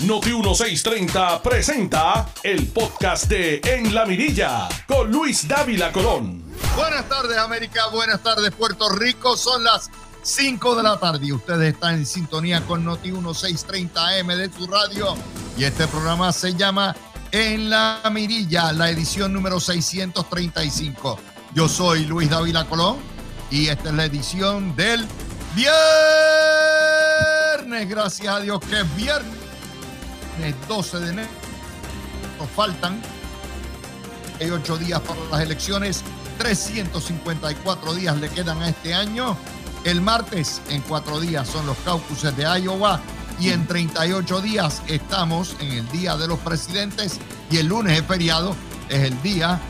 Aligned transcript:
Noti 0.00 0.30
1630 0.32 1.40
presenta 1.40 2.28
el 2.42 2.66
podcast 2.66 3.26
de 3.26 3.60
En 3.64 3.94
la 3.94 4.04
Mirilla 4.04 4.68
con 4.88 5.10
Luis 5.10 5.46
Dávila 5.46 5.92
Colón. 5.92 6.42
Buenas 6.76 7.08
tardes 7.08 7.38
América, 7.38 7.86
buenas 7.92 8.20
tardes 8.20 8.50
Puerto 8.50 8.88
Rico, 8.90 9.36
son 9.36 9.62
las 9.62 9.90
5 10.22 10.74
de 10.74 10.82
la 10.82 10.98
tarde 10.98 11.24
y 11.26 11.32
ustedes 11.32 11.74
están 11.74 11.94
en 11.94 12.06
sintonía 12.06 12.60
con 12.66 12.84
Noti 12.84 13.12
1630 13.12 14.08
AM 14.18 14.26
de 14.26 14.50
su 14.52 14.66
radio. 14.66 15.14
Y 15.56 15.62
este 15.62 15.86
programa 15.86 16.32
se 16.32 16.54
llama 16.54 16.96
En 17.30 17.70
la 17.70 18.00
Mirilla, 18.12 18.72
la 18.72 18.90
edición 18.90 19.32
número 19.32 19.60
635. 19.60 21.20
Yo 21.54 21.68
soy 21.68 22.04
Luis 22.06 22.28
Dávila 22.28 22.64
Colón 22.64 22.98
y 23.48 23.68
esta 23.68 23.90
es 23.90 23.94
la 23.94 24.06
edición 24.06 24.74
del 24.74 25.06
viernes, 25.54 25.78
gracias 27.88 28.34
a 28.34 28.40
Dios 28.40 28.58
que 28.58 28.80
es 28.80 28.96
viernes 28.96 29.43
12 30.68 31.00
de 31.00 31.10
enero. 31.10 31.28
Nos 32.38 32.50
faltan 32.50 33.00
hay 34.40 34.50
ocho 34.50 34.76
días 34.76 35.00
para 35.00 35.20
las 35.30 35.40
elecciones, 35.40 36.02
354 36.38 37.94
días 37.94 38.16
le 38.16 38.28
quedan 38.28 38.60
a 38.62 38.68
este 38.68 38.94
año. 38.94 39.36
El 39.84 40.00
martes, 40.00 40.60
en 40.70 40.80
cuatro 40.82 41.20
días, 41.20 41.46
son 41.48 41.66
los 41.66 41.76
caucuses 41.78 42.36
de 42.36 42.42
Iowa 42.42 43.00
y 43.38 43.50
en 43.50 43.66
38 43.66 44.40
días 44.40 44.82
estamos 44.86 45.56
en 45.60 45.72
el 45.72 45.88
Día 45.90 46.16
de 46.16 46.26
los 46.26 46.38
Presidentes 46.40 47.20
y 47.50 47.58
el 47.58 47.66
lunes 47.66 47.98
es 47.98 48.06
feriado, 48.06 48.56
es 48.88 49.02
el 49.02 49.22
día 49.22 49.60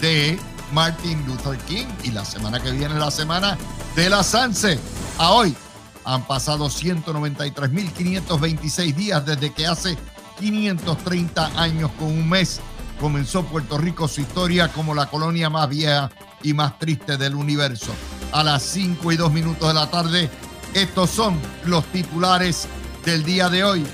de 0.00 0.38
Martin 0.72 1.24
Luther 1.26 1.58
King 1.58 1.86
y 2.02 2.10
la 2.10 2.24
semana 2.24 2.60
que 2.60 2.70
viene 2.70 2.94
la 2.94 3.10
semana 3.10 3.56
de 3.94 4.10
la 4.10 4.22
Sanse. 4.22 4.78
A 5.18 5.32
hoy 5.32 5.54
han 6.04 6.26
pasado 6.26 6.66
193.526 6.66 8.94
días 8.94 9.26
desde 9.26 9.52
que 9.52 9.66
hace 9.66 9.98
530 10.38 11.60
años 11.60 11.90
con 11.98 12.06
un 12.08 12.28
mes 12.28 12.60
comenzó 13.00 13.44
Puerto 13.44 13.78
Rico 13.78 14.08
su 14.08 14.20
historia 14.20 14.68
como 14.68 14.94
la 14.94 15.06
colonia 15.06 15.48
más 15.48 15.68
vieja 15.68 16.10
y 16.42 16.52
más 16.52 16.78
triste 16.78 17.16
del 17.16 17.34
universo. 17.34 17.92
A 18.32 18.44
las 18.44 18.62
5 18.62 19.12
y 19.12 19.16
2 19.16 19.32
minutos 19.32 19.68
de 19.68 19.74
la 19.74 19.90
tarde, 19.90 20.30
estos 20.74 21.10
son 21.10 21.38
los 21.64 21.84
titulares 21.86 22.68
del 23.04 23.24
día 23.24 23.48
de 23.48 23.64
hoy. 23.64 23.86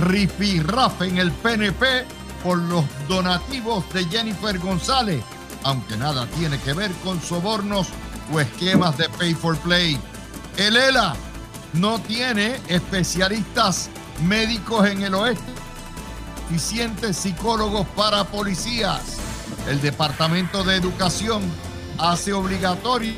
Rifi 0.00 0.60
Rafa 0.60 1.06
en 1.06 1.18
el 1.18 1.30
PNP 1.30 2.04
por 2.42 2.58
los 2.58 2.84
donativos 3.08 3.84
de 3.92 4.04
Jennifer 4.06 4.58
González, 4.58 5.22
aunque 5.62 5.96
nada 5.96 6.26
tiene 6.38 6.58
que 6.58 6.72
ver 6.72 6.90
con 7.04 7.22
sobornos 7.22 7.88
o 8.32 8.40
esquemas 8.40 8.98
de 8.98 9.08
pay 9.10 9.34
for 9.34 9.56
play. 9.58 9.98
El 10.56 10.76
ELA 10.76 11.14
no 11.74 12.00
tiene 12.00 12.60
especialistas 12.68 13.90
médicos 14.22 14.88
en 14.88 15.02
el 15.02 15.14
oeste 15.14 15.64
suficientes 16.54 17.16
psicólogos 17.16 17.84
para 17.96 18.22
policías. 18.24 19.16
El 19.68 19.80
Departamento 19.80 20.62
de 20.62 20.76
Educación 20.76 21.42
hace 21.98 22.32
obligatorio 22.32 23.14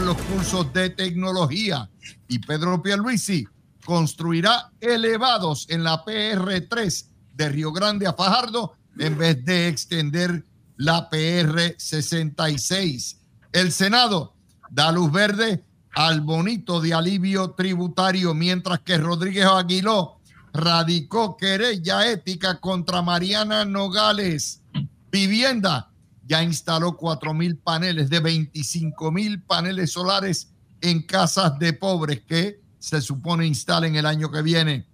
los 0.00 0.16
cursos 0.16 0.72
de 0.72 0.88
tecnología 0.88 1.90
y 2.28 2.38
Pedro 2.38 2.80
Pierluisi 2.80 3.46
construirá 3.84 4.72
elevados 4.80 5.66
en 5.68 5.84
la 5.84 6.02
PR3 6.02 7.08
de 7.34 7.48
Río 7.50 7.72
Grande 7.72 8.06
a 8.06 8.14
Fajardo 8.14 8.72
en 8.98 9.18
vez 9.18 9.44
de 9.44 9.68
extender 9.68 10.46
la 10.76 11.10
PR66. 11.10 13.18
El 13.52 13.70
Senado 13.70 14.34
da 14.70 14.90
luz 14.92 15.12
verde 15.12 15.62
al 15.94 16.20
bonito 16.20 16.80
de 16.80 16.94
alivio 16.94 17.50
tributario, 17.50 18.34
mientras 18.34 18.80
que 18.80 18.98
Rodríguez 18.98 19.46
Aguiló 19.46 20.18
radicó 20.52 21.36
querella 21.36 22.10
ética 22.10 22.60
contra 22.60 23.02
Mariana 23.02 23.64
Nogales. 23.64 24.62
Vivienda 25.10 25.90
ya 26.24 26.42
instaló 26.42 26.96
4 26.96 27.34
mil 27.34 27.56
paneles 27.56 28.08
de 28.08 28.20
25 28.20 29.12
mil 29.12 29.42
paneles 29.42 29.92
solares 29.92 30.52
en 30.80 31.02
casas 31.02 31.58
de 31.58 31.72
pobres 31.72 32.22
que 32.22 32.60
se 32.78 33.00
supone 33.00 33.46
instalen 33.46 33.96
el 33.96 34.06
año 34.06 34.30
que 34.30 34.42
viene. 34.42 34.86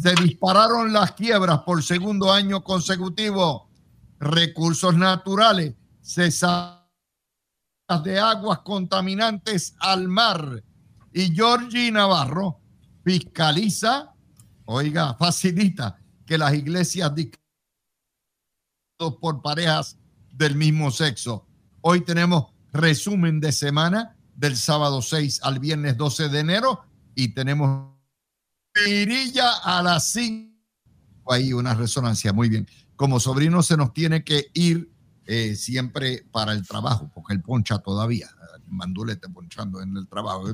Se 0.00 0.14
dispararon 0.14 0.92
las 0.92 1.12
quiebras 1.12 1.60
por 1.60 1.82
segundo 1.82 2.32
año 2.32 2.62
consecutivo. 2.62 3.68
Recursos 4.18 4.94
naturales, 4.94 5.74
cesadas 6.02 6.75
de 8.02 8.18
aguas 8.18 8.60
contaminantes 8.60 9.74
al 9.78 10.08
mar. 10.08 10.62
Y 11.12 11.34
Georgie 11.34 11.92
Navarro 11.92 12.60
fiscaliza 13.04 14.12
oiga, 14.66 15.14
facilita 15.14 15.98
que 16.26 16.36
las 16.36 16.52
iglesias 16.54 17.12
por 19.20 19.40
parejas 19.40 19.98
del 20.32 20.56
mismo 20.56 20.90
sexo. 20.90 21.46
Hoy 21.80 22.00
tenemos 22.00 22.46
resumen 22.72 23.40
de 23.40 23.52
semana 23.52 24.16
del 24.34 24.56
sábado 24.56 25.00
6 25.00 25.40
al 25.44 25.60
viernes 25.60 25.96
12 25.96 26.28
de 26.28 26.40
enero 26.40 26.84
y 27.14 27.28
tenemos 27.28 27.94
Mirilla 28.84 29.52
a 29.62 29.82
las 29.82 30.10
5. 30.10 30.52
Ahí 31.32 31.52
una 31.52 31.74
resonancia, 31.74 32.32
muy 32.32 32.48
bien. 32.48 32.68
Como 32.96 33.20
sobrino 33.20 33.62
se 33.62 33.76
nos 33.76 33.94
tiene 33.94 34.22
que 34.24 34.50
ir 34.52 34.90
eh, 35.26 35.56
siempre 35.56 36.24
para 36.30 36.52
el 36.52 36.66
trabajo, 36.66 37.10
porque 37.14 37.34
él 37.34 37.42
poncha 37.42 37.78
todavía. 37.78 38.28
Mandulete 38.68 39.28
ponchando 39.28 39.80
en 39.80 39.96
el 39.96 40.06
trabajo. 40.08 40.44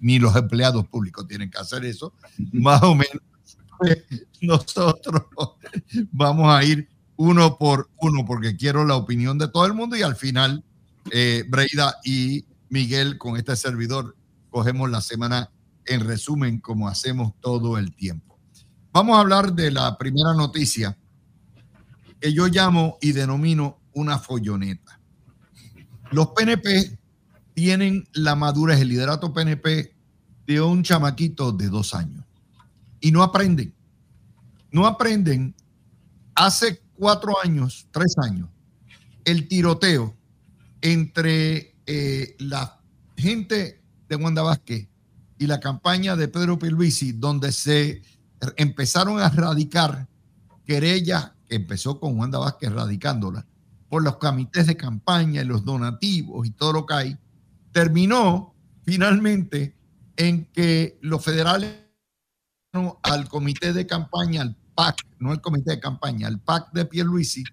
Ni 0.00 0.18
los 0.18 0.34
empleados 0.36 0.86
públicos 0.88 1.26
tienen 1.26 1.50
que 1.50 1.58
hacer 1.58 1.84
eso. 1.84 2.14
Más 2.52 2.82
o 2.82 2.94
menos 2.94 3.22
nosotros 4.40 5.22
vamos 6.12 6.54
a 6.54 6.62
ir 6.64 6.88
uno 7.16 7.58
por 7.58 7.90
uno 8.00 8.24
porque 8.24 8.56
quiero 8.56 8.84
la 8.84 8.96
opinión 8.96 9.38
de 9.38 9.48
todo 9.48 9.66
el 9.66 9.74
mundo 9.74 9.96
y 9.96 10.02
al 10.02 10.16
final 10.16 10.64
eh, 11.10 11.44
Breida 11.48 11.96
y 12.04 12.44
Miguel 12.68 13.18
con 13.18 13.36
este 13.36 13.56
servidor 13.56 14.16
cogemos 14.50 14.90
la 14.90 15.00
semana 15.00 15.50
en 15.86 16.00
resumen 16.00 16.60
como 16.60 16.88
hacemos 16.88 17.32
todo 17.40 17.78
el 17.78 17.94
tiempo. 17.94 18.38
Vamos 18.92 19.16
a 19.16 19.20
hablar 19.20 19.52
de 19.54 19.70
la 19.70 19.96
primera 19.98 20.34
noticia 20.34 20.96
que 22.20 22.32
yo 22.32 22.46
llamo 22.46 22.98
y 23.00 23.12
denomino 23.12 23.81
una 23.94 24.18
folloneta. 24.18 25.00
Los 26.10 26.28
PNP 26.28 26.98
tienen 27.54 28.08
la 28.12 28.34
madurez, 28.34 28.80
el 28.80 28.88
liderato 28.88 29.32
PNP 29.32 29.94
de 30.46 30.60
un 30.60 30.82
chamaquito 30.82 31.52
de 31.52 31.68
dos 31.68 31.94
años 31.94 32.24
y 33.02 33.12
no 33.12 33.22
aprenden. 33.22 33.74
No 34.70 34.86
aprenden. 34.86 35.54
Hace 36.34 36.80
cuatro 36.94 37.34
años, 37.44 37.86
tres 37.90 38.14
años, 38.16 38.48
el 39.24 39.48
tiroteo 39.48 40.16
entre 40.80 41.76
eh, 41.84 42.36
la 42.38 42.80
gente 43.16 43.82
de 44.08 44.16
Wanda 44.16 44.42
Vázquez 44.42 44.88
y 45.38 45.46
la 45.46 45.60
campaña 45.60 46.16
de 46.16 46.28
Pedro 46.28 46.58
Pierluisi, 46.58 47.12
donde 47.12 47.52
se 47.52 48.02
empezaron 48.56 49.20
a 49.20 49.28
radicar 49.28 50.08
querellas, 50.64 51.32
que 51.48 51.56
empezó 51.56 52.00
con 52.00 52.18
Wanda 52.18 52.38
Vázquez 52.38 52.72
radicándola, 52.72 53.46
por 53.92 54.02
los 54.02 54.16
comités 54.16 54.66
de 54.66 54.74
campaña 54.74 55.42
y 55.42 55.44
los 55.44 55.66
donativos 55.66 56.46
y 56.46 56.50
todo 56.52 56.72
lo 56.72 56.86
que 56.86 56.94
hay, 56.94 57.16
terminó 57.72 58.54
finalmente 58.84 59.76
en 60.16 60.46
que 60.46 60.98
los 61.02 61.22
federales 61.22 61.74
al 63.02 63.28
comité 63.28 63.74
de 63.74 63.86
campaña, 63.86 64.40
al 64.40 64.56
PAC, 64.74 65.06
no 65.18 65.34
el 65.34 65.42
comité 65.42 65.72
de 65.72 65.80
campaña, 65.80 66.26
al 66.26 66.40
PAC 66.40 66.72
de 66.72 66.86
Pierluisi, 66.86 67.44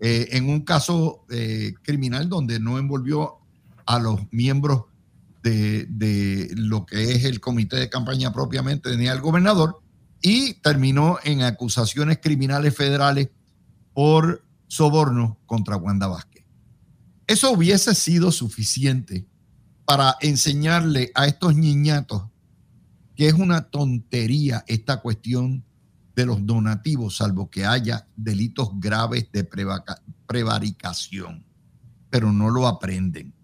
eh, 0.00 0.28
en 0.32 0.50
un 0.50 0.66
caso 0.66 1.24
eh, 1.30 1.72
criminal 1.80 2.28
donde 2.28 2.60
no 2.60 2.78
envolvió 2.78 3.38
a 3.86 3.98
los 3.98 4.20
miembros 4.32 4.82
de, 5.42 5.86
de, 5.86 6.50
lo 6.56 6.84
que 6.84 7.12
es 7.12 7.24
el 7.24 7.40
comité 7.40 7.76
de 7.76 7.88
campaña 7.88 8.34
propiamente 8.34 8.94
ni 8.98 9.08
al 9.08 9.22
gobernador 9.22 9.80
y 10.20 10.60
terminó 10.60 11.16
en 11.24 11.40
acusaciones 11.40 12.18
criminales 12.20 12.76
federales 12.76 13.30
por 13.94 14.44
soborno 14.70 15.36
contra 15.46 15.76
Wanda 15.76 16.06
Vázquez. 16.06 16.44
Eso 17.26 17.50
hubiese 17.50 17.94
sido 17.94 18.30
suficiente 18.30 19.26
para 19.84 20.16
enseñarle 20.20 21.10
a 21.16 21.26
estos 21.26 21.56
niñatos 21.56 22.22
que 23.16 23.26
es 23.26 23.34
una 23.34 23.62
tontería 23.62 24.64
esta 24.68 25.00
cuestión 25.00 25.64
de 26.14 26.24
los 26.24 26.46
donativos, 26.46 27.16
salvo 27.16 27.50
que 27.50 27.66
haya 27.66 28.06
delitos 28.16 28.70
graves 28.74 29.30
de 29.32 29.44
prevaricación, 30.26 31.44
pero 32.08 32.32
no 32.32 32.48
lo 32.48 32.66
aprenden. 32.68 33.34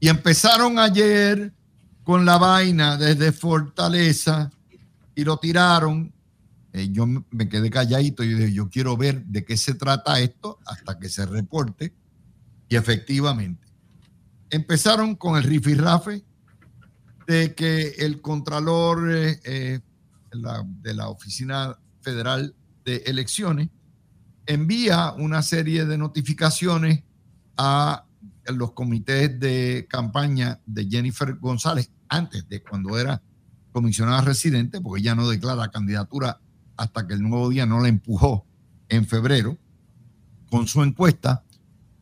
Y 0.00 0.08
empezaron 0.08 0.78
ayer 0.78 1.52
con 2.04 2.24
la 2.24 2.38
vaina 2.38 2.96
desde 2.96 3.32
Fortaleza 3.32 4.50
y 5.14 5.24
lo 5.24 5.36
tiraron. 5.38 6.12
Eh, 6.78 6.90
yo 6.92 7.06
me 7.06 7.48
quedé 7.48 7.70
calladito 7.70 8.22
y 8.22 8.34
dije, 8.34 8.52
yo 8.52 8.68
quiero 8.68 8.96
ver 8.96 9.24
de 9.24 9.44
qué 9.44 9.56
se 9.56 9.74
trata 9.74 10.20
esto 10.20 10.58
hasta 10.64 10.98
que 10.98 11.08
se 11.08 11.26
reporte. 11.26 11.92
Y 12.68 12.76
efectivamente, 12.76 13.66
empezaron 14.50 15.16
con 15.16 15.36
el 15.36 15.42
rifirrafe 15.42 16.22
de 17.26 17.54
que 17.54 17.88
el 17.98 18.20
contralor 18.20 19.12
eh, 19.12 19.40
eh, 19.44 19.80
de 20.30 20.94
la 20.94 21.08
Oficina 21.08 21.76
Federal 22.00 22.54
de 22.84 22.98
Elecciones, 23.06 23.68
envía 24.46 25.12
una 25.12 25.42
serie 25.42 25.84
de 25.84 25.98
notificaciones 25.98 27.02
a 27.56 28.04
los 28.46 28.72
comités 28.72 29.38
de 29.38 29.86
campaña 29.90 30.60
de 30.64 30.88
Jennifer 30.88 31.34
González 31.34 31.90
antes 32.08 32.48
de 32.48 32.62
cuando 32.62 32.98
era 32.98 33.20
comisionada 33.72 34.22
residente, 34.22 34.80
porque 34.80 35.02
ya 35.02 35.14
no 35.14 35.28
declara 35.28 35.68
candidatura 35.68 36.40
hasta 36.78 37.06
que 37.06 37.14
el 37.14 37.22
nuevo 37.22 37.50
día 37.50 37.66
no 37.66 37.80
la 37.80 37.88
empujó 37.88 38.46
en 38.88 39.06
febrero 39.06 39.58
con 40.50 40.66
su 40.66 40.82
encuesta 40.82 41.44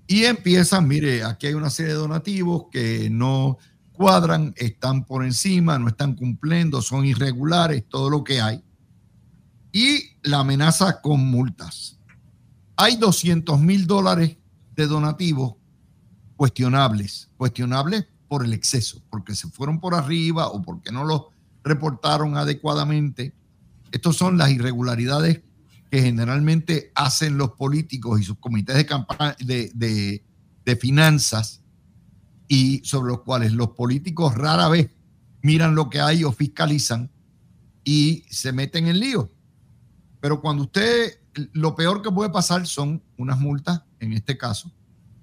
y 0.06 0.24
empiezan, 0.24 0.86
mire, 0.86 1.24
aquí 1.24 1.48
hay 1.48 1.54
una 1.54 1.70
serie 1.70 1.92
de 1.92 1.98
donativos 1.98 2.66
que 2.70 3.10
no 3.10 3.58
cuadran, 3.92 4.54
están 4.56 5.04
por 5.04 5.24
encima, 5.24 5.78
no 5.78 5.88
están 5.88 6.14
cumpliendo, 6.14 6.80
son 6.80 7.04
irregulares, 7.04 7.84
todo 7.88 8.08
lo 8.08 8.22
que 8.22 8.40
hay. 8.40 8.62
Y 9.72 10.16
la 10.22 10.40
amenaza 10.40 11.00
con 11.00 11.20
multas. 11.28 11.98
Hay 12.76 12.96
200 12.96 13.58
mil 13.60 13.86
dólares 13.86 14.36
de 14.76 14.86
donativos 14.86 15.54
cuestionables, 16.36 17.30
cuestionables 17.36 18.06
por 18.28 18.44
el 18.44 18.52
exceso, 18.52 19.02
porque 19.10 19.34
se 19.34 19.48
fueron 19.48 19.80
por 19.80 19.94
arriba 19.94 20.48
o 20.48 20.62
porque 20.62 20.92
no 20.92 21.04
los 21.04 21.22
reportaron 21.64 22.36
adecuadamente. 22.36 23.34
Estos 23.96 24.18
son 24.18 24.36
las 24.36 24.50
irregularidades 24.50 25.40
que 25.90 26.02
generalmente 26.02 26.92
hacen 26.94 27.38
los 27.38 27.52
políticos 27.52 28.20
y 28.20 28.24
sus 28.24 28.38
comités 28.38 28.76
de, 29.38 29.70
de, 29.74 30.22
de, 30.66 30.76
finanzas 30.76 31.62
y 32.46 32.82
sobre 32.84 33.12
los 33.12 33.22
cuales 33.22 33.52
los 33.52 33.70
políticos 33.70 34.34
rara 34.34 34.68
vez 34.68 34.90
miran 35.40 35.74
lo 35.74 35.88
que 35.88 36.00
hay 36.00 36.24
o 36.24 36.32
fiscalizan 36.32 37.10
y 37.84 38.26
se 38.28 38.52
meten 38.52 38.86
en 38.86 39.00
lío. 39.00 39.32
Pero 40.20 40.42
cuando 40.42 40.64
usted, 40.64 41.18
lo 41.54 41.74
peor 41.74 42.02
que 42.02 42.10
puede 42.10 42.28
pasar 42.28 42.66
son 42.66 43.02
unas 43.16 43.40
multas, 43.40 43.80
en 43.98 44.12
este 44.12 44.36
caso, 44.36 44.70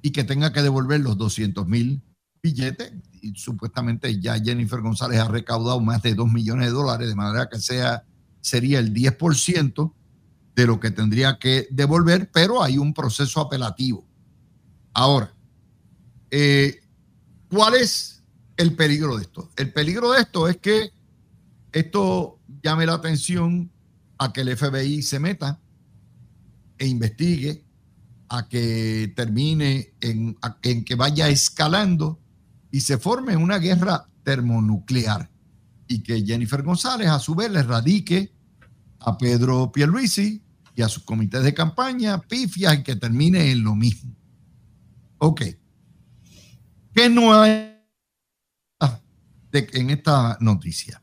y 0.01 0.09
que 0.09 0.23
tenga 0.23 0.51
que 0.51 0.63
devolver 0.63 0.99
los 1.01 1.15
200 1.15 1.67
mil 1.67 2.01
billetes. 2.41 2.91
Y 3.21 3.35
supuestamente 3.35 4.19
ya 4.19 4.39
Jennifer 4.39 4.81
González 4.81 5.19
ha 5.19 5.27
recaudado 5.27 5.79
más 5.79 6.01
de 6.01 6.15
2 6.15 6.31
millones 6.31 6.69
de 6.69 6.73
dólares, 6.73 7.07
de 7.07 7.15
manera 7.15 7.47
que 7.47 7.59
sea, 7.59 8.03
sería 8.43 8.79
el 8.79 8.93
10% 8.93 9.93
de 10.55 10.67
lo 10.67 10.79
que 10.79 10.91
tendría 10.91 11.39
que 11.39 11.67
devolver, 11.71 12.29
pero 12.31 12.61
hay 12.61 12.77
un 12.77 12.93
proceso 12.93 13.39
apelativo. 13.39 14.05
Ahora, 14.93 15.33
eh, 16.29 16.81
¿cuál 17.49 17.75
es 17.75 18.21
el 18.57 18.75
peligro 18.75 19.15
de 19.15 19.23
esto? 19.23 19.49
El 19.55 19.71
peligro 19.71 20.11
de 20.11 20.21
esto 20.21 20.47
es 20.47 20.57
que 20.57 20.91
esto 21.71 22.39
llame 22.61 22.85
la 22.85 22.95
atención 22.95 23.71
a 24.17 24.31
que 24.33 24.41
el 24.41 24.55
FBI 24.55 25.01
se 25.01 25.19
meta 25.19 25.59
e 26.77 26.85
investigue, 26.85 27.63
a 28.27 28.47
que 28.49 29.13
termine 29.15 29.93
en, 30.01 30.37
en 30.63 30.83
que 30.83 30.95
vaya 30.95 31.29
escalando 31.29 32.19
y 32.71 32.81
se 32.81 32.97
forme 32.97 33.37
una 33.37 33.57
guerra 33.57 34.09
termonuclear 34.23 35.29
y 35.87 36.01
que 36.01 36.25
Jennifer 36.25 36.61
González 36.63 37.07
a 37.07 37.19
su 37.19 37.35
vez 37.35 37.51
le 37.51 37.63
radique 37.63 38.32
a 39.03 39.17
Pedro 39.17 39.71
Pierluisi 39.71 40.41
y 40.75 40.81
a 40.81 40.89
sus 40.89 41.03
comités 41.03 41.43
de 41.43 41.53
campaña, 41.53 42.19
pifias 42.21 42.79
y 42.79 42.83
que 42.83 42.95
termine 42.95 43.51
en 43.51 43.63
lo 43.63 43.75
mismo. 43.75 44.15
Ok. 45.17 45.41
¿Qué 46.93 47.09
no 47.09 47.33
hay 47.33 47.71
en 49.51 49.89
esta 49.89 50.37
noticia? 50.39 51.01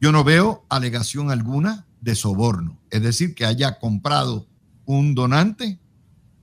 Yo 0.00 0.12
no 0.12 0.22
veo 0.22 0.66
alegación 0.68 1.30
alguna 1.30 1.86
de 2.00 2.14
soborno, 2.14 2.78
es 2.90 3.02
decir, 3.02 3.34
que 3.34 3.46
haya 3.46 3.78
comprado 3.78 4.46
un 4.84 5.14
donante 5.14 5.80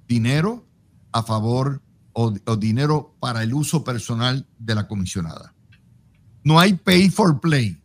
dinero 0.07 0.67
a 1.11 1.23
favor 1.23 1.81
o, 2.11 2.33
o 2.45 2.55
dinero 2.57 3.15
para 3.19 3.43
el 3.43 3.53
uso 3.53 3.83
personal 3.83 4.47
de 4.57 4.75
la 4.75 4.87
comisionada. 4.87 5.53
No 6.43 6.59
hay 6.59 6.73
pay 6.73 7.09
for 7.09 7.39
play 7.39 7.82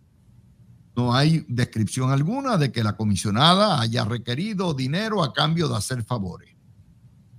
no 0.98 1.14
hay 1.14 1.46
descripción 1.46 2.10
alguna 2.10 2.56
de 2.56 2.72
que 2.72 2.82
la 2.82 2.96
comisionada 2.96 3.80
haya 3.80 4.04
requerido 4.04 4.74
dinero 4.74 5.22
a 5.22 5.32
cambio 5.32 5.68
de 5.68 5.76
hacer 5.76 6.02
favores. 6.02 6.56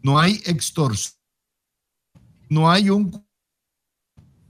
No 0.02 0.18
hay 0.18 0.42
extorsión. 0.46 1.20
No 2.48 2.72
hay 2.72 2.90
un 2.90 3.12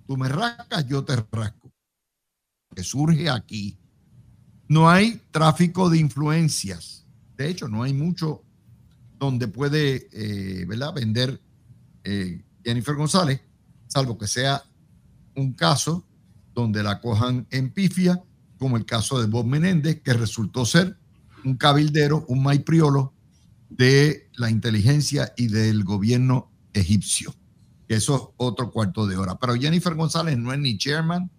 tú 0.05 0.15
me 0.15 0.29
rascas, 0.29 0.87
yo 0.87 1.03
te 1.03 1.15
rasco. 1.31 1.73
Que 2.75 2.83
surge 2.83 3.31
aquí. 3.31 3.79
No 4.67 4.87
hay 4.87 5.19
tráfico 5.31 5.89
de 5.89 5.97
influencias. 5.97 7.07
De 7.35 7.49
hecho, 7.49 7.67
no 7.67 7.81
hay 7.81 7.93
mucho 7.93 8.43
donde 9.17 9.47
puede 9.47 10.07
eh, 10.11 10.67
vender 10.93 11.41
eh, 12.03 12.45
Jennifer 12.63 12.93
González, 12.93 13.41
salvo 13.87 14.19
que 14.19 14.27
sea 14.27 14.63
un 15.35 15.53
caso 15.53 16.05
donde 16.53 16.83
la 16.83 17.01
cojan 17.01 17.47
en 17.49 17.71
pifia 17.73 18.23
como 18.59 18.77
el 18.77 18.85
caso 18.85 19.19
de 19.19 19.27
Bob 19.27 19.45
Menéndez, 19.45 20.01
que 20.01 20.13
resultó 20.13 20.65
ser 20.65 20.97
un 21.45 21.55
cabildero, 21.55 22.25
un 22.27 22.43
maipriolo 22.43 23.13
de 23.69 24.29
la 24.35 24.51
inteligencia 24.51 25.33
y 25.37 25.47
del 25.47 25.83
gobierno 25.83 26.51
egipcio. 26.73 27.33
Eso 27.87 28.15
es 28.15 28.21
otro 28.37 28.71
cuarto 28.71 29.07
de 29.07 29.17
hora. 29.17 29.39
Pero 29.39 29.55
Jennifer 29.55 29.95
González 29.95 30.37
no 30.37 30.53
es 30.53 30.59
ni 30.59 30.77
chairman, 30.77 31.31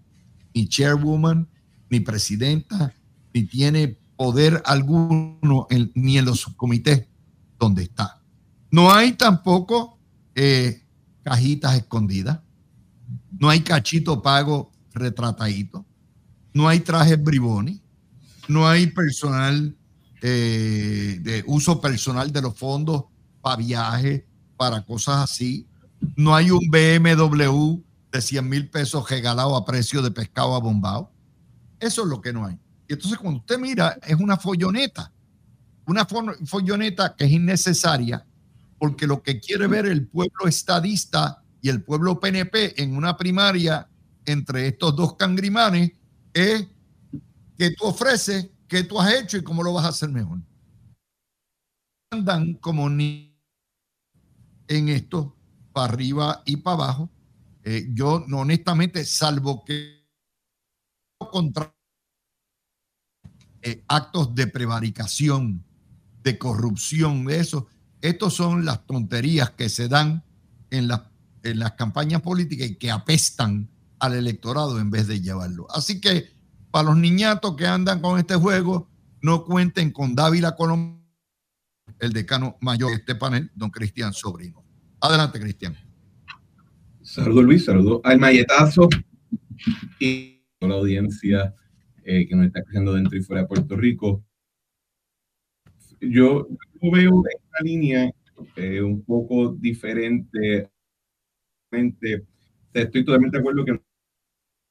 ni 0.55 0.69
chairwoman, 0.69 1.49
ni 1.91 2.01
presidenta, 2.01 2.93
ni 3.35 3.45
tiene 3.45 3.99
poder 4.17 4.63
alguno 4.65 5.39
ni 5.95 6.19
en 6.19 6.25
los 6.25 6.41
subcomités 6.41 7.07
donde 7.59 7.85
está. 7.85 8.23
No 8.71 8.93
hay 8.93 9.13
tampoco 9.13 9.99
eh, 10.35 10.83
cajitas 11.23 11.77
escondidas. 11.77 12.41
No 13.39 13.49
hay 13.49 13.61
cachito 13.61 14.23
pago 14.23 14.73
retratadito 14.93 15.87
no 16.53 16.69
hay 16.69 16.81
trajes 16.81 17.23
briboni, 17.23 17.81
no 18.49 18.69
hay 18.69 18.89
personal 18.89 19.77
eh, 20.23 21.19
de 21.23 21.45
uso 21.47 21.81
personal 21.81 22.33
de 22.33 22.43
los 22.43 22.57
fondos 22.57 23.05
para 23.41 23.57
viajes, 23.57 24.25
para 24.57 24.85
cosas 24.85 25.31
así. 25.31 25.67
No 26.17 26.35
hay 26.35 26.51
un 26.51 26.71
BMW 26.71 27.81
de 28.13 28.21
100 28.21 28.49
mil 28.49 28.69
pesos 28.69 29.09
regalado 29.09 29.57
a 29.57 29.65
precio 29.65 30.03
de 30.03 30.11
pescado 30.11 30.55
abombado. 30.55 31.11
Eso 31.79 32.03
es 32.03 32.09
lo 32.09 32.21
que 32.21 32.33
no 32.33 32.47
hay. 32.47 32.59
Y 32.89 32.95
entonces 32.95 33.19
cuando 33.19 33.41
usted 33.41 33.59
mira, 33.59 33.99
es 34.07 34.17
una 34.17 34.37
folloneta, 34.37 35.13
una 35.87 36.07
folloneta 36.45 37.15
que 37.17 37.25
es 37.25 37.31
innecesaria 37.31 38.27
porque 38.81 39.07
lo 39.07 39.23
que 39.23 39.39
quiere 39.39 39.67
ver 39.67 39.85
el 39.85 40.07
pueblo 40.07 40.49
estadista 40.49 41.43
y 41.61 41.69
el 41.69 41.83
pueblo 41.83 42.19
PNP 42.19 42.83
en 42.83 42.97
una 42.97 43.17
primaria 43.17 43.87
entre 44.25 44.69
estos 44.69 44.97
dos 44.97 45.17
cangrimanes 45.17 45.93
es 46.33 46.67
que 47.57 47.71
tú 47.73 47.87
ofreces, 47.87 48.51
qué 48.69 48.85
tú 48.85 49.01
has 49.01 49.13
hecho 49.15 49.37
y 49.37 49.43
cómo 49.43 49.63
lo 49.63 49.73
vas 49.73 49.85
a 49.85 49.89
hacer 49.89 50.09
mejor. 50.11 50.41
Andan 52.11 52.55
como 52.55 52.89
ni 52.89 53.39
en 54.69 54.89
esto, 54.89 55.37
para 55.73 55.93
arriba 55.93 56.43
y 56.45 56.57
para 56.57 56.75
abajo. 56.75 57.11
Eh, 57.65 57.89
yo 57.93 58.25
honestamente, 58.33 59.05
salvo 59.05 59.65
que 59.65 60.09
contra 61.19 61.75
eh, 63.63 63.85
actos 63.89 64.35
de 64.35 64.47
prevaricación, 64.47 65.63
de 66.23 66.39
corrupción, 66.39 67.25
de 67.27 67.41
eso, 67.41 67.67
estos 68.01 68.35
son 68.35 68.65
las 68.65 68.87
tonterías 68.87 69.51
que 69.51 69.69
se 69.69 69.89
dan 69.89 70.25
en 70.71 70.89
las, 70.89 71.03
en 71.43 71.59
las 71.59 71.73
campañas 71.73 72.23
políticas 72.23 72.69
y 72.69 72.77
que 72.77 72.91
apestan 72.91 73.69
al 74.01 74.15
electorado 74.15 74.81
en 74.81 74.91
vez 74.91 75.07
de 75.07 75.21
llevarlo. 75.21 75.67
Así 75.71 76.01
que 76.01 76.31
para 76.71 76.89
los 76.89 76.97
niñatos 76.97 77.57
que 77.57 77.67
andan 77.67 78.01
con 78.01 78.19
este 78.19 78.35
juego, 78.35 78.89
no 79.23 79.45
cuenten 79.45 79.93
con 79.93 80.15
Dávila 80.15 80.57
Colón, 80.57 81.05
el 81.99 82.13
decano 82.13 82.57
mayor 82.61 82.91
de 82.91 82.97
este 82.97 83.15
panel, 83.15 83.51
don 83.55 83.71
Cristian 83.71 84.13
Sobrino. 84.13 84.65
Adelante, 85.01 85.39
Cristian. 85.39 85.77
Saludos, 87.03 87.45
Luis, 87.45 87.65
saludos 87.65 88.01
al 88.05 88.19
Mayetazo 88.19 88.89
y 89.99 90.43
a 90.61 90.67
la 90.67 90.75
audiencia 90.75 91.55
eh, 92.05 92.27
que 92.27 92.37
nos 92.37 92.47
está 92.47 92.61
escuchando 92.61 92.95
dentro 92.95 93.19
y 93.19 93.23
fuera 93.23 93.43
de 93.43 93.49
Puerto 93.49 93.77
Rico. 93.77 94.25
Yo, 96.01 96.49
veo 96.81 97.15
una 97.17 97.31
línea 97.63 98.11
eh, 98.57 98.81
un 98.81 99.03
poco 99.05 99.53
diferente. 99.55 100.71
Estoy 102.73 103.05
totalmente 103.05 103.37
de 103.37 103.41
acuerdo 103.41 103.65
que 103.65 103.81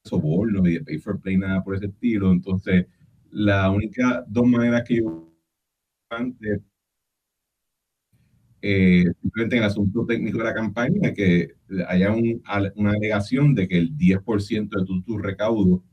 sobornos 0.10 0.68
y 0.68 0.74
de 0.74 0.84
pay 0.84 1.00
for 1.00 1.20
play, 1.20 1.38
nada 1.38 1.64
por 1.64 1.76
ese 1.76 1.88
estilo. 1.88 2.32
Entonces, 2.32 2.88
la 3.32 3.70
única 3.72 4.24
dos 4.28 4.48
maneras 4.48 4.84
que 4.88 4.98
yo 4.98 5.30
antes, 6.10 6.62
eh, 8.62 9.06
simplemente 9.22 9.56
en 9.56 9.64
el 9.64 9.70
asunto 9.70 10.06
técnico 10.06 10.40
de 10.40 10.44
la 10.44 10.54
campaña, 10.54 11.14
que 11.14 11.54
haya 11.88 12.12
un, 12.12 12.42
una 12.76 12.92
alegación 12.92 13.56
de 13.56 13.68
que 13.68 13.78
el 13.78 13.96
10% 13.96 14.80
de 14.80 14.86
tu, 14.86 15.02
tu 15.04 15.18
recaudo 15.18 15.84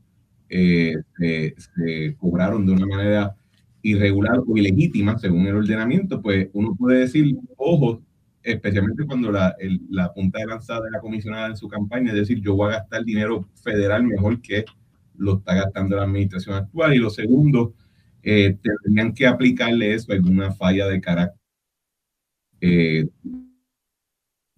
eh, 0.49 0.95
se, 1.17 2.15
cobraron 2.17 2.65
de 2.65 2.71
una 2.73 2.85
manera 2.85 3.35
irregular 3.81 4.39
o 4.45 4.57
ilegítima 4.57 5.17
según 5.17 5.47
el 5.47 5.55
ordenamiento, 5.55 6.21
pues 6.21 6.49
uno 6.53 6.75
puede 6.75 7.01
decir, 7.01 7.37
ojo, 7.57 8.01
especialmente 8.51 9.05
cuando 9.05 9.31
la, 9.31 9.55
la 9.89 10.13
punta 10.13 10.39
de 10.39 10.45
lanzada 10.47 10.85
de 10.85 10.91
la 10.91 10.99
comisionada 10.99 11.47
en 11.47 11.57
su 11.57 11.67
campaña 11.67 12.11
es 12.11 12.17
decir, 12.17 12.39
yo 12.41 12.55
voy 12.55 12.69
a 12.69 12.77
gastar 12.77 13.03
dinero 13.03 13.49
federal 13.61 14.03
mejor 14.03 14.41
que 14.41 14.63
lo 15.17 15.37
está 15.37 15.55
gastando 15.55 15.95
la 15.95 16.03
administración 16.03 16.55
actual. 16.55 16.93
Y 16.93 16.99
lo 16.99 17.09
segundo, 17.09 17.73
eh, 18.23 18.57
tendrían 18.83 19.13
que 19.13 19.27
aplicarle 19.27 19.93
eso 19.93 20.11
alguna 20.13 20.51
falla 20.53 20.87
de 20.87 21.01
carácter. 21.01 21.41
Eh, 22.61 23.07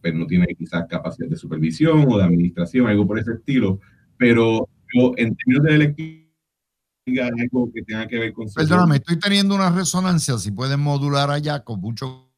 pero 0.02 0.14
pues 0.14 0.16
no 0.16 0.28
tiene 0.28 0.48
quizás 0.56 0.86
capacidad 0.88 1.28
de 1.28 1.36
supervisión 1.36 2.06
o 2.08 2.18
de 2.18 2.24
administración, 2.24 2.88
algo 2.88 3.06
por 3.06 3.20
ese 3.20 3.34
estilo. 3.34 3.80
Pero 4.18 4.70
yo, 4.94 5.14
en 5.18 5.36
términos 5.36 5.64
de 5.64 5.76
electricidad, 5.76 7.32
algo 7.38 7.72
que 7.74 7.82
tenga 7.84 8.08
que 8.08 8.20
ver 8.20 8.34
con... 8.34 8.48
Perdóname, 8.54 8.98
estoy 8.98 9.20
teniendo 9.20 9.56
una 9.56 9.72
resonancia, 9.72 10.38
si 10.38 10.52
pueden 10.52 10.80
modular 10.80 11.30
allá 11.32 11.64
con 11.64 11.82
mucho... 11.82 12.29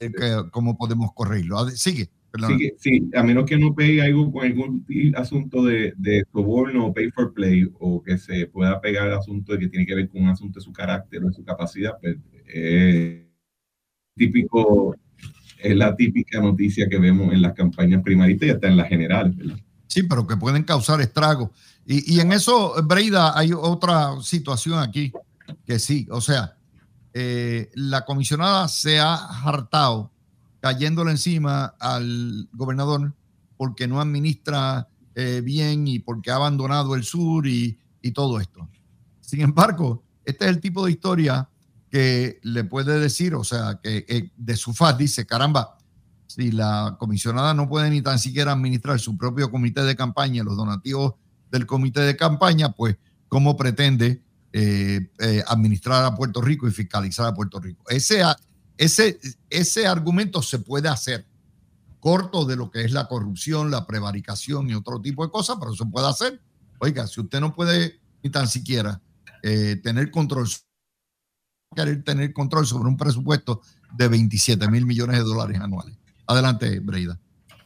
Eh, 0.00 0.12
¿Cómo 0.50 0.76
podemos 0.76 1.12
corregirlo? 1.14 1.68
Sigue. 1.70 2.10
Sí, 2.48 2.72
sí, 2.78 3.10
a 3.14 3.22
menos 3.22 3.46
que 3.46 3.56
no 3.56 3.74
pegue 3.74 4.02
algo 4.02 4.30
con 4.30 4.44
algún 4.44 4.84
asunto 5.16 5.64
de, 5.64 5.94
de 5.96 6.24
soborno 6.32 6.86
o 6.86 6.92
pay 6.92 7.10
for 7.10 7.32
play 7.32 7.66
o 7.78 8.02
que 8.02 8.18
se 8.18 8.46
pueda 8.46 8.80
pegar 8.80 9.06
el 9.06 9.14
asunto 9.14 9.52
de 9.52 9.60
que 9.60 9.68
tiene 9.68 9.86
que 9.86 9.94
ver 9.94 10.10
con 10.10 10.22
un 10.22 10.28
asunto 10.28 10.58
de 10.58 10.64
su 10.64 10.72
carácter 10.72 11.24
o 11.24 11.28
de 11.28 11.32
su 11.32 11.44
capacidad, 11.44 11.96
pues 12.00 12.16
es 12.46 13.22
típico, 14.14 14.94
es 15.58 15.76
la 15.76 15.96
típica 15.96 16.40
noticia 16.40 16.88
que 16.88 16.98
vemos 16.98 17.32
en 17.32 17.42
las 17.42 17.54
campañas 17.54 18.02
primarias 18.02 18.42
y 18.42 18.50
hasta 18.50 18.68
en 18.68 18.76
las 18.76 18.88
generales, 18.88 19.34
Sí, 19.88 20.02
pero 20.02 20.26
que 20.26 20.36
pueden 20.36 20.64
causar 20.64 21.00
estragos. 21.00 21.50
Y, 21.86 22.16
y 22.16 22.20
en 22.20 22.32
eso, 22.32 22.74
Breida, 22.84 23.38
hay 23.38 23.52
otra 23.54 24.20
situación 24.20 24.78
aquí 24.80 25.10
que 25.64 25.78
sí, 25.78 26.06
o 26.10 26.20
sea, 26.20 26.56
eh, 27.18 27.70
la 27.72 28.04
comisionada 28.04 28.68
se 28.68 29.00
ha 29.00 29.14
hartado 29.14 30.10
cayéndole 30.60 31.12
encima 31.12 31.64
al 31.80 32.46
gobernador 32.52 33.14
porque 33.56 33.88
no 33.88 34.02
administra 34.02 34.86
eh, 35.14 35.40
bien 35.42 35.88
y 35.88 35.98
porque 35.98 36.30
ha 36.30 36.34
abandonado 36.34 36.94
el 36.94 37.04
sur 37.04 37.46
y, 37.46 37.78
todo 38.14 38.38
esto. 38.38 38.68
Sin 39.20 39.40
embargo, 39.40 40.04
este 40.24 40.44
es 40.44 40.50
el 40.52 40.60
tipo 40.60 40.84
de 40.84 40.92
historia 40.92 41.48
que 41.90 42.38
le 42.42 42.62
puede 42.62 43.00
decir, 43.00 43.34
o 43.34 43.42
sea, 43.42 43.80
que 43.82 44.04
eh, 44.06 44.30
de 44.36 44.56
su 44.56 44.74
faz 44.74 44.96
dice, 44.96 45.26
caramba, 45.26 45.76
si 46.28 46.52
la 46.52 46.96
comisionada 47.00 47.52
no 47.52 47.68
puede 47.68 47.90
ni 47.90 48.02
tan 48.02 48.20
siquiera 48.20 48.52
administrar 48.52 49.00
su 49.00 49.16
propio 49.16 49.50
comité 49.50 49.82
de 49.82 49.96
campaña, 49.96 50.44
los 50.44 50.56
donativos 50.56 51.14
del 51.50 51.66
comité 51.66 52.02
de 52.02 52.16
campaña, 52.16 52.72
pues, 52.72 52.96
¿cómo 53.26 53.56
pretende 53.56 54.22
eh, 54.58 55.42
administrar 55.46 56.04
a 56.04 56.14
Puerto 56.14 56.40
Rico 56.40 56.66
y 56.66 56.72
fiscalizar 56.72 57.26
a 57.26 57.34
Puerto 57.34 57.60
Rico? 57.60 57.84
Ese, 57.88 58.22
ese, 58.76 59.18
ese 59.50 59.86
argumento 59.86 60.42
se 60.42 60.58
puede 60.58 60.88
hacer 60.88 61.26
corto 62.00 62.44
de 62.44 62.56
lo 62.56 62.70
que 62.70 62.84
es 62.84 62.92
la 62.92 63.08
corrupción, 63.08 63.70
la 63.70 63.86
prevaricación 63.86 64.70
y 64.70 64.74
otro 64.74 65.00
tipo 65.00 65.24
de 65.24 65.30
cosas, 65.30 65.56
pero 65.58 65.74
se 65.74 65.84
puede 65.86 66.08
hacer. 66.08 66.40
Oiga, 66.78 67.06
si 67.06 67.20
usted 67.20 67.40
no 67.40 67.54
puede 67.54 68.00
ni 68.22 68.30
tan 68.30 68.46
siquiera 68.46 69.00
eh, 69.42 69.80
tener 69.82 70.10
control, 70.10 70.46
querer 71.74 72.04
tener 72.04 72.32
control 72.32 72.66
sobre 72.66 72.88
un 72.88 72.96
presupuesto 72.96 73.60
de 73.96 74.08
27 74.08 74.70
mil 74.70 74.86
millones 74.86 75.18
de 75.18 75.24
dólares 75.24 75.60
anuales. 75.60 75.96
Adelante, 76.26 76.80
Breida. 76.80 77.18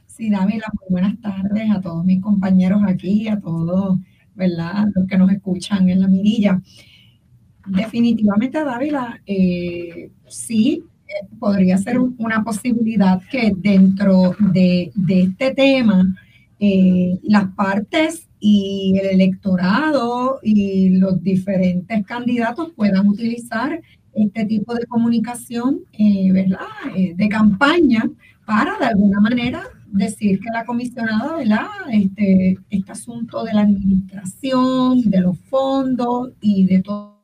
Sí, 0.07 0.31
Dávila, 0.31 0.67
muy 0.81 0.89
buenas 0.91 1.21
tardes 1.21 1.71
a 1.71 1.81
todos 1.81 2.05
mis 2.05 2.23
compañeros 2.23 2.83
aquí, 2.87 3.29
a 3.29 3.41
todos, 3.41 3.99
¿verdad? 4.41 4.87
Los 4.95 5.07
que 5.07 5.19
nos 5.19 5.31
escuchan 5.31 5.89
en 5.89 6.01
la 6.01 6.09
mirilla. 6.09 6.61
Definitivamente, 7.67 8.65
Dávila, 8.65 9.21
eh, 9.27 10.11
sí, 10.27 10.83
podría 11.39 11.79
ser 11.79 11.99
una 11.99 12.43
posibilidad 12.43 13.21
que 13.31 13.53
dentro 13.57 14.35
de, 14.53 14.91
este 15.09 15.55
tema 15.55 16.05
eh, 16.59 17.19
las 17.23 17.47
partes 17.55 18.29
y 18.41 18.99
el 19.01 19.21
electorado 19.21 20.41
y 20.43 20.91
los 20.99 21.23
diferentes 21.23 22.05
candidatos 22.07 22.73
puedan 22.75 23.07
utilizar 23.07 23.81
este 24.15 24.45
tipo 24.47 24.75
de 24.75 24.87
comunicación, 24.87 25.81
eh, 25.93 26.33
¿verdad? 26.33 26.67
Eh, 26.97 27.15
de 27.17 27.29
campaña 27.29 28.11
para 28.45 28.77
de 28.79 28.87
alguna 28.87 29.21
manera 29.21 29.63
decir 29.93 30.41
que 30.41 30.51
la 30.53 30.65
comisionada, 30.65 31.37
¿verdad? 31.37 31.69
Este, 31.93 32.59
este 32.71 32.93
asunto 32.93 33.45
de 33.45 33.55
la 33.55 33.63
administración, 33.63 35.03
de 35.03 35.21
los 35.21 35.39
fondos 35.39 36.33
y 36.41 36.67
de 36.67 36.83
todo 36.83 37.21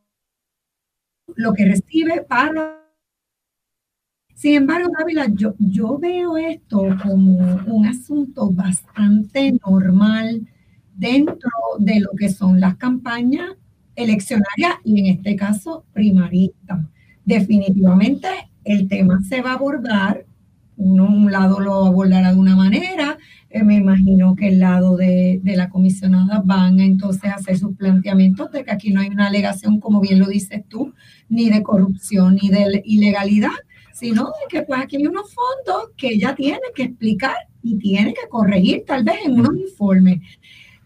lo 1.34 1.52
que 1.52 1.64
recibe 1.64 2.22
para 2.22 2.76
sin 4.36 4.52
embargo, 4.52 4.90
Ávila, 5.00 5.28
yo, 5.32 5.54
yo 5.58 5.98
veo 5.98 6.36
esto 6.36 6.82
como 7.02 7.38
un 7.66 7.86
asunto 7.86 8.50
bastante 8.50 9.58
normal 9.66 10.46
dentro 10.94 11.50
de 11.78 12.00
lo 12.00 12.10
que 12.18 12.28
son 12.28 12.60
las 12.60 12.76
campañas 12.76 13.52
eleccionarias 13.94 14.74
y 14.84 15.00
en 15.00 15.06
este 15.16 15.36
caso 15.36 15.86
primaristas. 15.94 16.80
Definitivamente 17.24 18.28
el 18.62 18.86
tema 18.88 19.22
se 19.26 19.40
va 19.40 19.52
a 19.52 19.54
abordar, 19.54 20.25
uno 20.76 21.06
un 21.06 21.32
lado 21.32 21.60
lo 21.60 21.86
abordará 21.86 22.32
de 22.32 22.38
una 22.38 22.56
manera, 22.56 23.18
eh, 23.50 23.62
me 23.62 23.76
imagino 23.76 24.34
que 24.36 24.48
el 24.48 24.58
lado 24.58 24.96
de, 24.96 25.40
de, 25.42 25.56
la 25.56 25.70
comisionada 25.70 26.42
van 26.44 26.80
a 26.80 26.84
entonces 26.84 27.32
hacer 27.32 27.58
sus 27.58 27.74
planteamientos 27.76 28.50
de 28.52 28.64
que 28.64 28.72
aquí 28.72 28.90
no 28.90 29.00
hay 29.00 29.08
una 29.08 29.28
alegación, 29.28 29.80
como 29.80 30.00
bien 30.00 30.18
lo 30.18 30.26
dices 30.26 30.62
tú, 30.68 30.92
ni 31.28 31.48
de 31.48 31.62
corrupción 31.62 32.38
ni 32.42 32.50
de 32.50 32.82
ilegalidad, 32.84 33.50
sino 33.92 34.24
de 34.24 34.46
que 34.50 34.62
pues 34.62 34.80
aquí 34.82 34.96
hay 34.96 35.06
unos 35.06 35.32
fondos 35.32 35.90
que 35.96 36.08
ella 36.08 36.34
tiene 36.34 36.60
que 36.74 36.82
explicar 36.84 37.36
y 37.62 37.78
tiene 37.78 38.12
que 38.12 38.28
corregir 38.28 38.84
tal 38.86 39.04
vez 39.04 39.16
en 39.24 39.40
unos 39.40 39.56
informes. 39.56 40.20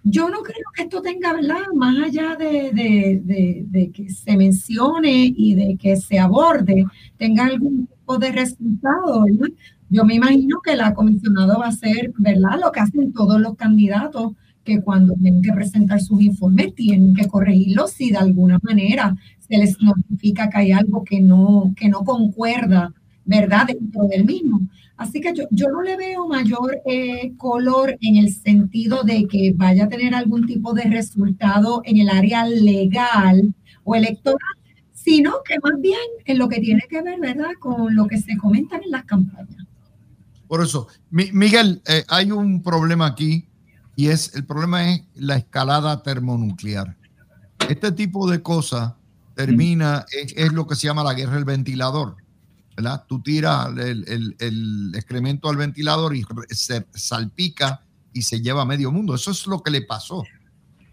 Yo 0.02 0.30
no 0.30 0.42
creo 0.42 0.64
que 0.74 0.84
esto 0.84 1.02
tenga, 1.02 1.34
¿verdad? 1.34 1.60
Más 1.74 1.96
allá 2.06 2.36
de, 2.36 2.70
de, 2.72 3.64
de, 3.66 3.90
que 3.90 4.08
se 4.08 4.36
mencione 4.36 5.34
y 5.36 5.54
de 5.54 5.76
que 5.76 5.96
se 5.96 6.18
aborde, 6.18 6.86
tenga 7.18 7.46
algún 7.46 7.86
tipo 7.86 8.16
de 8.16 8.32
resultado, 8.32 9.24
¿verdad? 9.24 9.48
Yo 9.90 10.04
me 10.04 10.14
imagino 10.14 10.60
que 10.64 10.76
la 10.76 10.94
comisionada 10.94 11.58
va 11.58 11.66
a 11.66 11.68
hacer, 11.68 12.12
¿verdad? 12.16 12.58
Lo 12.62 12.72
que 12.72 12.80
hacen 12.80 13.12
todos 13.12 13.40
los 13.40 13.56
candidatos, 13.56 14.32
que 14.64 14.80
cuando 14.80 15.14
tienen 15.14 15.42
que 15.42 15.52
presentar 15.52 16.00
sus 16.00 16.22
informes 16.22 16.74
tienen 16.74 17.14
que 17.14 17.26
corregirlos 17.26 17.92
si 17.92 18.10
de 18.10 18.18
alguna 18.18 18.58
manera 18.62 19.16
se 19.38 19.58
les 19.58 19.80
notifica 19.80 20.48
que 20.48 20.58
hay 20.58 20.72
algo 20.72 21.02
que 21.02 21.20
no, 21.20 21.72
que 21.76 21.88
no 21.88 22.04
concuerda 22.04 22.92
¿verdad? 23.24 23.66
Dentro 23.68 24.04
del 24.08 24.24
mismo. 24.24 24.60
Así 24.96 25.20
que 25.20 25.32
yo, 25.32 25.44
yo 25.50 25.68
no 25.68 25.82
le 25.82 25.96
veo 25.96 26.26
mayor 26.26 26.80
eh, 26.84 27.32
color 27.36 27.96
en 28.00 28.16
el 28.16 28.32
sentido 28.34 29.04
de 29.04 29.26
que 29.28 29.52
vaya 29.54 29.84
a 29.84 29.88
tener 29.88 30.14
algún 30.14 30.46
tipo 30.46 30.72
de 30.72 30.82
resultado 30.82 31.80
en 31.84 31.98
el 31.98 32.08
área 32.08 32.44
legal 32.44 33.54
o 33.84 33.94
electoral, 33.94 34.56
sino 34.92 35.34
que 35.44 35.58
más 35.62 35.80
bien 35.80 35.96
en 36.24 36.38
lo 36.38 36.48
que 36.48 36.60
tiene 36.60 36.82
que 36.88 37.02
ver, 37.02 37.20
¿verdad?, 37.20 37.52
con 37.60 37.94
lo 37.94 38.08
que 38.08 38.18
se 38.18 38.36
comentan 38.36 38.82
en 38.82 38.90
las 38.90 39.04
campañas. 39.04 39.69
Por 40.50 40.62
eso, 40.62 40.88
Miguel, 41.10 41.80
eh, 41.86 42.04
hay 42.08 42.32
un 42.32 42.60
problema 42.60 43.06
aquí 43.06 43.46
y 43.94 44.08
es 44.08 44.34
el 44.34 44.44
problema 44.44 44.90
es 44.90 45.02
la 45.14 45.36
escalada 45.36 46.02
termonuclear. 46.02 46.96
Este 47.68 47.92
tipo 47.92 48.28
de 48.28 48.42
cosas 48.42 48.94
termina, 49.36 50.04
es, 50.10 50.34
es 50.36 50.52
lo 50.52 50.66
que 50.66 50.74
se 50.74 50.88
llama 50.88 51.04
la 51.04 51.14
guerra 51.14 51.34
del 51.34 51.44
ventilador 51.44 52.16
Tú 53.06 53.20
tiras 53.22 53.68
el, 53.76 54.92
excremento 54.94 55.48
al 55.48 55.56
ventilador 55.56 56.16
y 56.16 56.24
se 56.50 56.86
salpica 56.94 57.82
y 58.12 58.22
se 58.22 58.40
lleva 58.40 58.62
a 58.62 58.64
medio 58.64 58.90
mundo. 58.90 59.14
Eso 59.14 59.30
es 59.30 59.46
lo 59.46 59.62
que 59.62 59.70
le 59.70 59.82
pasó 59.82 60.24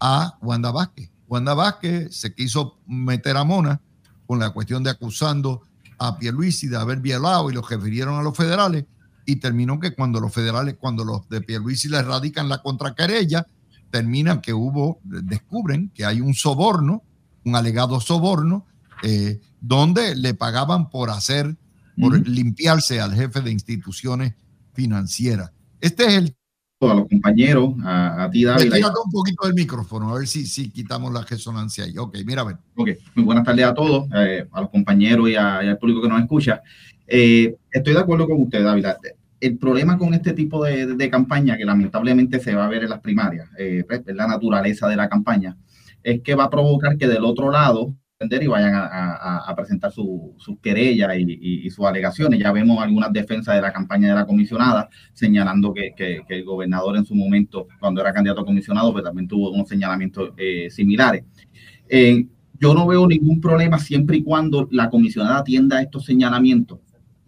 a 0.00 0.36
Wanda 0.42 0.70
Vázquez. 0.70 1.10
Wanda 1.28 1.54
Vázquez 1.54 2.14
se 2.14 2.34
quiso 2.34 2.78
meter 2.86 3.36
a 3.36 3.44
Mona 3.44 3.80
con 4.26 4.38
la 4.38 4.50
cuestión 4.50 4.82
de 4.82 4.90
acusando 4.90 5.62
a 5.98 6.16
Pierluisi 6.18 6.68
de 6.68 6.76
haber 6.76 7.00
violado 7.00 7.50
y 7.50 7.54
lo 7.54 7.62
refirieron 7.62 8.18
a 8.18 8.22
los 8.22 8.36
federales 8.36 8.84
y 9.28 9.36
terminó 9.36 9.78
que 9.78 9.92
cuando 9.92 10.20
los 10.20 10.32
federales, 10.32 10.76
cuando 10.80 11.04
los 11.04 11.28
de 11.28 11.42
Pierluisi 11.42 11.90
le 11.90 12.00
radican 12.00 12.48
la 12.48 12.62
contraquerella, 12.62 13.46
terminan 13.90 14.40
que 14.40 14.54
hubo, 14.54 15.00
descubren 15.04 15.90
que 15.94 16.06
hay 16.06 16.22
un 16.22 16.32
soborno, 16.32 17.02
un 17.44 17.54
alegado 17.54 18.00
soborno, 18.00 18.64
eh, 19.02 19.38
donde 19.60 20.16
le 20.16 20.32
pagaban 20.32 20.88
por 20.88 21.10
hacer 21.10 21.54
por 22.00 22.26
limpiarse 22.26 23.02
al 23.02 23.14
jefe 23.14 23.42
de 23.42 23.50
instituciones 23.50 24.32
financieras. 24.72 25.52
Este 25.78 26.06
es 26.06 26.14
el... 26.14 26.34
A 26.80 26.94
los 26.94 27.08
compañeros, 27.08 27.74
a, 27.84 28.30
ti, 28.32 28.44
David. 28.44 28.72
un 28.72 29.10
poquito 29.12 29.46
del 29.46 29.54
micrófono, 29.54 30.10
a 30.10 30.18
ver 30.20 30.26
si, 30.26 30.46
si 30.46 30.70
quitamos 30.70 31.12
la 31.12 31.22
resonancia 31.22 31.84
ahí. 31.84 31.98
Ok, 31.98 32.16
mira 32.24 32.42
a 32.42 32.44
ver. 32.44 32.56
Ok, 32.76 32.90
muy 33.14 33.24
buenas 33.26 33.44
tardes 33.44 33.66
a 33.66 33.74
todos, 33.74 34.08
eh, 34.14 34.46
a 34.50 34.60
los 34.62 34.70
compañeros 34.70 35.28
y, 35.28 35.34
al 35.34 35.76
público 35.76 36.00
que 36.00 36.08
nos 36.08 36.22
escucha. 36.22 36.62
Eh, 37.06 37.56
estoy 37.70 37.92
de 37.92 38.00
acuerdo 38.00 38.26
con 38.26 38.40
usted, 38.40 38.62
David. 38.62 38.86
El 39.40 39.58
problema 39.58 39.98
con 39.98 40.14
este 40.14 40.32
tipo 40.32 40.64
de, 40.64 41.10
campaña, 41.10 41.56
que 41.56 41.64
lamentablemente 41.64 42.40
se 42.40 42.54
va 42.54 42.66
a 42.66 42.68
ver 42.68 42.84
en 42.84 42.90
las 42.90 43.00
primarias, 43.00 43.48
eh, 43.58 43.84
pues, 43.86 44.02
es 44.06 44.16
la 44.16 44.26
naturaleza 44.26 44.88
de 44.88 44.96
la 44.96 45.08
campaña, 45.08 45.56
es 46.02 46.22
que 46.22 46.34
va 46.34 46.44
a 46.44 46.50
provocar 46.50 46.96
que 46.96 47.06
del 47.06 47.24
otro 47.24 47.50
lado 47.50 47.94
y 48.20 48.46
vayan 48.48 48.72
a, 48.74 49.54
presentar 49.56 49.92
sus 49.92 50.06
su 50.38 50.58
querellas 50.60 51.12
y, 51.18 51.70
sus 51.70 51.86
alegaciones. 51.86 52.40
Ya 52.40 52.50
vemos 52.50 52.82
algunas 52.82 53.12
defensas 53.12 53.54
de 53.54 53.60
la 53.62 53.72
campaña 53.72 54.08
de 54.08 54.14
la 54.14 54.26
comisionada 54.26 54.88
señalando 55.12 55.72
que, 55.72 56.22
el 56.28 56.44
gobernador 56.44 56.96
en 56.96 57.04
su 57.04 57.14
momento, 57.14 57.68
cuando 57.78 58.00
era 58.00 58.12
candidato 58.12 58.40
a 58.40 58.44
comisionado, 58.44 58.92
pues 58.92 59.04
también 59.04 59.28
tuvo 59.28 59.52
unos 59.52 59.68
señalamientos 59.68 60.30
eh, 60.36 60.68
similares. 60.70 61.24
Eh, 61.88 62.26
yo 62.60 62.74
no 62.74 62.88
veo 62.88 63.06
ningún 63.06 63.40
problema 63.40 63.78
siempre 63.78 64.16
y 64.16 64.24
cuando 64.24 64.68
la 64.72 64.90
comisionada 64.90 65.38
atienda 65.38 65.80
estos 65.80 66.04
señalamientos 66.04 66.80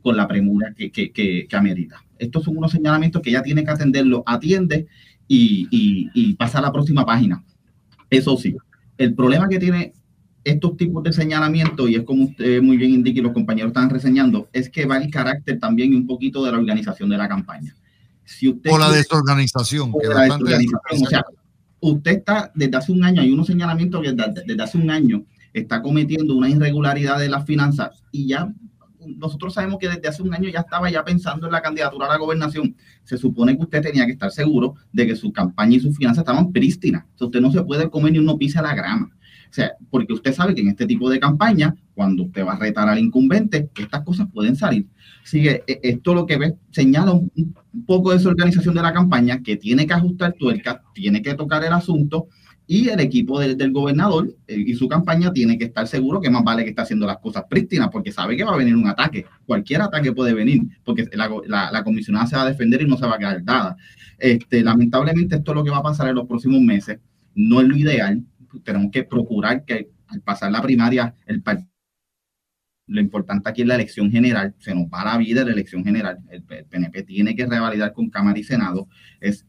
con 0.02 0.16
la 0.16 0.26
premura 0.26 0.74
que, 0.74 0.90
que, 0.90 1.48
amerita. 1.52 2.04
Estos 2.18 2.44
son 2.44 2.56
unos 2.56 2.72
señalamientos 2.72 3.22
que 3.22 3.30
ella 3.30 3.42
tiene 3.42 3.64
que 3.64 3.70
atenderlo, 3.70 4.22
atiende 4.26 4.86
y, 5.26 5.68
y 6.14 6.34
pasa 6.34 6.58
a 6.58 6.62
la 6.62 6.72
próxima 6.72 7.04
página. 7.04 7.42
Eso 8.10 8.36
sí, 8.36 8.56
el 8.98 9.14
problema 9.14 9.48
que 9.48 9.58
tiene 9.58 9.92
estos 10.44 10.76
tipos 10.76 11.02
de 11.02 11.12
señalamiento, 11.12 11.88
y 11.88 11.96
es 11.96 12.02
como 12.02 12.24
usted 12.24 12.62
muy 12.62 12.76
bien 12.76 12.92
indica 12.92 13.20
y 13.20 13.22
los 13.22 13.32
compañeros 13.32 13.70
están 13.70 13.90
reseñando, 13.90 14.48
es 14.52 14.70
que 14.70 14.86
va 14.86 14.98
el 14.98 15.10
carácter 15.10 15.58
también 15.58 15.94
un 15.94 16.06
poquito 16.06 16.44
de 16.44 16.52
la 16.52 16.58
organización 16.58 17.08
de 17.10 17.18
la 17.18 17.28
campaña. 17.28 17.76
Si 18.24 18.48
usted 18.48 18.70
o 18.70 18.78
la 18.78 18.90
desorganización. 18.90 19.92
O 19.92 20.00
la 20.02 20.22
desorganización. 20.22 21.02
O 21.02 21.06
sea, 21.06 21.24
usted 21.80 22.10
está 22.12 22.52
desde 22.54 22.76
hace 22.76 22.92
un 22.92 23.04
año, 23.04 23.20
hay 23.22 23.32
unos 23.32 23.46
señalamientos 23.46 24.02
que 24.02 24.12
desde, 24.12 24.44
desde 24.46 24.62
hace 24.62 24.78
un 24.78 24.90
año 24.90 25.24
está 25.52 25.82
cometiendo 25.82 26.36
una 26.36 26.48
irregularidad 26.48 27.18
de 27.18 27.28
las 27.28 27.44
finanzas 27.44 28.02
y 28.12 28.28
ya 28.28 28.52
nosotros 29.16 29.54
sabemos 29.54 29.78
que 29.78 29.88
desde 29.88 30.08
hace 30.08 30.22
un 30.22 30.34
año 30.34 30.48
ya 30.48 30.60
estaba 30.60 30.90
ya 30.90 31.04
pensando 31.04 31.46
en 31.46 31.52
la 31.52 31.62
candidatura 31.62 32.06
a 32.06 32.10
la 32.10 32.18
gobernación. 32.18 32.76
Se 33.04 33.16
supone 33.16 33.56
que 33.56 33.62
usted 33.62 33.82
tenía 33.82 34.06
que 34.06 34.12
estar 34.12 34.30
seguro 34.30 34.74
de 34.92 35.06
que 35.06 35.16
su 35.16 35.32
campaña 35.32 35.76
y 35.76 35.80
sus 35.80 35.96
finanzas 35.96 36.22
estaban 36.22 36.52
prístinas. 36.52 37.04
Entonces 37.10 37.26
usted 37.26 37.40
no 37.40 37.52
se 37.52 37.62
puede 37.62 37.90
comer 37.90 38.12
ni 38.12 38.18
uno 38.18 38.38
pisa 38.38 38.62
la 38.62 38.74
grama. 38.74 39.10
O 39.50 39.52
sea, 39.52 39.72
porque 39.90 40.12
usted 40.12 40.32
sabe 40.32 40.54
que 40.54 40.60
en 40.60 40.68
este 40.68 40.86
tipo 40.86 41.10
de 41.10 41.18
campaña, 41.18 41.74
cuando 41.94 42.22
usted 42.22 42.46
va 42.46 42.52
a 42.52 42.58
retar 42.58 42.88
al 42.88 43.00
incumbente, 43.00 43.68
estas 43.76 44.02
cosas 44.02 44.28
pueden 44.32 44.54
salir. 44.54 44.86
Así 45.24 45.42
que 45.42 45.64
eh, 45.66 45.80
esto 45.82 46.14
lo 46.14 46.24
que 46.24 46.38
ve 46.38 46.54
señala 46.70 47.12
un, 47.12 47.54
poco 47.84 48.10
de 48.10 48.18
esa 48.18 48.28
organización 48.28 48.74
de 48.74 48.82
la 48.82 48.92
campaña 48.92 49.42
que 49.42 49.56
tiene 49.56 49.86
que 49.86 49.94
ajustar 49.94 50.34
tuerca, 50.34 50.82
tiene 50.94 51.20
que 51.20 51.34
tocar 51.34 51.64
el 51.64 51.72
asunto 51.72 52.28
y 52.72 52.88
el 52.88 53.00
equipo 53.00 53.40
del, 53.40 53.72
gobernador 53.72 54.32
eh, 54.46 54.62
y 54.64 54.74
su 54.74 54.86
campaña 54.86 55.32
tiene 55.32 55.58
que 55.58 55.64
estar 55.64 55.88
seguro 55.88 56.20
que 56.20 56.30
más 56.30 56.44
vale 56.44 56.62
que 56.62 56.70
está 56.70 56.82
haciendo 56.82 57.04
las 57.04 57.18
cosas 57.18 57.42
prístinas 57.50 57.88
porque 57.90 58.12
sabe 58.12 58.36
que 58.36 58.44
va 58.44 58.54
a 58.54 58.56
venir 58.56 58.76
un 58.76 58.86
ataque. 58.86 59.26
Cualquier 59.44 59.82
ataque 59.82 60.12
puede 60.12 60.34
venir 60.34 60.62
porque 60.84 61.08
la, 61.14 61.72
la, 61.72 61.82
comisionada 61.82 62.28
se 62.28 62.36
va 62.36 62.42
a 62.42 62.46
defender 62.46 62.80
y 62.82 62.86
no 62.86 62.96
se 62.96 63.06
va 63.06 63.16
a 63.16 63.18
quedar 63.18 63.44
dada. 63.44 63.76
Este, 64.16 64.62
lamentablemente 64.62 65.34
esto 65.34 65.50
es 65.50 65.56
lo 65.56 65.64
que 65.64 65.70
va 65.70 65.78
a 65.78 65.82
pasar 65.82 66.10
en 66.10 66.14
los 66.14 66.28
próximos 66.28 66.60
meses. 66.60 67.00
No 67.34 67.60
es 67.60 67.66
lo 67.66 67.76
ideal, 67.76 68.22
tenemos 68.62 68.92
que 68.92 69.02
procurar 69.02 69.64
que 69.64 69.90
al 70.06 70.20
pasar 70.20 70.52
la 70.52 70.62
primaria, 70.62 71.16
el 71.26 71.42
lo 72.86 73.00
importante 73.00 73.50
aquí 73.50 73.62
es 73.62 73.66
la 73.66 73.74
elección 73.74 74.12
general, 74.12 74.54
se 74.58 74.76
nos 74.76 74.84
va 74.86 75.04
la 75.04 75.16
vida 75.16 75.44
la 75.44 75.52
elección 75.52 75.84
general, 75.84 76.18
el, 76.30 76.44
PNP 76.44 77.02
tiene 77.02 77.34
que 77.34 77.46
revalidar 77.46 77.92
con 77.92 78.10
Cámara 78.10 78.38
y 78.38 78.44
Senado, 78.44 78.86
es 79.20 79.44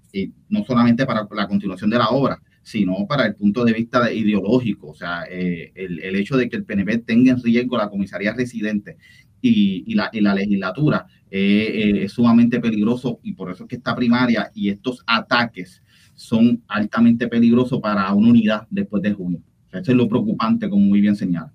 no 0.50 0.64
solamente 0.64 1.06
para 1.06 1.28
la 1.32 1.48
continuación 1.48 1.92
de 1.92 1.98
la 2.00 2.10
obra, 2.10 2.42
sino 2.64 3.06
para 3.08 3.26
el 3.26 3.36
punto 3.36 3.66
de 3.66 3.74
vista 3.74 4.12
ideológico, 4.12 4.90
o 4.90 4.96
sea, 4.96 5.24
eh, 5.30 5.72
el, 5.76 6.00
el, 6.00 6.16
hecho 6.16 6.38
de 6.38 6.48
que 6.48 6.58
el 6.58 6.64
PNP 6.64 7.00
tenga 7.00 7.32
en 7.32 7.42
riesgo 7.42 7.78
la 7.78 7.90
comisaría 7.90 8.34
residente 8.34 8.98
y, 9.42 9.84
y, 9.92 9.96
la, 9.96 10.10
y 10.14 10.22
la, 10.22 10.36
legislatura 10.36 11.08
eh, 11.30 11.40
eh, 11.74 12.04
es 12.04 12.14
sumamente 12.14 12.60
peligroso 12.60 13.20
y 13.24 13.34
por 13.34 13.52
eso 13.52 13.64
es 13.64 13.70
que 13.70 13.78
esta 13.78 13.96
primaria 13.96 14.52
y 14.54 14.70
estos 14.70 15.04
ataques 15.08 15.82
son 16.14 16.64
altamente 16.68 17.28
peligrosos 17.28 17.80
para 17.82 18.12
una 18.14 18.30
unidad 18.30 18.68
después 18.70 19.02
de 19.02 19.14
junio. 19.14 19.42
eso 19.72 19.92
es 19.92 19.98
lo 19.98 20.08
preocupante, 20.08 20.70
como 20.70 20.86
muy 20.86 21.02
bien 21.02 21.16
señala. 21.16 21.52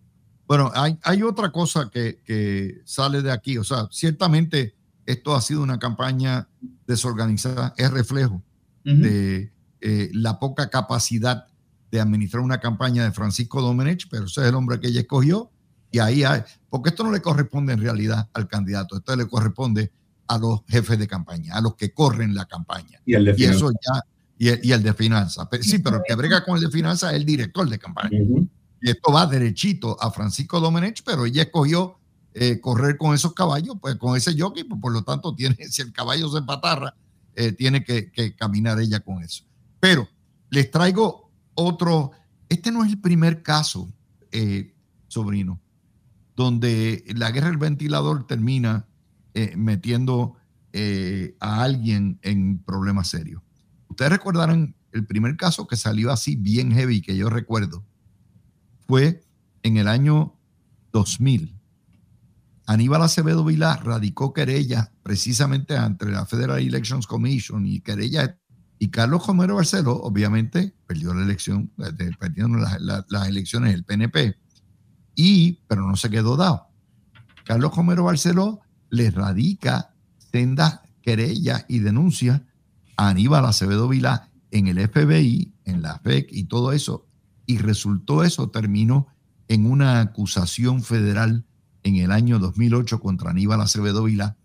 Bueno, 0.49 0.71
hay, 0.75 0.97
hay 1.03 1.23
otra 1.23 1.51
cosa 1.51 1.89
que, 1.93 2.19
que, 2.25 2.81
sale 2.85 3.23
de 3.23 3.33
aquí. 3.33 3.59
O 3.59 3.65
sea, 3.65 3.89
ciertamente 3.91 4.75
esto 5.05 5.35
ha 5.35 5.41
sido 5.41 5.63
una 5.63 5.79
campaña 5.79 6.49
desorganizada, 6.87 7.75
es 7.77 7.91
reflejo 7.91 8.43
de 8.85 9.51
eh, 9.81 10.11
la 10.13 10.39
poca 10.39 10.71
capacidad 10.71 11.47
de 11.91 12.01
administrar 12.01 12.43
una 12.43 12.61
campaña 12.61 13.05
de 13.05 13.13
Francisco 13.13 13.61
Domenech, 13.61 14.09
pero 14.11 14.25
ese 14.25 14.43
es 14.43 14.49
el 14.49 14.55
hombre 14.55 14.81
que 14.81 14.89
ella 14.89 15.01
escogió. 15.01 15.51
Y 15.91 15.99
ahí 15.99 16.25
hay, 16.25 16.43
porque 16.69 16.91
esto 16.91 17.05
no 17.05 17.13
le 17.13 17.23
corresponde 17.23 17.73
en 17.73 17.81
realidad 17.81 18.29
al 18.33 18.49
candidato, 18.49 18.97
esto 18.97 19.15
le 19.15 19.27
corresponde 19.27 19.93
a 20.27 20.39
los 20.39 20.61
jefes 20.67 20.99
de 20.99 21.07
campaña, 21.07 21.55
a 21.55 21.61
los 21.61 21.77
que 21.77 21.93
corren 21.93 22.35
la 22.35 22.45
campaña. 22.45 23.01
Y, 23.07 23.15
el 23.15 23.35
y 23.39 23.45
eso 23.45 23.71
ya 23.71 24.03
y, 24.39 24.73
el 24.73 24.83
de 24.83 24.93
finanzas. 24.93 25.49
Sí, 25.63 25.79
pero 25.79 25.97
el 25.97 26.03
que 26.07 26.15
brega 26.15 26.45
con 26.45 26.57
el 26.57 26.65
de 26.65 26.71
finanzas 26.71 27.13
es 27.13 27.19
el 27.19 27.25
director 27.25 27.69
de 27.69 27.79
campaña. 27.79 28.19
Y 28.83 28.91
esto 28.91 29.13
va 29.13 29.27
derechito 29.27 29.97
a 30.01 30.11
Francisco 30.11 30.61
Domenech, 30.61 31.03
pero 31.05 31.25
ella 31.25 31.43
escogió 31.43 31.99
eh, 32.35 32.61
correr 32.61 32.99
con 32.99 33.15
esos 33.15 33.33
caballos, 33.33 33.77
pues 33.81 33.97
con 33.97 34.15
ese 34.15 34.39
jockey, 34.39 34.65
pues, 34.65 34.79
por 34.81 34.93
lo 34.93 35.03
tanto, 35.03 35.35
tiene, 35.35 35.57
si 35.71 35.81
el 35.81 35.93
caballo 35.93 36.29
se 36.29 36.43
patarra, 36.43 36.95
eh, 37.35 37.53
tiene 37.53 37.83
que, 37.83 38.35
caminar 38.37 38.79
ella 38.79 39.01
con 39.01 39.23
eso. 39.23 39.45
Pero 39.81 40.09
les 40.51 40.71
traigo 40.71 41.31
otro, 41.55 42.13
este 42.49 42.71
no 42.73 42.85
es 42.85 42.93
el 42.93 43.01
primer 43.01 43.43
caso, 43.43 43.89
eh, 44.33 44.75
sobrino, 45.09 45.61
donde 46.35 47.05
la 47.15 47.31
guerra 47.31 47.49
del 47.49 47.59
ventilador 47.59 48.27
termina 48.27 48.87
metiendo 49.55 50.37
a 51.41 51.63
alguien 51.63 52.19
en 52.23 52.59
problemas 52.59 53.09
serios. 53.09 53.43
Ustedes 53.89 54.13
recordarán 54.13 54.75
el 54.93 55.07
primer 55.07 55.37
caso 55.37 55.67
que 55.67 55.77
salió 55.77 56.11
así 56.11 56.37
bien 56.37 56.73
heavy 56.73 57.03
que 57.03 57.17
yo 57.17 57.29
recuerdo 57.29 57.85
fue 58.87 59.23
en 59.63 59.77
el 59.77 59.89
año 59.89 60.35
2000. 60.93 61.55
Aníbal 62.67 63.03
Acevedo 63.03 63.45
Vilá 63.45 63.77
radicó 63.77 64.33
querella 64.33 64.93
precisamente 65.03 65.77
ante 65.77 66.07
la 66.07 66.27
Federal 66.27 66.59
Elections 66.59 67.07
Commission 67.07 67.67
y 67.67 67.81
querella 67.81 68.39
y 68.79 68.89
Carlos 68.89 69.27
Romero 69.27 69.57
Barceló 69.57 69.97
obviamente 70.03 70.75
perdió 70.87 71.15
la 71.15 71.23
elección, 71.23 71.71
eh, 71.79 72.11
perdieron 72.19 72.61
las, 72.61 73.29
elecciones 73.29 73.73
del 73.73 73.85
PNP 73.85 74.37
y 75.15 75.61
pero 75.67 75.87
no 75.87 75.97
se 75.97 76.11
quedó 76.11 76.37
dado. 76.37 76.69
Carlos 77.45 77.75
Romero 77.75 78.05
Barceló 78.05 78.61
le 78.91 79.11
radica 79.11 79.95
sendas 80.33 80.81
querellas 81.01 81.65
y 81.69 81.79
denuncias 81.79 82.43
Aníbal 82.97 83.47
Acevedo 83.47 83.89
Vilá 83.89 84.31
en 84.51 84.67
el 84.67 84.79
FBI, 84.89 85.55
en 85.65 85.83
la 85.83 85.99
FEC 85.99 86.29
y 86.33 86.45
todo 86.45 86.73
eso, 86.73 87.07
y 87.47 87.59
resultó 87.59 88.25
eso, 88.25 88.51
terminó 88.51 89.09
en 89.49 89.71
una 89.71 90.01
acusación 90.01 90.83
federal 90.83 91.45
en 91.83 91.97
el 91.97 92.11
año 92.11 92.39
2008 92.39 93.01
contra 93.01 93.31
Aníbal 93.31 93.61
Acevedo 93.61 94.05
Vilá 94.05 94.37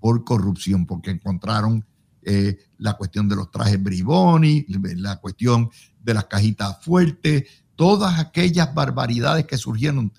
por 0.00 0.24
corrupción, 0.24 0.86
porque 0.86 1.10
encontraron 1.10 1.86
eh, 2.22 2.58
la 2.78 2.94
cuestión 2.94 3.28
de 3.28 3.36
los 3.36 3.50
trajes 3.50 3.82
Briboni, 3.82 4.66
la 4.68 5.16
cuestión 5.16 5.70
de 6.02 6.14
las 6.14 6.26
cajitas 6.26 6.82
fuertes, 6.84 7.44
todas 7.76 8.18
aquellas 8.18 8.74
barbaridades 8.74 9.46
que 9.46 9.56
surgieron 9.56 10.12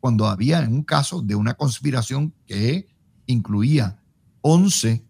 cuando 0.00 0.26
había 0.26 0.60
en 0.60 0.72
un 0.72 0.84
caso 0.84 1.20
de 1.22 1.34
una 1.34 1.54
conspiración 1.54 2.32
que 2.46 2.88
incluía 3.26 4.00
11 4.42 5.04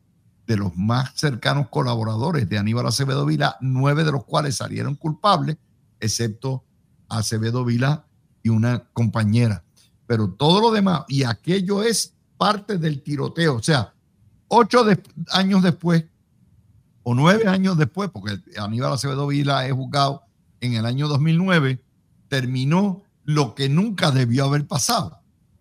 de 0.47 0.57
los 0.57 0.75
más 0.77 1.13
cercanos 1.15 1.69
colaboradores 1.69 2.49
de 2.49 2.57
Aníbal 2.57 2.87
Acevedo 2.87 3.27
Vila, 3.27 3.59
nueve 3.61 4.05
de 4.05 4.13
los 4.13 4.25
cuales 4.25 4.57
salieron 4.57 4.95
culpables, 4.95 5.59
excepto 6.01 6.65
Acevedo 7.09 7.65
Vila 7.65 8.07
y 8.43 8.49
una 8.49 8.85
compañera. 8.95 9.63
Pero 10.07 10.31
todo 10.31 10.61
lo 10.63 10.71
demás, 10.71 11.03
y 11.09 11.25
aquello 11.25 11.83
es 11.83 12.15
parte 12.39 12.79
del 12.79 13.03
tiroteo. 13.03 13.57
O 13.57 13.63
sea, 13.63 13.93
ocho 14.49 14.87
años 15.33 15.63
después, 15.63 16.05
o 17.09 17.15
nueve 17.15 17.49
años 17.49 17.79
después, 17.79 18.11
porque 18.11 18.39
Aníbal 18.59 18.93
Acevedo 18.93 19.27
Vila 19.27 19.67
es 19.67 19.73
juzgado 19.73 20.25
en 20.61 20.75
el 20.75 20.85
año 20.85 21.09
2009, 21.09 21.83
terminó 22.29 23.03
lo 23.25 23.55
que 23.55 23.71
nunca 23.71 24.11
debió 24.11 24.45
haber 24.45 24.67
pasado. 24.67 25.19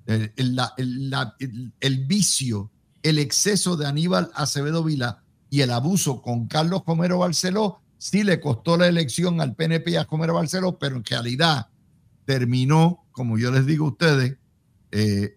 el, 0.07 2.05
vicio 2.05 2.69
el 3.01 3.17
exceso 3.17 3.77
de 3.77 3.87
Aníbal 3.87 4.29
Acevedo 4.35 4.83
Vila 4.83 5.23
y 5.49 5.61
el 5.61 5.71
abuso 5.71 6.21
con 6.21 6.47
Carlos 6.47 6.83
Comero 6.83 7.19
Barceló 7.19 7.79
sí 7.97 8.25
le 8.25 8.41
costó 8.41 8.75
la 8.75 8.87
elección 8.87 9.39
al 9.39 9.55
PNP 9.55 9.97
a 9.97 10.03
Comero 10.03 10.33
Barceló, 10.33 10.77
pero 10.77 10.97
en 10.97 11.05
realidad 11.05 11.67
terminó, 12.25 13.05
como 13.13 13.37
yo 13.37 13.51
les 13.51 13.65
digo 13.65 13.85
a 13.85 13.91
ustedes, 13.91 14.35
eh, 14.91 15.33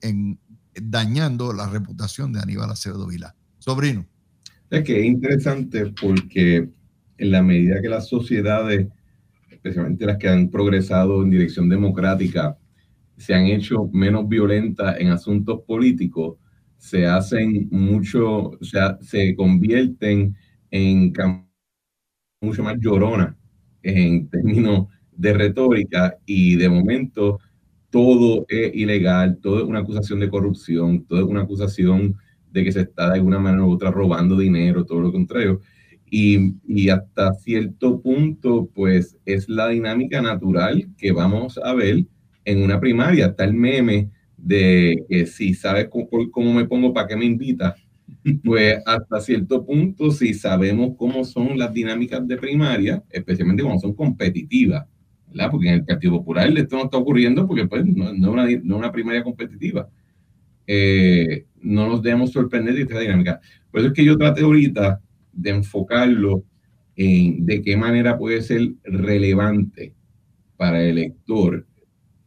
dañando 0.75 1.53
la 1.53 1.69
reputación 1.69 2.33
de 2.33 2.41
Aníbal 2.41 2.73
Acevedo 2.73 3.07
Vila. 3.07 3.37
Sobrino. 3.61 4.10
Es 4.71 4.85
que 4.85 5.01
es 5.01 5.07
interesante 5.07 5.87
porque 6.01 6.69
en 7.19 7.31
la 7.33 7.43
medida 7.43 7.83
que 7.83 7.89
las 7.89 8.09
sociedades, 8.09 8.87
especialmente 9.51 10.07
las 10.07 10.17
que 10.17 10.29
han 10.29 10.49
progresado 10.49 11.23
en 11.25 11.31
dirección 11.31 11.69
democrática, 11.69 12.57
se 13.17 13.35
han 13.35 13.47
hecho 13.47 13.91
menos 13.93 14.29
violentas 14.29 14.99
en 15.01 15.09
asuntos 15.09 15.63
políticos, 15.67 16.37
se 16.79 17.05
hacen 17.07 17.69
mucho, 17.73 18.51
o 18.51 18.65
sea, 18.65 18.97
se 19.03 19.35
convierten 19.35 20.37
en 20.71 21.13
mucho 22.41 22.63
más 22.63 22.77
llorona 22.79 23.37
en 23.83 24.29
términos 24.29 24.87
de 25.13 25.33
retórica 25.35 26.17
y 26.25 26.57
de 26.57 26.69
momento 26.69 27.41
todo 27.91 28.47
es 28.49 28.75
ilegal, 28.75 29.39
todo 29.43 29.59
es 29.59 29.65
una 29.65 29.81
acusación 29.81 30.21
de 30.21 30.31
corrupción, 30.31 31.05
todo 31.07 31.19
es 31.19 31.27
una 31.27 31.43
acusación 31.43 32.17
de 32.53 32.65
que 32.65 32.73
se 32.73 32.83
está 32.83 33.09
de 33.09 33.15
alguna 33.15 33.39
manera 33.39 33.65
u 33.65 33.71
otra 33.71 33.91
robando 33.91 34.37
dinero, 34.37 34.85
todo 34.85 35.01
lo 35.01 35.13
contrario. 35.13 35.61
Y, 36.11 36.55
y, 36.67 36.89
hasta 36.89 37.33
cierto 37.35 38.01
punto, 38.01 38.69
pues 38.75 39.17
es 39.25 39.49
la 39.49 39.69
dinámica 39.69 40.21
natural 40.21 40.89
que 40.99 41.13
vamos 41.13 41.59
a 41.63 41.73
ver 41.73 42.05
en 42.45 42.63
una 42.63 42.81
primaria. 42.81 43.27
Está 43.27 43.45
el 43.45 43.55
meme 43.55 44.11
de 44.37 45.05
que 45.09 45.27
si 45.27 45.55
sabes 45.55 45.89
cómo, 45.89 46.09
cómo 46.31 46.53
me 46.53 46.65
pongo, 46.65 46.93
¿para 46.93 47.07
qué 47.07 47.17
me 47.17 47.25
invitas? 47.25 47.75
Pues 48.45 48.83
hasta 48.87 49.21
cierto 49.21 49.65
punto, 49.65 50.11
si 50.11 50.35
sabemos 50.35 50.97
cómo 50.99 51.25
son 51.25 51.57
las 51.57 51.73
dinámicas 51.73 52.27
de 52.27 52.37
primaria, 52.37 53.03
especialmente 53.09 53.63
cuando 53.63 53.81
son 53.81 53.95
competitivas, 53.95 54.85
¿verdad? 55.29 55.51
Porque 55.51 55.69
en 55.69 55.75
el 55.75 55.85
Partido 55.85 56.15
Popular 56.15 56.53
esto 56.59 56.77
no 56.77 56.85
está 56.85 56.99
ocurriendo 56.99 57.47
porque 57.47 57.67
pues, 57.67 57.87
no, 57.87 58.13
no, 58.13 58.33
una, 58.33 58.47
no 58.65 58.77
una 58.77 58.91
primaria 58.93 59.23
competitiva. 59.23 59.89
Eh, 60.73 61.47
no 61.63 61.89
nos 61.89 62.01
debemos 62.01 62.31
sorprender 62.31 62.75
de 62.75 62.83
esta 62.83 63.01
dinámica. 63.01 63.41
Por 63.73 63.81
eso 63.81 63.89
es 63.89 63.93
que 63.93 64.05
yo 64.05 64.17
traté 64.17 64.43
ahorita 64.43 65.01
de 65.33 65.51
enfocarlo 65.51 66.45
en 66.95 67.45
de 67.45 67.61
qué 67.61 67.77
manera 67.77 68.17
puede 68.17 68.41
ser 68.41 68.75
relevante 68.85 69.97
para 70.57 70.81
el 70.81 70.91
elector, 70.91 71.67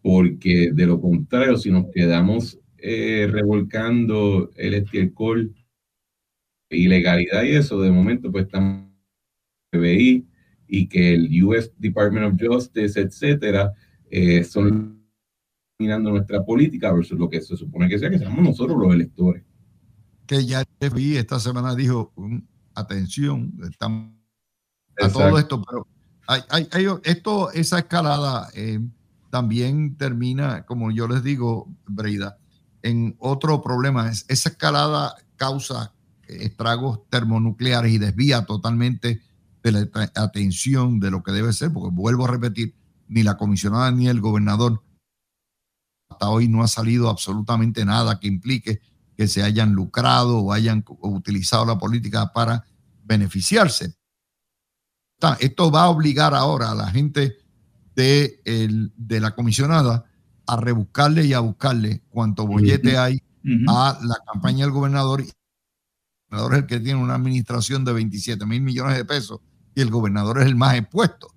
porque 0.01 0.71
de 0.73 0.85
lo 0.85 0.99
contrario, 0.99 1.55
si 1.55 1.71
nos 1.71 1.85
quedamos 1.93 2.59
eh, 2.79 3.29
revolcando 3.31 4.51
el 4.57 4.73
estiércol, 4.73 5.55
ilegalidad 6.69 7.43
y 7.43 7.51
eso, 7.51 7.79
de 7.79 7.91
momento 7.91 8.29
pues 8.29 8.43
estamos 8.43 8.89
FBI 9.71 10.27
y 10.67 10.87
que 10.89 11.13
el 11.13 11.43
US 11.45 11.71
Department 11.77 12.25
of 12.25 12.41
Justice, 12.45 12.99
etcétera, 12.99 13.71
eh, 14.11 14.43
son 14.43 15.02
mirando 15.79 16.11
nuestra 16.11 16.43
política 16.43 16.91
versus 16.91 17.17
lo 17.17 17.29
que 17.29 17.41
se 17.41 17.57
supone 17.57 17.89
que 17.89 17.99
sea, 17.99 18.09
que 18.09 18.19
seamos 18.19 18.43
nosotros 18.43 18.77
los 18.77 18.93
electores. 18.93 19.43
Que 20.25 20.45
ya 20.45 20.63
FBI 20.79 21.17
esta 21.17 21.39
semana 21.39 21.75
dijo, 21.75 22.13
atención, 22.73 23.53
estamos 23.69 24.13
a 25.01 25.09
todo 25.09 25.37
esto, 25.37 25.61
pero 25.61 25.87
hay, 26.27 26.41
hay, 26.49 26.67
hay, 26.71 26.85
esto, 27.03 27.51
esa 27.51 27.79
escalada 27.79 28.49
eh, 28.53 28.79
también 29.29 29.97
termina, 29.97 30.65
como 30.65 30.91
yo 30.91 31.07
les 31.07 31.23
digo, 31.23 31.67
Breida, 31.87 32.37
en 32.83 33.15
otro 33.19 33.61
problema. 33.61 34.09
Es, 34.09 34.25
esa 34.29 34.49
escalada 34.49 35.15
causa 35.35 35.93
estragos 36.27 37.01
termonucleares 37.09 37.91
y 37.91 37.97
desvía 37.97 38.45
totalmente 38.45 39.21
de 39.63 39.71
la 39.71 39.87
atención 40.15 40.99
de 40.99 41.11
lo 41.11 41.23
que 41.23 41.31
debe 41.31 41.53
ser, 41.53 41.71
porque 41.71 41.89
vuelvo 41.93 42.25
a 42.25 42.31
repetir, 42.31 42.75
ni 43.07 43.23
la 43.23 43.37
comisionada 43.37 43.91
ni 43.91 44.07
el 44.07 44.21
gobernador 44.21 44.81
hasta 46.13 46.29
hoy 46.29 46.47
no 46.47 46.63
ha 46.63 46.67
salido 46.67 47.09
absolutamente 47.09 47.85
nada 47.85 48.19
que 48.19 48.27
implique 48.27 48.81
que 49.15 49.27
se 49.27 49.43
hayan 49.43 49.73
lucrado 49.73 50.39
o 50.39 50.53
hayan 50.53 50.83
utilizado 51.01 51.65
la 51.65 51.77
política 51.77 52.31
para 52.33 52.65
beneficiarse. 53.03 53.95
Esto 55.39 55.71
va 55.71 55.83
a 55.83 55.89
obligar 55.89 56.33
ahora 56.33 56.71
a 56.71 56.75
la 56.75 56.87
gente 56.87 57.37
de, 57.95 58.41
el, 58.43 58.91
de 58.97 59.19
la 59.19 59.35
comisionada 59.35 60.05
a 60.45 60.57
rebuscarle 60.57 61.25
y 61.25 61.33
a 61.33 61.39
buscarle 61.39 62.01
cuánto 62.09 62.45
bollete 62.45 62.97
hay 62.97 63.21
a 63.67 63.99
la 64.01 64.15
campaña 64.31 64.65
del 64.65 64.73
gobernador. 64.73 65.21
El 65.21 65.31
gobernador 66.29 66.53
es 66.53 66.59
el 66.59 66.67
que 66.67 66.79
tiene 66.79 67.01
una 67.01 67.15
administración 67.15 67.85
de 67.85 67.93
27 67.93 68.45
mil 68.45 68.61
millones 68.61 68.97
de 68.97 69.05
pesos 69.05 69.39
y 69.75 69.81
el 69.81 69.89
gobernador 69.89 70.41
es 70.41 70.47
el 70.47 70.55
más 70.55 70.75
expuesto. 70.75 71.27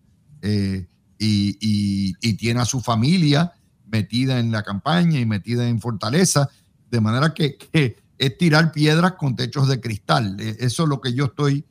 Eh, 0.43 0.89
y, 1.19 1.57
y, 1.61 2.15
y, 2.21 2.35
tiene 2.35 2.61
a 2.61 2.67
su 2.67 2.81
familia 2.81 3.56
metida 3.87 4.38
en 4.38 4.51
la 4.51 4.62
campaña 4.62 5.18
y 5.18 5.27
metida 5.27 5.68
en 5.68 5.81
Fortaleza, 5.81 6.49
de 6.90 7.01
manera 7.01 7.33
que, 7.35 7.57
que 7.57 7.96
es 8.18 8.38
tirar 8.38 8.72
piedras 8.72 9.12
con 9.12 9.37
techos 9.37 9.68
de 9.68 9.81
cristal. 9.81 10.40
E, 10.40 10.57
eso 10.61 10.85
es 10.85 10.88
lo 10.88 11.01
que 11.01 11.14
yo 11.14 11.27
estoy. 11.27 11.64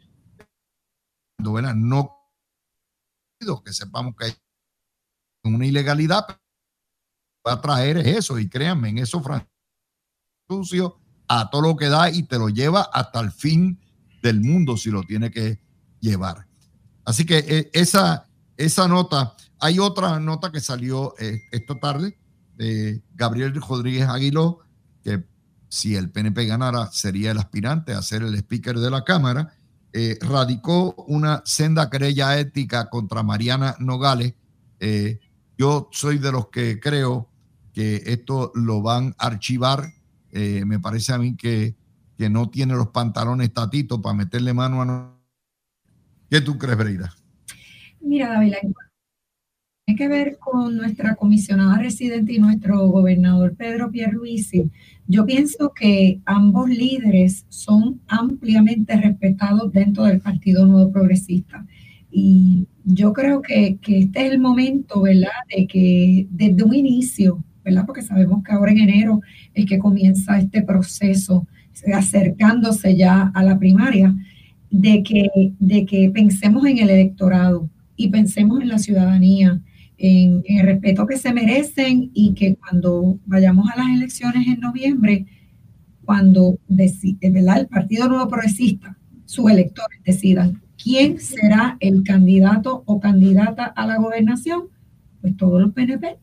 No 1.37 2.15
que 3.63 3.73
sepamos 3.73 4.15
que 4.15 4.25
hay 4.25 4.33
una 5.43 5.65
ilegalidad 5.65 6.25
va 7.45 7.53
a 7.53 7.61
traer 7.61 7.97
eso 7.97 8.39
y 8.39 8.49
créanme, 8.49 8.89
en 8.89 8.97
eso 8.97 9.21
sucio 10.49 10.99
a 11.27 11.49
todo 11.49 11.61
lo 11.61 11.75
que 11.75 11.87
da 11.87 12.09
y 12.09 12.23
te 12.23 12.39
lo 12.39 12.49
lleva 12.49 12.81
hasta 12.81 13.19
el 13.19 13.31
fin 13.31 13.79
del 14.21 14.41
mundo 14.41 14.77
si 14.77 14.89
lo 14.89 15.03
tiene 15.03 15.29
que 15.29 15.59
llevar. 15.99 16.47
Así 17.03 17.25
que 17.25 17.37
eh, 17.37 17.69
esa, 17.73 18.27
esa 18.57 18.87
nota, 18.87 19.35
hay 19.65 19.79
otra 19.79 20.19
nota 20.19 20.51
que 20.51 20.59
salió 20.59 21.15
eh, 21.17 21.41
esta 21.51 21.79
tarde 21.79 22.15
de 22.55 23.01
Gabriel 23.15 23.53
Rodríguez 23.55 24.07
Aguiló, 24.07 24.59
que 25.03 25.23
si 25.69 25.95
el 25.95 26.11
PNP 26.11 26.45
ganara 26.45 26.91
sería 26.91 27.31
el 27.31 27.39
aspirante 27.39 27.93
a 27.93 28.01
ser 28.03 28.21
el 28.21 28.35
speaker 28.35 28.77
de 28.77 28.91
la 28.91 29.03
Cámara, 29.03 29.53
eh, 29.91 30.19
radicó 30.21 30.93
una 31.07 31.41
senda 31.45 31.89
querella 31.89 32.37
ética 32.37 32.91
contra 32.91 33.23
Mariana 33.23 33.75
Nogales. 33.79 34.35
Eh, 34.79 35.19
yo 35.57 35.89
soy 35.91 36.19
de 36.19 36.31
los 36.31 36.49
que 36.49 36.79
creo 36.79 37.29
que 37.73 38.03
esto 38.05 38.51
lo 38.53 38.83
van 38.83 39.15
a 39.17 39.25
archivar. 39.25 39.93
Eh, 40.31 40.63
me 40.65 40.79
parece 40.79 41.11
a 41.13 41.17
mí 41.17 41.35
que, 41.35 41.75
que 42.19 42.29
no 42.29 42.51
tiene 42.51 42.75
los 42.75 42.89
pantalones 42.89 43.51
tatitos 43.51 43.99
para 43.99 44.15
meterle 44.15 44.53
mano 44.53 44.81
a... 44.83 45.17
¿Qué 46.29 46.39
tú 46.41 46.59
crees, 46.59 46.77
Breida? 46.77 47.15
Mira, 47.99 48.29
David, 48.29 48.53
tiene 49.85 49.97
que 49.99 50.07
ver 50.07 50.37
con 50.39 50.77
nuestra 50.77 51.13
comisionada 51.13 51.77
residente 51.77 52.33
y 52.33 52.39
nuestro 52.39 52.87
gobernador 52.87 53.55
Pedro 53.55 53.91
Pierluisi, 53.91 54.71
yo 55.07 55.27
pienso 55.27 55.73
que 55.79 56.21
ambos 56.25 56.69
líderes 56.69 57.45
son 57.49 58.01
ampliamente 58.07 58.95
respetados 58.95 59.71
dentro 59.71 60.05
del 60.05 60.21
Partido 60.21 60.65
Nuevo 60.65 60.91
Progresista. 60.91 61.63
Y 62.09 62.67
yo 62.83 63.13
creo 63.13 63.43
que, 63.43 63.77
que 63.79 63.99
este 63.99 64.25
es 64.25 64.31
el 64.31 64.39
momento, 64.39 65.03
¿verdad?, 65.03 65.29
de 65.55 65.67
que 65.67 66.25
desde 66.31 66.63
un 66.63 66.73
inicio, 66.73 67.43
¿verdad?, 67.63 67.85
porque 67.85 68.01
sabemos 68.01 68.43
que 68.43 68.53
ahora 68.53 68.71
en 68.71 68.79
enero 68.79 69.21
es 69.53 69.67
que 69.67 69.77
comienza 69.77 70.39
este 70.39 70.63
proceso, 70.63 71.45
acercándose 71.93 72.95
ya 72.95 73.31
a 73.35 73.43
la 73.43 73.59
primaria, 73.59 74.15
de 74.71 75.03
que, 75.03 75.29
de 75.59 75.85
que 75.85 76.09
pensemos 76.09 76.65
en 76.65 76.79
el 76.79 76.89
electorado 76.89 77.69
y 77.95 78.09
pensemos 78.09 78.61
en 78.61 78.69
la 78.69 78.79
ciudadanía 78.79 79.61
en, 79.97 80.43
el 80.45 80.65
respeto 80.65 81.05
que 81.05 81.17
se 81.17 81.33
merecen 81.33 82.11
y 82.13 82.33
que 82.33 82.55
cuando 82.55 83.19
vayamos 83.25 83.69
a 83.69 83.77
las 83.77 83.89
elecciones 83.89 84.47
en 84.47 84.59
noviembre, 84.59 85.25
cuando 86.03 86.59
decide, 86.67 87.29
¿verdad? 87.29 87.61
el 87.61 87.67
Partido 87.67 88.07
Nuevo 88.07 88.27
Progresista, 88.27 88.97
sus 89.25 89.49
electores 89.49 89.99
decidan 90.05 90.61
quién 90.81 91.19
será 91.19 91.77
el 91.79 92.03
candidato 92.03 92.83
o 92.85 92.99
candidata 92.99 93.65
a 93.65 93.87
la 93.87 93.97
gobernación, 93.97 94.65
pues 95.21 95.35
todos 95.35 95.61
los 95.61 95.71
PNP 95.71 96.17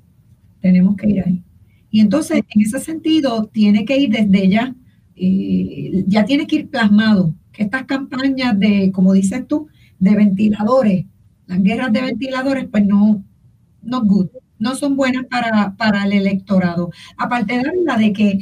tenemos 0.61 0.97
que 0.97 1.11
ir 1.11 1.23
ahí. 1.27 1.43
Y 1.91 2.01
entonces, 2.01 2.43
en 2.55 2.63
ese 2.63 2.81
sentido, 2.81 3.47
tiene 3.47 3.85
que 3.85 3.99
ir 3.99 4.11
desde 4.11 4.49
ya, 4.49 4.75
eh, 5.17 6.05
ya 6.07 6.25
tiene 6.25 6.47
que 6.47 6.57
ir 6.57 6.71
plasmado 6.71 7.35
que 7.53 7.65
estas 7.65 7.85
campañas 7.85 8.59
de, 8.59 8.91
como 8.93 9.13
dices 9.13 9.47
tú, 9.47 9.69
de 9.99 10.15
ventiladores, 10.15 11.05
las 11.47 11.63
guerras 11.63 11.93
de 11.93 12.01
ventiladores, 12.01 12.67
pues 12.71 12.87
no, 12.87 13.23
no 13.83 14.03
good, 14.05 14.29
no 14.59 14.75
son 14.75 14.97
buenas 14.97 15.27
para, 15.27 15.77
para 15.77 16.05
el 16.05 16.13
electorado. 16.13 16.91
Aparte 17.17 17.59
de 17.59 17.65
la 17.85 17.97
de 17.97 18.13
que 18.13 18.39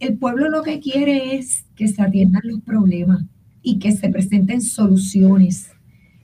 el 0.00 0.16
pueblo 0.16 0.48
lo 0.48 0.62
que 0.62 0.80
quiere 0.80 1.36
es 1.36 1.66
que 1.76 1.86
se 1.88 2.02
atiendan 2.02 2.42
los 2.44 2.60
problemas 2.62 3.24
y 3.62 3.78
que 3.78 3.92
se 3.92 4.08
presenten 4.08 4.62
soluciones. 4.62 5.70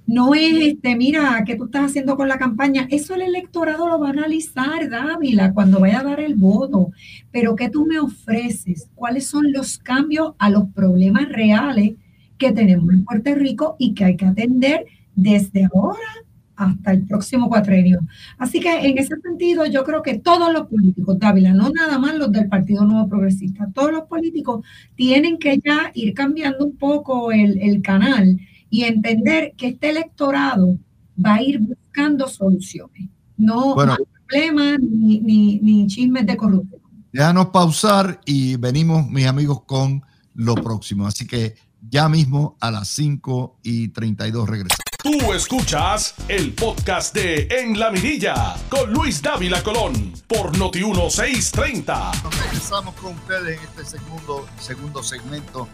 No 0.06 0.34
es 0.34 0.54
este, 0.60 0.94
mira, 0.94 1.42
¿qué 1.44 1.56
tú 1.56 1.64
estás 1.64 1.90
haciendo 1.90 2.16
con 2.16 2.28
la 2.28 2.38
campaña? 2.38 2.86
Eso 2.90 3.14
el 3.14 3.22
electorado 3.22 3.88
lo 3.88 3.98
va 3.98 4.08
a 4.08 4.12
analizar, 4.12 4.88
Dávila, 4.88 5.52
cuando 5.52 5.80
vaya 5.80 6.00
a 6.00 6.04
dar 6.04 6.20
el 6.20 6.36
voto. 6.36 6.90
Pero 7.32 7.56
¿qué 7.56 7.68
tú 7.68 7.86
me 7.86 7.98
ofreces? 7.98 8.88
¿Cuáles 8.94 9.26
son 9.26 9.52
los 9.52 9.78
cambios 9.78 10.34
a 10.38 10.48
los 10.48 10.68
problemas 10.70 11.28
reales 11.28 11.94
que 12.38 12.52
tenemos 12.52 12.94
en 12.94 13.04
Puerto 13.04 13.34
Rico 13.34 13.76
y 13.78 13.94
que 13.94 14.04
hay 14.04 14.16
que 14.16 14.26
atender 14.26 14.86
desde 15.16 15.68
ahora 15.74 16.25
hasta 16.56 16.92
el 16.92 17.06
próximo 17.06 17.48
cuatrenio. 17.48 18.00
Así 18.38 18.60
que 18.60 18.86
en 18.86 18.98
ese 18.98 19.16
sentido 19.20 19.66
yo 19.66 19.84
creo 19.84 20.02
que 20.02 20.18
todos 20.18 20.52
los 20.52 20.66
políticos, 20.66 21.18
Dávila, 21.18 21.52
no 21.52 21.70
nada 21.70 21.98
más 21.98 22.14
los 22.14 22.32
del 22.32 22.48
Partido 22.48 22.84
Nuevo 22.84 23.08
Progresista, 23.08 23.68
todos 23.74 23.92
los 23.92 24.04
políticos 24.04 24.64
tienen 24.94 25.38
que 25.38 25.60
ya 25.64 25.90
ir 25.94 26.14
cambiando 26.14 26.64
un 26.64 26.76
poco 26.76 27.30
el, 27.32 27.60
el 27.60 27.82
canal 27.82 28.40
y 28.70 28.84
entender 28.84 29.52
que 29.56 29.68
este 29.68 29.90
electorado 29.90 30.78
va 31.24 31.34
a 31.34 31.42
ir 31.42 31.60
buscando 31.60 32.28
soluciones, 32.28 33.08
no 33.36 33.74
problemas 33.74 34.78
ni, 34.80 35.20
ni, 35.20 35.58
ni 35.60 35.86
chismes 35.86 36.26
de 36.26 36.36
corrupción. 36.36 36.80
Déjanos 37.12 37.46
pausar 37.46 38.20
y 38.26 38.56
venimos, 38.56 39.08
mis 39.08 39.26
amigos, 39.26 39.62
con 39.62 40.02
lo 40.34 40.54
próximo. 40.54 41.06
Así 41.06 41.26
que 41.26 41.54
ya 41.88 42.08
mismo 42.08 42.56
a 42.60 42.70
las 42.70 42.88
5 42.88 43.60
y 43.62 43.88
32 43.88 44.48
regresamos. 44.48 44.85
Tú 45.06 45.32
escuchas 45.32 46.14
el 46.26 46.52
podcast 46.52 47.14
de 47.14 47.46
En 47.48 47.78
la 47.78 47.92
Mirilla 47.92 48.56
con 48.68 48.92
Luis 48.92 49.22
Dávila 49.22 49.62
Colón 49.62 50.12
por 50.26 50.56
Noti1630. 50.56 52.24
Empezamos 52.46 52.92
con 52.96 53.14
ustedes 53.14 53.56
en 53.56 53.64
este 53.68 53.84
segundo, 53.84 54.48
segundo 54.58 55.04
segmento 55.04 55.68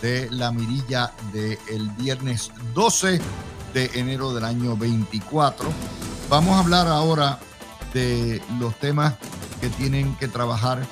de 0.00 0.28
La 0.30 0.52
Mirilla 0.52 1.10
del 1.32 1.90
viernes 1.98 2.52
12 2.74 3.20
de 3.74 3.90
enero 3.94 4.32
del 4.32 4.44
año 4.44 4.76
24. 4.76 5.68
Vamos 6.30 6.54
a 6.54 6.60
hablar 6.60 6.86
ahora 6.86 7.40
de 7.92 8.40
los 8.60 8.78
temas 8.78 9.14
que 9.60 9.68
tienen 9.68 10.14
que 10.14 10.28
trabajar 10.28 10.86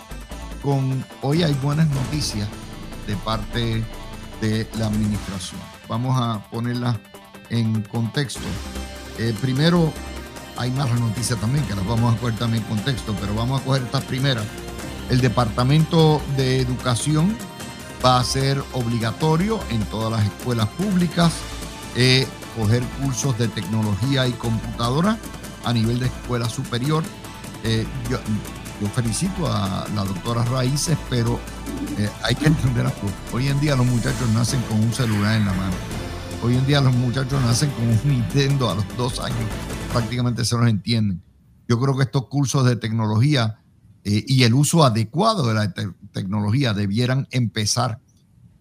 con... 0.64 1.07
Hoy 1.22 1.44
hay 1.44 1.54
buenas 1.62 1.87
noticias 1.90 2.48
de 3.07 3.14
parte 3.18 3.85
de 4.40 4.68
la 4.78 4.87
administración. 4.87 5.61
Vamos 5.87 6.20
a 6.20 6.44
ponerlas 6.50 6.98
en 7.54 7.82
contexto. 7.82 8.40
Eh, 9.18 9.34
primero, 9.40 9.92
hay 10.56 10.70
más 10.72 10.90
noticias 10.98 11.38
también 11.40 11.64
que 11.66 11.74
las 11.74 11.86
vamos 11.86 12.14
a 12.14 12.18
coger 12.18 12.36
también 12.36 12.62
en 12.62 12.68
contexto, 12.68 13.14
pero 13.20 13.34
vamos 13.34 13.60
a 13.60 13.64
coger 13.64 13.82
estas 13.82 14.04
primeras. 14.04 14.44
El 15.10 15.20
Departamento 15.20 16.20
de 16.36 16.60
Educación 16.60 17.36
va 18.04 18.18
a 18.18 18.24
ser 18.24 18.62
obligatorio 18.72 19.60
en 19.70 19.82
todas 19.86 20.10
las 20.10 20.24
escuelas 20.24 20.68
públicas 20.70 21.32
eh, 21.96 22.26
coger 22.56 22.82
cursos 23.02 23.38
de 23.38 23.48
tecnología 23.48 24.26
y 24.26 24.32
computadora 24.32 25.18
a 25.64 25.72
nivel 25.72 25.98
de 26.00 26.06
escuela 26.06 26.48
superior. 26.48 27.02
Eh, 27.62 27.86
yo, 28.10 28.18
felicito 28.94 29.46
a 29.50 29.86
la 29.94 30.04
doctora 30.04 30.44
Raíces, 30.44 30.98
pero 31.08 31.40
hay 32.22 32.34
que 32.34 32.48
entender 32.48 32.84
algo. 32.84 33.08
Hoy 33.32 33.48
en 33.48 33.58
día 33.60 33.76
los 33.76 33.86
muchachos 33.86 34.28
nacen 34.34 34.60
con 34.62 34.78
un 34.78 34.92
celular 34.92 35.36
en 35.36 35.46
la 35.46 35.52
mano 35.52 36.03
Hoy 36.44 36.57
en 36.57 36.66
día 36.66 36.83
los 36.83 36.94
muchachos 36.94 37.40
nacen 37.40 37.70
con 37.70 37.88
un 37.88 37.98
Nintendo 38.04 38.68
a 38.68 38.74
los 38.74 38.85
dos 38.98 39.18
años, 39.18 39.48
prácticamente 39.90 40.44
se 40.44 40.54
los 40.59 40.68
entienden. 40.68 41.22
Yo 41.66 41.80
creo 41.80 41.96
que 41.96 42.02
estos 42.02 42.26
cursos 42.26 42.66
de 42.66 42.76
tecnología 42.76 43.61
eh, 44.04 44.22
y 44.26 44.42
el 44.42 44.52
uso 44.52 44.85
adecuado 44.85 45.48
de 45.48 45.54
la 45.54 45.72
tecnología 46.12 46.74
debieran 46.74 47.26
empezar 47.30 47.98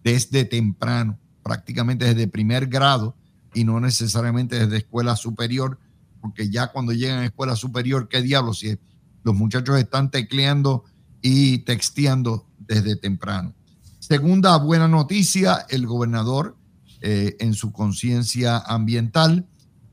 desde 0.02 0.46
temprano, 0.46 1.18
prácticamente 1.42 2.06
desde 2.06 2.26
primer 2.26 2.68
grado 2.68 3.16
y 3.52 3.64
no 3.64 3.78
necesariamente 3.80 4.60
desde 4.60 4.78
escuela 4.78 5.14
superior, 5.14 5.78
porque 6.22 6.48
ya 6.48 6.68
cuando 6.68 6.94
llegan 6.94 7.18
a 7.18 7.26
escuela 7.26 7.54
superior, 7.54 8.08
¿qué 8.08 8.22
diablos? 8.22 8.60
Si 8.60 8.78
los 9.24 9.34
muchachos 9.34 9.78
están 9.78 10.10
tecleando 10.10 10.84
y 11.20 11.58
texteando 11.58 12.46
desde 12.58 12.96
temprano. 12.96 13.52
Segunda 13.98 14.56
buena 14.56 14.88
noticia, 14.88 15.66
el 15.68 15.86
gobernador 15.86 16.56
eh, 17.06 17.36
en 17.38 17.52
su 17.52 17.70
conciencia 17.70 18.56
ambiental, 18.56 19.46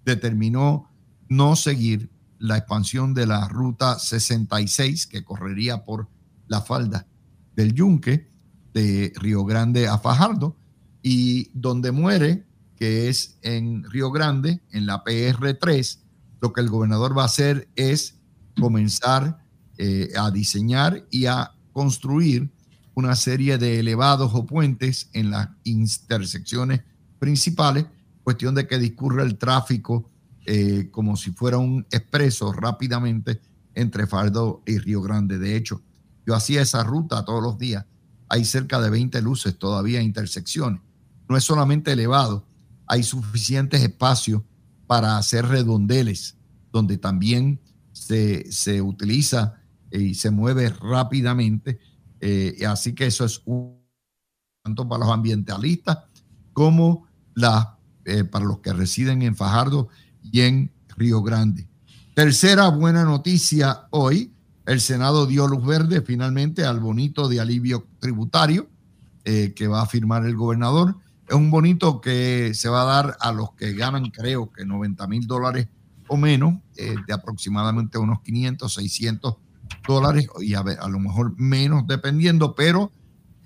determinó 0.06 0.90
no 1.28 1.58
seguir 1.58 2.10
la 2.40 2.56
expansión 2.56 3.14
de 3.14 3.26
la 3.26 3.50
ruta 3.50 4.00
66 4.00 5.08
que 5.08 5.22
correría 5.26 5.84
por 5.84 6.08
la 6.48 6.62
falda 6.62 7.06
del 7.54 7.74
Yunque 7.74 8.30
de 8.74 9.12
Río 9.18 9.44
Grande 9.44 9.90
a 9.90 9.98
Fajardo 9.98 10.56
y 11.04 11.50
donde 11.54 11.92
muere, 11.92 12.46
que 12.78 13.10
es 13.10 13.38
en 13.42 13.84
Río 13.92 14.10
Grande, 14.12 14.62
en 14.72 14.86
la 14.86 15.04
PR3, 15.04 16.00
lo 16.40 16.54
que 16.54 16.62
el 16.62 16.70
gobernador 16.70 17.18
va 17.18 17.24
a 17.24 17.26
hacer 17.26 17.68
es 17.76 18.22
comenzar 18.58 19.44
eh, 19.78 20.14
a 20.18 20.32
diseñar 20.32 21.06
y 21.12 21.26
a 21.26 21.52
construir 21.74 22.50
una 22.94 23.18
serie 23.18 23.58
de 23.58 23.82
elevados 23.82 24.32
o 24.34 24.46
puentes 24.46 25.10
en 25.12 25.32
las 25.32 25.50
intersecciones 25.66 26.84
principales, 27.22 27.86
cuestión 28.24 28.56
de 28.56 28.66
que 28.66 28.80
discurre 28.80 29.22
el 29.22 29.38
tráfico 29.38 30.10
eh, 30.48 30.90
como 30.90 31.16
si 31.16 31.30
fuera 31.30 31.60
un 31.60 31.86
expreso 31.92 32.52
rápidamente 32.52 33.40
entre 33.76 34.08
Fardo 34.08 34.64
y 34.66 34.80
Río 34.80 35.04
Grande. 35.04 35.38
De 35.38 35.56
hecho, 35.56 35.84
yo 36.26 36.34
hacía 36.34 36.64
esa 36.64 36.84
ruta 36.84 37.24
todos 37.24 37.44
los 37.44 37.60
días. 37.60 37.86
Hay 38.28 38.44
cerca 38.44 38.82
de 38.82 38.90
20 38.90 39.22
luces 39.22 39.56
todavía 39.60 40.02
intersecciones. 40.02 40.82
No 41.30 41.38
es 41.38 41.44
solamente 41.44 41.92
elevado, 41.92 42.44
hay 42.88 43.04
suficientes 43.04 43.84
espacios 43.84 44.42
para 44.88 45.20
hacer 45.20 45.46
redondeles, 45.46 46.38
donde 46.72 46.98
también 46.98 47.60
se, 47.92 48.52
se 48.52 48.82
utiliza 48.82 49.62
y 49.92 50.16
se 50.16 50.32
mueve 50.32 50.70
rápidamente. 50.70 51.80
Eh, 52.20 52.66
así 52.68 52.96
que 52.96 53.06
eso 53.06 53.26
es 53.26 53.44
un 53.46 53.80
tanto 54.64 54.90
para 54.90 55.06
los 55.06 55.14
ambientalistas 55.14 56.00
como 56.52 57.11
la, 57.34 57.78
eh, 58.06 58.24
para 58.24 58.46
los 58.46 58.60
que 58.60 58.74
residen 58.74 59.22
en 59.22 59.36
Fajardo 59.36 59.90
y 60.24 60.42
en 60.42 60.72
Río 60.98 61.22
Grande. 61.22 61.68
Tercera 62.14 62.68
buena 62.70 63.04
noticia 63.04 63.88
hoy, 63.90 64.34
el 64.66 64.82
Senado 64.82 65.26
dio 65.26 65.48
luz 65.48 65.66
verde 65.66 66.02
finalmente 66.02 66.66
al 66.66 66.80
bonito 66.80 67.28
de 67.28 67.40
alivio 67.40 67.88
tributario 68.00 68.68
eh, 69.24 69.54
que 69.56 69.68
va 69.68 69.82
a 69.82 69.86
firmar 69.86 70.26
el 70.26 70.36
gobernador. 70.36 70.96
Es 71.28 71.36
un 71.36 71.50
bonito 71.50 72.02
que 72.02 72.52
se 72.54 72.70
va 72.70 72.82
a 72.82 73.04
dar 73.04 73.18
a 73.20 73.32
los 73.32 73.54
que 73.54 73.74
ganan, 73.74 74.10
creo 74.12 74.52
que 74.52 74.66
90 74.66 75.08
mil 75.08 75.26
dólares 75.26 75.68
o 76.08 76.18
menos, 76.18 76.56
eh, 76.76 76.96
de 77.08 77.14
aproximadamente 77.14 77.98
unos 77.98 78.22
500, 78.22 78.74
600 78.74 79.36
dólares 79.88 80.28
y 80.42 80.54
a, 80.56 80.60
a 80.60 80.90
lo 80.90 81.00
mejor 81.00 81.40
menos 81.40 81.88
dependiendo, 81.88 82.54
pero 82.54 82.92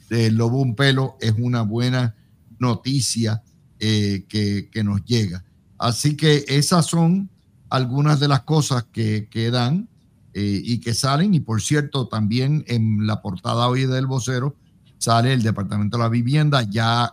el 0.10 0.36
lobo 0.36 0.60
un 0.60 0.76
pelo 0.76 1.18
es 1.22 1.34
una 1.38 1.62
buena 1.62 2.16
noticia 2.58 3.44
eh, 3.80 4.26
que, 4.30 4.84
nos 4.84 5.04
llega. 5.04 5.44
Así 5.78 6.16
que 6.16 6.46
esas 6.48 6.86
son 6.86 7.30
algunas 7.70 8.20
de 8.20 8.28
las 8.28 8.42
cosas 8.42 8.86
que, 8.92 9.28
quedan 9.30 9.90
eh, 10.34 10.62
y 10.64 10.80
que 10.80 10.94
salen. 10.94 11.34
Y 11.34 11.40
por 11.40 11.62
cierto, 11.62 12.08
también 12.08 12.64
en 12.68 13.06
la 13.06 13.22
portada 13.22 13.68
hoy 13.68 13.86
del 13.86 14.08
vocero 14.08 14.56
sale 14.98 15.34
el 15.34 15.44
Departamento 15.44 15.98
de 15.98 16.04
la 16.04 16.10
Vivienda, 16.10 16.64
ya 16.64 17.12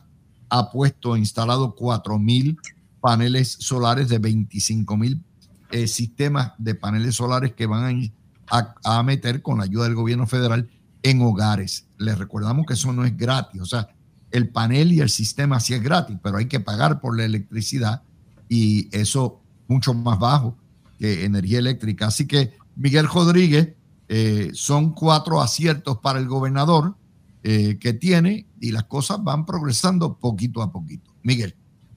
ha 0.48 0.70
puesto, 0.70 1.16
instalado 1.16 1.74
4.000 1.74 2.58
paneles 3.00 3.56
solares 3.58 4.08
de 4.08 4.18
25 4.18 4.96
mil 4.96 5.24
eh, 5.70 5.88
sistemas 5.88 6.52
de 6.58 6.74
paneles 6.74 7.16
solares 7.16 7.52
que 7.54 7.66
van 7.66 8.12
a, 8.50 8.74
a, 8.84 9.02
meter 9.02 9.42
con 9.42 9.58
la 9.58 9.64
ayuda 9.64 9.84
del 9.84 9.94
gobierno 9.94 10.26
federal 10.26 10.70
en 11.02 11.22
hogares. 11.22 11.86
Les 11.98 12.16
recordamos 12.16 12.66
que 12.66 12.74
eso 12.74 12.92
no 12.92 13.04
es 13.04 13.16
gratis, 13.16 13.60
o 13.60 13.66
sea, 13.66 13.88
el 14.32 14.48
panel 14.48 14.92
y 14.92 15.00
el 15.00 15.10
sistema 15.10 15.60
sí 15.60 15.74
es 15.74 15.82
gratis, 15.82 16.16
pero 16.22 16.38
hay 16.38 16.46
que 16.46 16.60
pagar 16.60 17.00
por 17.00 17.16
la 17.16 17.24
electricidad 17.24 18.02
y 18.48 18.88
eso 18.96 19.40
mucho 19.68 19.94
más 19.94 20.18
bajo 20.18 20.56
que 20.98 21.24
energía 21.24 21.58
eléctrica. 21.58 22.06
Así 22.06 22.26
que 22.26 22.52
Miguel 22.76 23.06
Rodríguez 23.06 23.74
eh, 24.08 24.50
son 24.52 24.92
cuatro 24.92 25.40
aciertos 25.40 25.98
para 25.98 26.18
el 26.18 26.26
gobernador 26.26 26.94
eh, 27.42 27.78
que 27.80 27.92
tiene 27.92 28.46
y 28.60 28.72
las 28.72 28.84
cosas 28.84 29.22
van 29.22 29.46
progresando 29.46 30.18
poquito 30.18 30.62
a 30.62 30.70
poquito. 30.70 31.10
Miguel. 31.22 31.54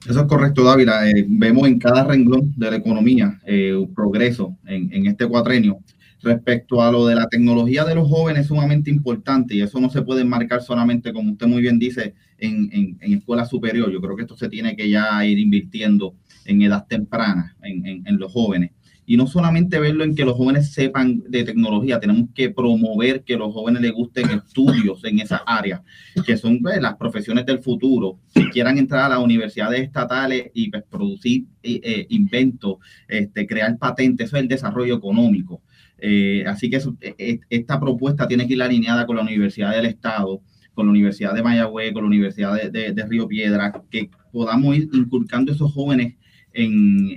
Eso 0.08 0.20
es 0.20 0.26
correcto, 0.26 0.62
Dávila. 0.62 1.08
Eh, 1.10 1.26
vemos 1.28 1.66
en 1.66 1.78
cada 1.78 2.04
renglón 2.04 2.54
de 2.56 2.70
la 2.70 2.76
economía 2.76 3.40
un 3.46 3.92
progreso 3.94 4.56
en, 4.64 5.06
este 5.06 5.26
cuatrenio 5.26 5.78
respecto 6.22 6.82
a 6.82 6.90
lo 6.90 7.06
de 7.06 7.14
la 7.14 7.28
tecnología 7.28 7.84
de 7.84 7.94
los 7.94 8.08
jóvenes 8.08 8.42
es 8.42 8.46
sumamente 8.48 8.90
importante 8.90 9.54
y 9.54 9.60
eso 9.60 9.78
no 9.78 9.90
se 9.90 10.02
puede 10.02 10.24
marcar 10.24 10.62
solamente, 10.62 11.12
como 11.12 11.32
usted 11.32 11.46
muy 11.46 11.60
bien 11.60 11.78
dice, 11.78 12.14
en, 12.38 12.98
en, 13.00 13.12
escuela 13.14 13.44
superior. 13.44 13.90
Yo 13.90 14.00
creo 14.00 14.16
que 14.16 14.22
esto 14.22 14.36
se 14.36 14.48
tiene 14.48 14.76
que 14.76 14.88
ya 14.88 15.24
ir 15.24 15.38
invirtiendo 15.38 16.14
en 16.44 16.62
edad 16.62 16.86
temprana, 16.86 17.56
en, 17.62 18.06
en, 18.06 18.18
los 18.18 18.32
jóvenes. 18.32 18.70
Y 19.08 19.16
no 19.16 19.28
solamente 19.28 19.78
verlo 19.78 20.02
en 20.02 20.16
que 20.16 20.24
los 20.24 20.36
jóvenes 20.36 20.72
sepan 20.72 21.22
de 21.28 21.44
tecnología, 21.44 22.00
tenemos 22.00 22.28
que 22.34 22.50
promover 22.50 23.22
que 23.22 23.36
los 23.36 23.52
jóvenes 23.52 23.82
les 23.82 23.92
gusten 23.92 24.30
estudios 24.30 25.04
en 25.04 25.20
esa 25.20 25.36
área, 25.46 25.82
que 26.24 26.36
son 26.36 26.60
pues, 26.60 26.80
las 26.80 26.96
profesiones 26.96 27.46
del 27.46 27.60
futuro, 27.60 28.18
que 28.34 28.48
quieran 28.50 28.78
entrar 28.78 29.04
a 29.04 29.08
las 29.10 29.18
universidades 29.20 29.80
estatales 29.80 30.50
y 30.54 30.70
pues, 30.70 30.82
producir 30.90 31.44
eh, 31.62 31.80
eh, 31.82 32.06
inventos, 32.10 32.78
este, 33.06 33.46
crear 33.46 33.78
patentes, 33.78 34.26
eso 34.26 34.36
es 34.36 34.42
el 34.42 34.48
desarrollo 34.48 34.96
económico. 34.96 35.62
Eh, 35.98 36.44
así 36.46 36.68
que 36.68 36.76
e, 36.76 37.14
e, 37.18 37.40
esta 37.48 37.80
propuesta 37.80 38.28
tiene 38.28 38.46
que 38.46 38.54
ir 38.54 38.62
alineada 38.62 39.06
con 39.06 39.16
la 39.16 39.22
Universidad 39.22 39.70
del 39.70 39.86
Estado, 39.86 40.42
con 40.76 40.86
la 40.86 40.92
Universidad 40.92 41.34
de 41.34 41.42
Mayagüez, 41.42 41.92
con 41.94 42.02
la 42.02 42.08
Universidad 42.08 42.70
de, 42.70 43.06
Río 43.08 43.26
Piedra, 43.26 43.72
que 43.90 44.10
podamos 44.30 44.76
ir 44.76 44.90
inculcando 44.92 45.50
a 45.50 45.54
esos 45.54 45.72
jóvenes 45.72 46.14
en, 46.52 47.16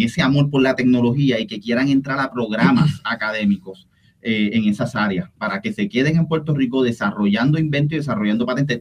ese 0.00 0.22
amor 0.22 0.50
por 0.50 0.60
la 0.60 0.74
tecnología 0.74 1.38
y 1.38 1.46
que 1.46 1.60
quieran 1.60 1.88
entrar 1.88 2.18
a 2.18 2.32
programas 2.32 3.00
académicos 3.04 3.88
eh, 4.22 4.50
en 4.54 4.64
esas 4.64 4.96
áreas, 4.96 5.30
para 5.38 5.62
que 5.62 5.72
se 5.72 5.88
queden 5.88 6.16
en 6.16 6.26
Puerto 6.26 6.52
Rico 6.52 6.82
desarrollando 6.82 7.60
inventos 7.60 7.92
y 7.94 7.98
desarrollando 7.98 8.44
patentes. 8.44 8.80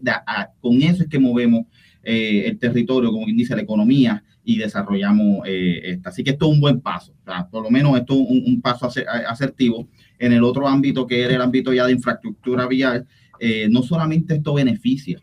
con 0.59 0.81
eso 0.81 1.03
es 1.03 1.09
que 1.09 1.19
movemos 1.19 1.67
eh, 2.03 2.45
el 2.47 2.57
territorio, 2.57 3.11
como 3.11 3.27
dice, 3.27 3.55
la 3.55 3.61
economía 3.61 4.23
y 4.45 4.57
desarrollamos 4.57 5.39
eh, 5.45 5.81
esta. 5.83 6.09
Así 6.09 6.23
que 6.23 6.31
esto 6.31 6.45
es 6.45 6.53
un 6.53 6.61
buen 6.61 6.79
paso, 6.79 7.13
por 7.51 7.63
lo 7.63 7.71
menos 7.71 7.97
esto 7.97 8.13
es 8.13 8.19
un, 8.29 8.61
paso 8.61 8.87
asertivo. 9.27 9.89
En 10.19 10.31
el 10.31 10.43
otro 10.43 10.67
ámbito, 10.67 11.05
que 11.05 11.23
era 11.23 11.35
el 11.35 11.41
ámbito 11.41 11.73
ya 11.73 11.85
de 11.85 11.91
infraestructura 11.91 12.67
vial, 12.67 13.05
eh, 13.39 13.67
no 13.69 13.81
solamente 13.81 14.35
esto 14.35 14.53
beneficia 14.53 15.19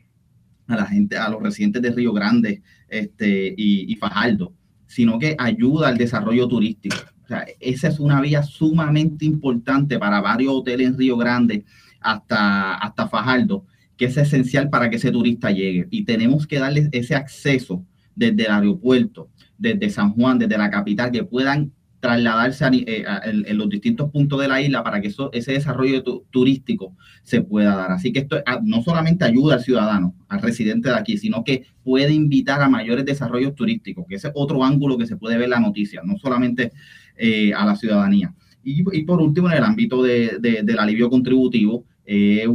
a 0.66 0.76
la 0.76 0.86
gente, 0.86 1.16
a 1.16 1.28
los 1.30 1.42
residentes 1.42 1.80
de 1.80 1.92
Río 1.92 2.12
Grande 2.12 2.62
este, 2.88 3.54
y, 3.56 3.94
Fajardo, 3.96 4.52
sino 4.86 5.18
que 5.18 5.36
ayuda 5.38 5.88
al 5.88 5.96
desarrollo 5.96 6.48
turístico. 6.48 6.96
O 7.24 7.26
sea, 7.28 7.46
esa 7.60 7.88
es 7.88 8.00
una 8.00 8.20
vía 8.20 8.42
sumamente 8.42 9.24
importante 9.24 9.98
para 9.98 10.20
varios 10.20 10.52
hoteles 10.52 10.88
en 10.88 10.98
Río 10.98 11.16
Grande 11.16 11.64
hasta, 12.00 12.74
hasta 12.74 13.08
Fajardo, 13.08 13.64
que 13.96 14.06
es 14.06 14.16
esencial 14.16 14.68
para 14.68 14.90
que 14.90 14.96
ese 14.96 15.12
turista 15.12 15.50
llegue. 15.50 15.86
Y 15.90 16.04
tenemos 16.04 16.46
que 16.46 16.58
darles 16.58 16.88
ese 16.92 17.14
acceso 17.14 17.86
desde 18.14 18.44
el 18.44 18.50
aeropuerto, 18.52 19.28
desde 19.58 19.90
San 19.90 20.12
Juan, 20.14 20.38
desde 20.38 20.58
la 20.58 20.70
capital, 20.70 21.10
que 21.10 21.24
puedan 21.24 21.72
trasladarse 22.02 22.66
eh, 22.72 23.04
en 23.24 23.58
los 23.58 23.68
distintos 23.68 24.10
puntos 24.10 24.40
de 24.40 24.48
la 24.48 24.60
isla 24.60 24.82
para 24.82 25.00
que 25.00 25.06
eso, 25.06 25.30
ese 25.32 25.52
desarrollo 25.52 26.02
turístico 26.30 26.96
se 27.22 27.42
pueda 27.42 27.76
dar. 27.76 27.92
Así 27.92 28.12
que 28.12 28.18
esto 28.18 28.42
ah, 28.44 28.58
no 28.60 28.82
solamente 28.82 29.24
ayuda 29.24 29.54
al 29.54 29.62
ciudadano, 29.62 30.16
al 30.28 30.42
residente 30.42 30.88
de 30.88 30.96
aquí, 30.96 31.16
sino 31.16 31.44
que 31.44 31.64
puede 31.84 32.12
invitar 32.12 32.60
a 32.60 32.68
mayores 32.68 33.04
desarrollos 33.04 33.54
turísticos, 33.54 34.04
que 34.08 34.16
ese 34.16 34.28
es 34.28 34.34
otro 34.34 34.64
ángulo 34.64 34.98
que 34.98 35.06
se 35.06 35.16
puede 35.16 35.38
ver 35.38 35.50
la 35.50 35.60
noticia, 35.60 36.02
no 36.04 36.18
solamente 36.18 36.72
eh, 37.16 37.54
a 37.54 37.64
la 37.64 37.76
ciudadanía. 37.76 38.34
Y, 38.64 38.82
por 39.02 39.20
último, 39.20 39.48
en 39.48 39.58
el 39.58 39.64
ámbito 39.64 40.02
del 40.02 40.78
alivio 40.78 41.10
contributivo, 41.10 41.84
es, 42.04 42.48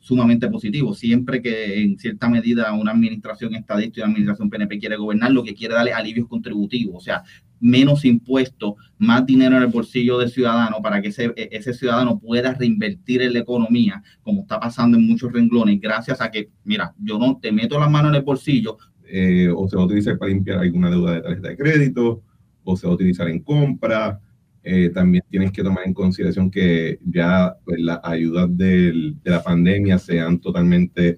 sumamente 0.00 0.48
positivo. 0.48 0.94
Siempre 0.94 1.40
que 1.40 1.82
en 1.82 1.98
cierta 1.98 2.28
medida 2.28 2.72
una 2.72 2.92
administración 2.92 3.54
estadística 3.54 4.00
y 4.00 4.02
una 4.02 4.12
administración 4.12 4.50
PNP 4.50 4.78
quiere 4.78 4.96
gobernar, 4.96 5.32
lo 5.32 5.44
que 5.44 5.54
quiere 5.54 5.74
darle 5.74 5.92
alivios 5.92 6.28
contributivos, 6.28 6.96
o 6.96 7.00
sea, 7.00 7.22
menos 7.60 8.04
impuestos, 8.04 8.74
más 8.98 9.24
dinero 9.24 9.56
en 9.56 9.62
el 9.62 9.68
bolsillo 9.68 10.18
del 10.18 10.30
ciudadano 10.30 10.82
para 10.82 11.00
que 11.00 11.08
ese, 11.08 11.32
ese 11.36 11.72
ciudadano 11.72 12.18
pueda 12.18 12.54
reinvertir 12.54 13.22
en 13.22 13.34
la 13.34 13.38
economía, 13.38 14.02
como 14.22 14.42
está 14.42 14.58
pasando 14.58 14.98
en 14.98 15.06
muchos 15.06 15.32
renglones, 15.32 15.80
gracias 15.80 16.20
a 16.20 16.30
que, 16.30 16.50
mira, 16.64 16.92
yo 16.98 17.18
no 17.18 17.38
te 17.40 17.52
meto 17.52 17.78
la 17.78 17.88
mano 17.88 18.08
en 18.08 18.16
el 18.16 18.22
bolsillo. 18.22 18.78
Eh, 19.06 19.48
o 19.54 19.68
se 19.68 19.76
va 19.76 19.82
a 19.82 19.86
utilizar 19.86 20.18
para 20.18 20.32
limpiar 20.32 20.58
alguna 20.58 20.90
deuda 20.90 21.12
de 21.12 21.20
tarjeta 21.20 21.48
de 21.48 21.56
crédito, 21.56 22.22
o 22.64 22.76
se 22.76 22.86
va 22.86 22.92
a 22.92 22.96
utilizar 22.96 23.28
en 23.28 23.40
compra, 23.40 24.20
eh, 24.64 24.90
también 24.90 25.24
tienes 25.28 25.50
que 25.50 25.62
tomar 25.62 25.86
en 25.86 25.94
consideración 25.94 26.50
que 26.50 26.98
ya 27.04 27.56
pues, 27.64 27.80
las 27.80 28.00
ayudas 28.02 28.48
de 28.56 29.14
la 29.24 29.42
pandemia 29.42 29.98
se 29.98 30.20
han 30.20 30.38
totalmente, 30.38 31.16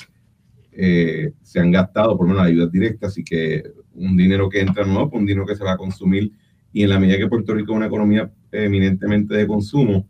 eh, 0.72 1.32
se 1.42 1.60
han 1.60 1.70
gastado, 1.70 2.16
por 2.16 2.26
lo 2.26 2.34
menos 2.34 2.46
ayudas 2.46 2.72
directas, 2.72 3.12
así 3.12 3.22
que 3.22 3.62
un 3.94 4.16
dinero 4.16 4.48
que 4.48 4.60
entra 4.60 4.84
no, 4.86 5.08
un 5.08 5.26
dinero 5.26 5.46
que 5.46 5.56
se 5.56 5.64
va 5.64 5.72
a 5.72 5.76
consumir 5.76 6.32
y 6.72 6.82
en 6.82 6.88
la 6.88 6.98
medida 6.98 7.18
que 7.18 7.28
Puerto 7.28 7.54
Rico 7.54 7.72
es 7.72 7.76
una 7.76 7.86
economía 7.86 8.30
eminentemente 8.50 9.34
de 9.34 9.46
consumo, 9.46 10.08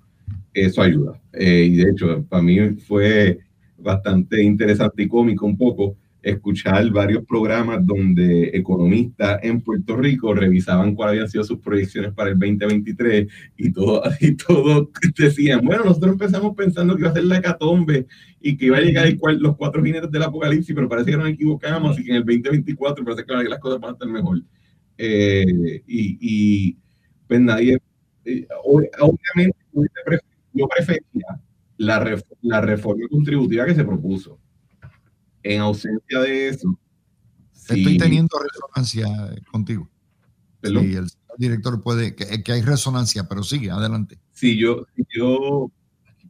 eso 0.53 0.81
ayuda. 0.81 1.20
Eh, 1.33 1.68
y 1.70 1.77
de 1.77 1.90
hecho, 1.90 2.25
para 2.29 2.42
mí 2.42 2.59
fue 2.77 3.40
bastante 3.77 4.42
interesante 4.42 5.03
y 5.03 5.09
cómico 5.09 5.44
un 5.44 5.59
poco 5.59 5.97
escuchar 6.24 6.90
varios 6.90 7.24
programas 7.24 7.84
donde 7.87 8.50
economistas 8.54 9.38
en 9.42 9.60
Puerto 9.60 9.96
Rico 9.96 10.34
revisaban 10.34 10.94
cuáles 10.94 11.12
habían 11.12 11.30
sido 11.30 11.44
sus 11.44 11.58
proyecciones 11.58 12.12
para 12.12 12.30
el 12.30 12.38
2023 12.38 13.26
y 13.56 13.72
todo, 13.72 14.02
y 14.20 14.34
todo 14.34 14.90
decían, 15.16 15.60
bueno, 15.62 15.84
nosotros 15.84 16.12
empezamos 16.12 16.56
pensando 16.56 16.94
que 16.94 17.02
iba 17.02 17.10
a 17.10 17.14
ser 17.14 17.24
la 17.24 17.38
hecatombe 17.38 18.06
y 18.40 18.56
que 18.56 18.66
iba 18.66 18.78
a 18.78 18.80
llegar 18.80 19.06
los 19.38 19.56
cuatro 19.56 19.84
jinetes 19.84 20.10
del 20.10 20.22
apocalipsis, 20.22 20.74
pero 20.74 20.88
parece 20.88 21.10
que 21.10 21.16
nos 21.16 21.28
equivocamos, 21.28 21.92
así 21.92 22.04
que 22.04 22.10
en 22.10 22.16
el 22.16 22.24
2024 22.24 23.04
parece 23.04 23.24
que 23.24 23.48
las 23.48 23.58
cosas 23.58 23.80
van 23.80 23.90
a 23.90 23.92
estar 23.92 24.08
mejor. 24.08 24.40
Eh, 24.96 25.82
y, 25.87 26.18
y, 26.20 26.78
pues 27.26 27.40
nadie, 27.40 27.78
eh, 28.24 28.46
obviamente 28.64 29.56
yo 30.52 30.68
prefería 30.68 31.40
la, 31.76 32.22
la 32.42 32.60
reforma 32.60 33.08
contributiva 33.10 33.66
que 33.66 33.74
se 33.74 33.84
propuso 33.84 34.38
en 35.44 35.61
ausencia 35.61 36.20
de 36.20 36.48
eso. 36.48 36.78
Estoy 37.52 37.96
teniendo 37.96 38.37
resonancia 38.38 39.07
contigo. 39.50 39.88
Sí, 40.62 40.96
el 40.96 41.07
director 41.38 41.83
puede, 41.83 42.14
que, 42.14 42.42
que, 42.42 42.52
hay 42.52 42.62
resonancia, 42.62 43.28
pero 43.28 43.42
sigue, 43.42 43.70
adelante. 43.70 44.18
Si 44.33 44.57
yo, 44.57 44.87
si 44.96 45.04
yo 45.14 45.70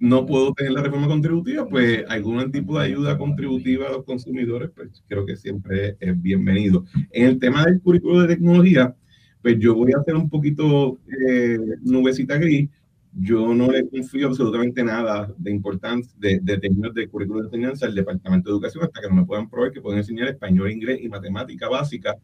no 0.01 0.27
puedo 0.27 0.53
tener 0.53 0.73
la 0.73 0.83
reforma 0.83 1.07
contributiva, 1.07 1.69
pues 1.69 2.05
algún 2.09 2.51
tipo 2.51 2.79
de 2.79 2.87
ayuda 2.87 3.17
contributiva 3.17 3.87
a 3.87 3.93
los 3.93 4.05
consumidores, 4.05 4.71
pues 4.75 5.03
creo 5.09 5.25
que 5.25 5.37
siempre 5.37 5.97
es 6.01 6.21
bienvenido. 6.21 6.85
En 7.11 7.27
el 7.27 7.39
tema 7.39 7.65
del 7.65 7.81
currículo 7.81 8.23
de 8.23 8.35
tecnología, 8.35 8.95
pues 9.43 9.59
yo 9.59 9.75
voy 9.75 9.93
a 9.93 10.01
hacer 10.01 10.17
un 10.17 10.29
poquito 10.29 10.99
eh, 11.29 11.59
nubecita 11.83 12.37
gris, 12.39 12.71
yo 13.17 13.55
no 13.55 13.71
le 13.71 13.89
confío 13.89 14.29
absolutamente 14.29 14.83
nada 14.83 15.33
de 15.39 15.51
importancia, 15.51 16.13
de, 16.19 16.41
de 16.43 16.59
términos 16.59 16.95
de 16.95 17.09
currículo 17.09 17.41
de 17.41 17.47
enseñanza 17.47 17.87
al 17.87 17.95
Departamento 17.95 18.51
de 18.51 18.55
Educación 18.55 18.85
hasta 18.85 19.01
que 19.01 19.09
no 19.09 19.15
me 19.15 19.25
puedan 19.25 19.49
probar 19.49 19.71
que 19.71 19.81
pueden 19.81 19.99
enseñar 19.99 20.29
español, 20.29 20.71
inglés 20.71 21.01
y 21.03 21.09
matemática 21.09 21.69
básica 21.69 22.17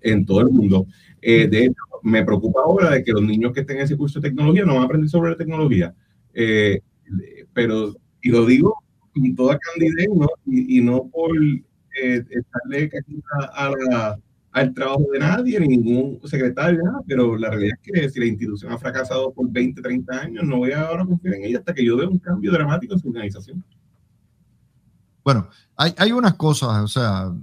en 0.00 0.24
todo 0.24 0.40
el 0.40 0.50
mundo. 0.50 0.86
Eh, 1.20 1.48
de 1.48 1.64
hecho, 1.64 1.82
me 2.02 2.24
preocupa 2.24 2.60
ahora 2.60 2.90
de 2.90 3.02
que 3.02 3.12
los 3.12 3.22
niños 3.22 3.52
que 3.52 3.60
estén 3.60 3.78
en 3.78 3.82
ese 3.84 3.96
curso 3.96 4.20
de 4.20 4.28
tecnología 4.28 4.64
no 4.64 4.74
van 4.74 4.82
a 4.82 4.86
aprender 4.86 5.10
sobre 5.10 5.30
la 5.30 5.36
tecnología. 5.36 5.94
Eh, 6.32 6.80
pero, 7.52 7.94
y 8.22 8.30
lo 8.30 8.46
digo 8.46 8.74
con 9.12 9.34
toda 9.34 9.58
candidez, 9.58 10.08
¿no? 10.14 10.28
Y, 10.46 10.80
no 10.80 11.08
por 11.08 11.36
eh, 11.36 12.22
estarle 12.30 12.90
a, 13.40 13.66
a 13.66 13.70
la 13.70 14.18
al 14.56 14.72
trabajo 14.72 15.04
de 15.12 15.18
nadie, 15.18 15.60
ni 15.60 15.76
ningún 15.76 16.18
secretario, 16.24 16.82
nada, 16.82 17.00
pero 17.06 17.36
la 17.36 17.50
realidad 17.50 17.78
es 17.82 17.92
que 17.92 18.08
si 18.08 18.20
la 18.20 18.24
institución 18.24 18.72
ha 18.72 18.78
fracasado 18.78 19.30
por 19.30 19.50
20, 19.50 19.82
30 19.82 20.18
años, 20.18 20.44
no 20.44 20.56
voy 20.56 20.72
a 20.72 20.80
ahora 20.80 21.04
confiar 21.04 21.34
en 21.34 21.44
ella 21.44 21.58
hasta 21.58 21.74
que 21.74 21.84
yo 21.84 21.94
vea 21.98 22.08
un 22.08 22.18
cambio 22.18 22.50
dramático 22.50 22.94
en 22.94 23.00
su 23.00 23.08
organización. 23.08 23.62
Bueno, 25.22 25.46
hay, 25.76 25.92
hay 25.98 26.10
unas 26.10 26.36
cosas, 26.36 26.82
o 26.82 26.88
sea, 26.88 27.34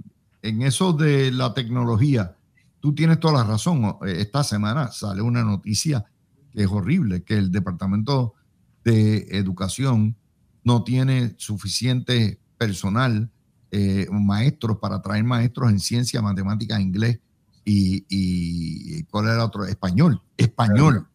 en 0.42 0.62
eso 0.62 0.92
de 0.92 1.30
la 1.30 1.54
tecnología, 1.54 2.34
tú 2.80 2.92
tienes 2.96 3.20
toda 3.20 3.34
la 3.34 3.44
razón. 3.44 3.96
Esta 4.06 4.42
semana 4.42 4.90
sale 4.90 5.22
una 5.22 5.44
noticia 5.44 6.04
que 6.50 6.64
es 6.64 6.68
horrible, 6.68 7.22
que 7.22 7.34
el 7.34 7.52
Departamento 7.52 8.34
de 8.82 9.18
Educación 9.30 10.16
no 10.64 10.82
tiene 10.82 11.34
suficiente 11.36 12.40
personal 12.58 13.30
eh, 13.76 14.06
maestros 14.12 14.78
para 14.78 15.02
traer 15.02 15.24
maestros 15.24 15.68
en 15.68 15.80
ciencia, 15.80 16.22
matemática, 16.22 16.80
inglés 16.80 17.18
y, 17.64 18.06
y, 18.08 19.02
¿cuál 19.04 19.26
era 19.26 19.44
otro? 19.44 19.64
Español, 19.64 20.22
español. 20.36 21.08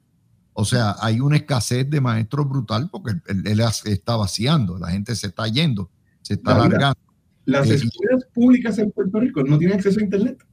O 0.52 0.66
sea, 0.66 0.98
hay 1.00 1.22
una 1.22 1.38
escasez 1.38 1.90
de 1.90 2.02
maestros 2.02 2.50
brutal 2.50 2.90
porque 2.92 3.14
él, 3.28 3.62
está 3.86 4.18
vaciando, 4.18 4.78
la 4.78 4.90
gente 4.90 5.16
se 5.16 5.28
está 5.28 5.48
yendo, 5.48 5.90
se 6.22 6.34
está 6.34 6.56
alargando. 6.56 7.00
Las 7.46 7.70
eh, 7.70 7.76
escuelas 7.76 8.26
públicas 8.34 8.78
en 8.78 8.92
Puerto 8.92 9.22
Rico 9.22 9.42
no 9.42 9.58
tienen 9.58 9.78
acceso 9.78 10.02
a 10.02 10.04
Internet. 10.04 10.44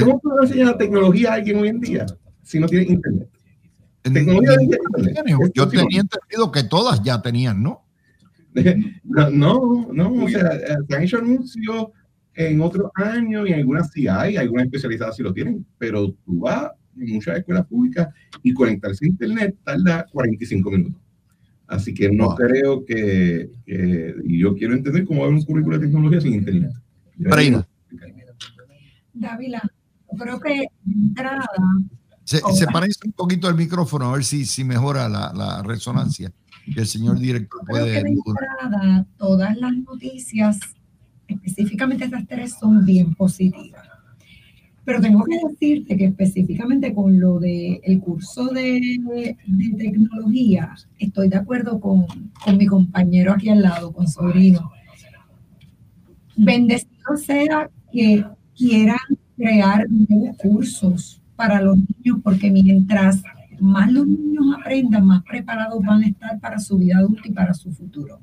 ¿Cómo 0.00 0.20
puede 0.20 0.46
enseñar 0.46 0.68
la 0.68 0.78
tecnología 0.78 1.32
a 1.32 1.34
alguien 1.34 1.58
hoy 1.58 1.68
en 1.68 1.80
día 1.80 2.06
si 2.42 2.58
no 2.58 2.66
tiene 2.66 2.86
Internet? 2.86 3.28
Yo 5.54 5.68
tenía 5.68 6.00
entendido 6.00 6.50
que 6.50 6.64
todas 6.64 7.02
ya 7.02 7.20
tenían, 7.20 7.62
¿no? 7.62 7.85
No, 9.32 9.88
no, 9.92 10.24
o 10.24 10.28
sea, 10.28 10.50
se 10.88 10.96
han 10.96 11.02
hecho 11.02 11.18
anuncios 11.18 11.88
en 12.34 12.60
otros 12.60 12.90
años 12.94 13.48
y 13.48 13.52
en 13.52 13.60
algunas 13.60 13.90
sí 13.90 14.06
hay, 14.08 14.36
algunas 14.36 14.66
especializadas 14.66 15.16
sí 15.16 15.22
lo 15.22 15.32
tienen, 15.32 15.66
pero 15.78 16.12
tú 16.24 16.40
vas 16.40 16.70
en 16.98 17.14
muchas 17.14 17.38
escuelas 17.38 17.66
públicas 17.66 18.08
y 18.42 18.52
conectarse 18.52 19.04
a 19.04 19.08
internet 19.08 19.56
tarda 19.64 20.06
45 20.12 20.70
minutos. 20.70 21.02
Así 21.66 21.92
que 21.92 22.10
no 22.10 22.34
creo 22.36 22.84
que, 22.84 23.50
y 23.66 24.38
yo 24.38 24.54
quiero 24.54 24.74
entender 24.74 25.04
cómo 25.04 25.20
va 25.20 25.26
a 25.26 25.28
haber 25.28 25.40
un 25.40 25.44
currículo 25.44 25.78
de 25.78 25.86
tecnología 25.86 26.20
sin 26.20 26.34
internet. 26.34 26.70
Dávila, 29.12 29.62
creo 30.16 30.38
que 30.38 30.66
entrada. 30.86 31.48
Se, 32.22 32.40
se, 32.54 32.66
parece 32.66 33.00
un 33.06 33.12
poquito 33.12 33.48
el 33.48 33.54
micrófono, 33.54 34.10
a 34.10 34.14
ver 34.14 34.24
si, 34.24 34.44
si 34.44 34.64
mejora 34.64 35.08
la, 35.08 35.32
la 35.32 35.62
resonancia 35.62 36.32
el 36.74 36.86
señor 36.86 37.18
director 37.18 37.60
puede... 37.66 38.02
todas 39.16 39.56
las 39.56 39.76
noticias, 39.76 40.58
específicamente 41.28 42.04
estas 42.04 42.26
tres, 42.26 42.54
son 42.58 42.84
bien 42.84 43.14
positivas. 43.14 43.86
Pero 44.84 45.00
tengo 45.00 45.24
que 45.24 45.38
decirte 45.48 45.96
que 45.96 46.06
específicamente 46.06 46.94
con 46.94 47.18
lo 47.18 47.40
del 47.40 47.80
el 47.82 48.00
curso 48.00 48.46
de, 48.48 48.80
de, 49.46 49.68
tecnología, 49.76 50.74
estoy 50.98 51.28
de 51.28 51.36
acuerdo 51.36 51.80
con, 51.80 52.06
con 52.44 52.56
mi 52.56 52.66
compañero 52.66 53.32
aquí 53.32 53.48
al 53.48 53.62
lado, 53.62 53.92
con 53.92 54.06
Sobrino. 54.06 54.70
Bendecido 56.36 57.16
sea 57.16 57.68
que 57.92 58.24
quieran 58.56 58.98
crear 59.36 59.86
nuevos 59.90 60.36
cursos 60.36 61.20
para 61.34 61.60
los 61.60 61.76
niños, 61.76 62.20
porque 62.22 62.50
mientras 62.50 63.22
más 63.60 63.90
los 63.92 64.06
niños 64.06 64.44
aprendan, 64.58 65.06
más 65.06 65.22
preparados 65.22 65.84
van 65.84 66.02
a 66.02 66.08
estar 66.08 66.40
para 66.40 66.58
su 66.58 66.78
vida 66.78 66.98
adulta 66.98 67.22
y 67.24 67.32
para 67.32 67.54
su 67.54 67.72
futuro. 67.72 68.20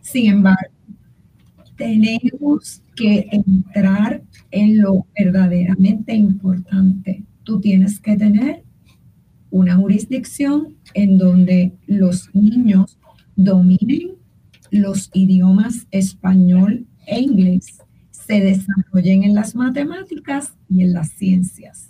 Sin 0.00 0.30
embargo, 0.30 0.72
tenemos 1.76 2.82
que 2.96 3.28
entrar 3.30 4.22
en 4.50 4.80
lo 4.80 5.06
verdaderamente 5.16 6.14
importante. 6.14 7.22
Tú 7.44 7.60
tienes 7.60 8.00
que 8.00 8.16
tener 8.16 8.64
una 9.50 9.76
jurisdicción 9.76 10.74
en 10.94 11.18
donde 11.18 11.72
los 11.86 12.34
niños 12.34 12.98
dominen 13.36 14.12
los 14.70 15.10
idiomas 15.14 15.86
español 15.90 16.86
e 17.06 17.20
inglés. 17.20 17.78
se 18.10 18.40
desarrollen 18.40 19.24
en 19.24 19.34
las 19.34 19.54
matemáticas 19.54 20.52
y 20.68 20.82
en 20.82 20.92
las 20.92 21.12
ciencias. 21.12 21.88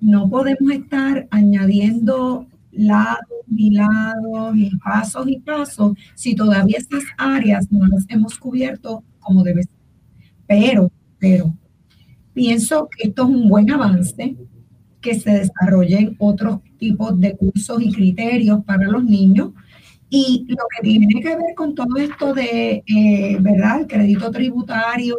No 0.00 0.28
podemos 0.30 0.72
estar 0.72 1.28
añadiendo 1.30 2.46
lados 2.72 3.44
y 3.48 3.70
lados 3.70 4.56
y 4.56 4.70
pasos 4.76 5.28
y 5.28 5.38
pasos 5.40 5.96
si 6.14 6.34
todavía 6.34 6.78
estas 6.78 7.04
áreas 7.18 7.70
no 7.70 7.86
las 7.86 8.06
hemos 8.08 8.38
cubierto 8.38 9.02
como 9.18 9.42
debe 9.42 9.64
ser. 9.64 9.72
Pero, 10.46 10.90
pero, 11.18 11.54
pienso 12.32 12.88
que 12.88 13.08
esto 13.08 13.22
es 13.22 13.28
un 13.28 13.48
buen 13.48 13.70
avance, 13.70 14.36
que 15.00 15.14
se 15.18 15.30
desarrollen 15.30 16.16
otros 16.18 16.60
tipos 16.78 17.18
de 17.20 17.36
cursos 17.36 17.82
y 17.82 17.92
criterios 17.92 18.64
para 18.64 18.84
los 18.84 19.04
niños. 19.04 19.50
Y 20.08 20.44
lo 20.48 20.64
que 20.74 20.82
tiene 20.82 21.06
que 21.20 21.36
ver 21.36 21.54
con 21.54 21.74
todo 21.74 21.96
esto 21.96 22.34
de, 22.34 22.82
eh, 22.86 23.36
¿verdad?, 23.40 23.82
el 23.82 23.86
crédito 23.86 24.30
tributario 24.30 25.16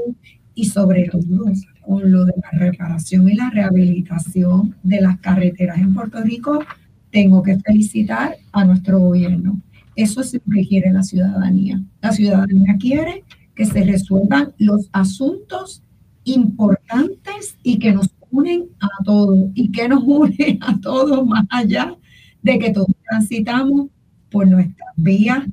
y 0.53 0.65
sobre 0.65 1.07
todo 1.07 1.47
con 1.81 2.11
lo 2.11 2.25
de 2.25 2.33
la 2.41 2.59
reparación 2.59 3.29
y 3.29 3.35
la 3.35 3.49
rehabilitación 3.49 4.75
de 4.83 5.01
las 5.01 5.19
carreteras 5.19 5.79
en 5.79 5.93
Puerto 5.93 6.21
Rico, 6.21 6.63
tengo 7.11 7.43
que 7.43 7.59
felicitar 7.59 8.35
a 8.51 8.65
nuestro 8.65 8.99
gobierno. 8.99 9.59
Eso 9.95 10.21
es 10.21 10.33
lo 10.33 10.41
que 10.53 10.67
quiere 10.67 10.91
la 10.93 11.03
ciudadanía. 11.03 11.81
La 12.01 12.11
ciudadanía 12.11 12.75
quiere 12.79 13.23
que 13.55 13.65
se 13.65 13.83
resuelvan 13.83 14.53
los 14.57 14.89
asuntos 14.93 15.83
importantes 16.23 17.57
y 17.63 17.79
que 17.79 17.91
nos 17.91 18.09
unen 18.29 18.69
a 18.79 19.03
todos 19.03 19.49
y 19.53 19.71
que 19.71 19.89
nos 19.89 20.03
une 20.03 20.57
a 20.61 20.79
todos 20.79 21.25
más 21.27 21.45
allá 21.49 21.95
de 22.41 22.57
que 22.57 22.71
todos 22.71 22.95
transitamos 23.07 23.87
por 24.31 24.47
nuestras 24.47 24.89
vías, 24.95 25.45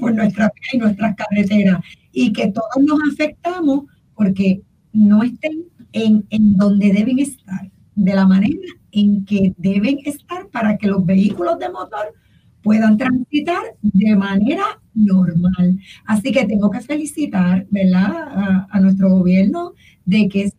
por 0.00 0.14
nuestras 0.14 0.50
y 0.72 0.78
nuestras 0.78 1.14
carreteras 1.14 1.80
y 2.12 2.32
que 2.32 2.48
todos 2.48 2.84
nos 2.84 2.98
afectamos 3.12 3.84
porque 4.14 4.62
no 4.94 5.22
estén 5.22 5.64
en, 5.92 6.24
en 6.30 6.56
donde 6.56 6.92
deben 6.92 7.18
estar, 7.18 7.70
de 7.94 8.14
la 8.14 8.26
manera 8.26 8.56
en 8.92 9.24
que 9.24 9.54
deben 9.58 9.98
estar 10.04 10.48
para 10.48 10.78
que 10.78 10.86
los 10.86 11.04
vehículos 11.04 11.58
de 11.58 11.68
motor 11.68 12.14
puedan 12.62 12.96
transitar 12.96 13.62
de 13.82 14.16
manera 14.16 14.64
normal. 14.94 15.78
Así 16.06 16.32
que 16.32 16.46
tengo 16.46 16.70
que 16.70 16.80
felicitar, 16.80 17.66
¿verdad?, 17.70 18.66
a, 18.70 18.80
nuestro 18.80 19.10
gobierno 19.10 19.74
de 20.04 20.28
que 20.28 20.52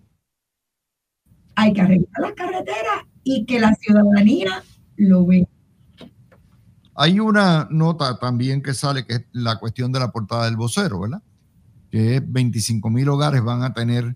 hay 1.55 1.73
que 1.73 1.81
arreglar 1.81 2.21
las 2.21 2.33
carreteras 2.33 3.05
y 3.23 3.45
que 3.45 3.59
la 3.59 3.73
ciudadanía 3.75 4.63
lo 4.97 5.25
ve. 5.25 5.47
Hay 6.93 7.19
una 7.19 7.67
nota 7.71 8.19
también 8.19 8.61
que 8.61 8.73
sale, 8.73 9.05
que 9.05 9.15
es 9.15 9.25
la 9.31 9.57
cuestión 9.57 9.91
de 9.91 9.99
la 9.99 10.11
portada 10.11 10.45
del 10.45 10.57
vocero, 10.57 11.01
¿verdad? 11.01 11.23
Que 11.89 12.21
25 12.25 12.89
mil 12.89 13.09
hogares 13.09 13.43
van 13.43 13.63
a 13.63 13.73
tener 13.73 14.15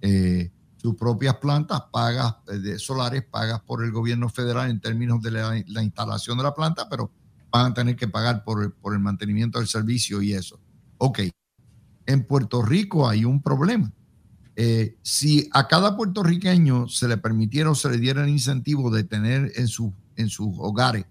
eh, 0.00 0.50
sus 0.76 0.94
propias 0.94 1.36
plantas 1.36 1.82
pagas 1.92 2.36
eh, 2.48 2.58
de 2.58 2.78
solares, 2.78 3.24
pagas 3.24 3.60
por 3.60 3.84
el 3.84 3.90
gobierno 3.90 4.28
federal 4.28 4.70
en 4.70 4.80
términos 4.80 5.20
de 5.22 5.30
la 5.30 5.82
instalación 5.82 6.38
de 6.38 6.44
la 6.44 6.54
planta, 6.54 6.88
pero 6.88 7.10
van 7.50 7.72
a 7.72 7.74
tener 7.74 7.96
que 7.96 8.08
pagar 8.08 8.44
por, 8.44 8.74
por 8.74 8.92
el 8.92 9.00
mantenimiento 9.00 9.58
del 9.58 9.68
servicio 9.68 10.22
y 10.22 10.32
eso. 10.34 10.60
Ok, 10.98 11.20
en 12.06 12.24
Puerto 12.24 12.62
Rico 12.62 13.08
hay 13.08 13.24
un 13.24 13.42
problema. 13.42 13.92
Eh, 14.54 14.96
si 15.02 15.48
a 15.52 15.68
cada 15.68 15.96
puertorriqueño 15.96 16.88
se 16.88 17.08
le 17.08 17.18
permitiera 17.18 17.70
o 17.70 17.74
se 17.74 17.90
le 17.90 17.98
diera 17.98 18.22
el 18.22 18.30
incentivo 18.30 18.90
de 18.90 19.04
tener 19.04 19.52
en, 19.56 19.68
su, 19.68 19.92
en 20.16 20.28
sus 20.28 20.48
hogares 20.58 21.04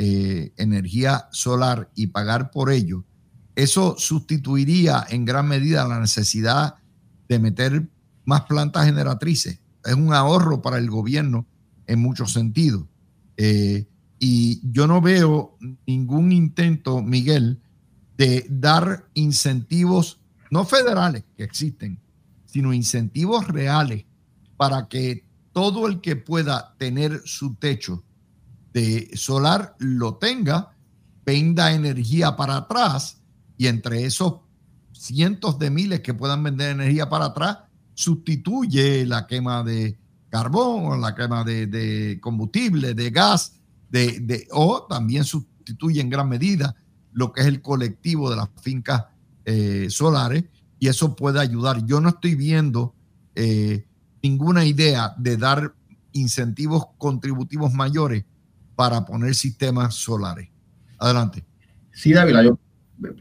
energía 0.00 1.26
solar 1.32 1.90
y 1.96 2.06
pagar 2.06 2.52
por 2.52 2.70
ello, 2.70 3.04
eso 3.58 3.96
sustituiría 3.98 5.04
en 5.10 5.24
gran 5.24 5.48
medida 5.48 5.88
la 5.88 5.98
necesidad 5.98 6.76
de 7.28 7.40
meter 7.40 7.88
más 8.28 8.42
plantas 8.42 8.84
generatrices. 8.84 9.58
Es 9.82 9.94
un 9.94 10.12
ahorro 10.12 10.60
para 10.60 10.76
el 10.76 10.90
gobierno 10.90 11.46
en 11.86 11.98
muchos 11.98 12.34
sentidos. 12.34 12.84
Eh, 13.38 13.86
y 14.18 14.60
yo 14.70 14.86
no 14.86 15.00
veo 15.00 15.56
ningún 15.86 16.32
intento, 16.32 17.00
Miguel, 17.00 17.58
de 18.18 18.44
dar 18.50 19.08
incentivos, 19.14 20.20
no 20.50 20.66
federales 20.66 21.24
que 21.38 21.44
existen, 21.44 22.00
sino 22.44 22.74
incentivos 22.74 23.48
reales 23.48 24.04
para 24.58 24.88
que 24.88 25.24
todo 25.52 25.86
el 25.86 26.02
que 26.02 26.14
pueda 26.14 26.74
tener 26.76 27.22
su 27.24 27.54
techo 27.54 28.04
de 28.74 29.08
solar 29.14 29.74
lo 29.78 30.16
tenga, 30.16 30.76
venda 31.24 31.72
energía 31.72 32.36
para 32.36 32.58
atrás 32.58 33.22
y 33.56 33.68
entre 33.68 34.04
esos 34.04 34.40
cientos 34.92 35.58
de 35.58 35.70
miles 35.70 36.00
que 36.00 36.12
puedan 36.12 36.42
vender 36.42 36.72
energía 36.72 37.08
para 37.08 37.26
atrás, 37.26 37.67
sustituye 37.98 39.04
la 39.06 39.26
quema 39.26 39.64
de 39.64 39.98
carbón 40.28 40.86
o 40.86 40.96
la 40.96 41.16
quema 41.16 41.42
de, 41.42 41.66
de 41.66 42.20
combustible, 42.20 42.94
de 42.94 43.10
gas, 43.10 43.54
de, 43.90 44.46
o 44.52 44.86
también 44.88 45.24
sustituye 45.24 46.00
en 46.00 46.08
gran 46.08 46.28
medida 46.28 46.76
lo 47.12 47.32
que 47.32 47.40
es 47.40 47.48
el 47.48 47.60
colectivo 47.60 48.30
de 48.30 48.36
las 48.36 48.50
fincas 48.62 49.06
eh, 49.44 49.88
solares 49.90 50.44
y 50.78 50.86
eso 50.86 51.16
puede 51.16 51.40
ayudar. 51.40 51.84
Yo 51.86 52.00
no 52.00 52.10
estoy 52.10 52.36
viendo 52.36 52.94
eh, 53.34 53.84
ninguna 54.22 54.64
idea 54.64 55.12
de 55.18 55.36
dar 55.36 55.74
incentivos 56.12 56.84
contributivos 56.98 57.72
mayores 57.72 58.24
para 58.76 59.04
poner 59.04 59.34
sistemas 59.34 59.96
solares. 59.96 60.48
Adelante. 60.98 61.44
Sí, 61.90 62.12
David, 62.12 62.36
yo 62.44 62.58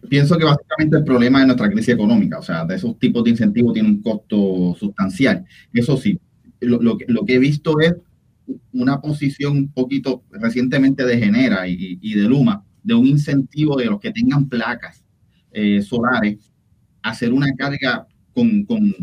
pienso 0.10 0.38
que 0.38 0.46
básicamente 0.46 0.98
el 0.98 1.04
problema 1.04 1.42
es 1.42 1.48
nuestra 1.48 1.70
crisis 1.70 1.94
económica, 1.94 2.40
o 2.40 2.42
sea, 2.42 2.66
de 2.66 2.76
esos 2.76 2.98
tipos 3.00 3.24
de 3.24 3.32
incentivos 3.32 3.74
tiene 3.74 3.90
un 3.90 4.02
costo 4.02 4.76
sustancial. 4.80 5.46
Eso 5.74 5.98
sí, 5.98 6.20
lo, 6.62 6.98
que 6.98 7.36
he 7.36 7.40
visto 7.40 7.80
es 7.80 7.96
una 8.72 9.02
posición 9.02 9.58
un 9.58 9.72
poquito 9.72 10.24
recientemente 10.32 11.06
de 11.06 11.18
Genera 11.18 11.68
y, 11.68 12.14
de 12.14 12.24
Luma, 12.24 12.64
de 12.84 12.94
un 12.94 13.08
incentivo 13.08 13.76
de 13.78 13.86
los 13.86 14.00
que 14.00 14.12
tengan 14.12 14.48
placas 14.48 15.04
eh, 15.52 15.82
solares, 15.82 16.52
hacer 17.02 17.34
una 17.34 17.54
carga 17.54 18.08
con, 18.34 18.64
con, 18.66 18.94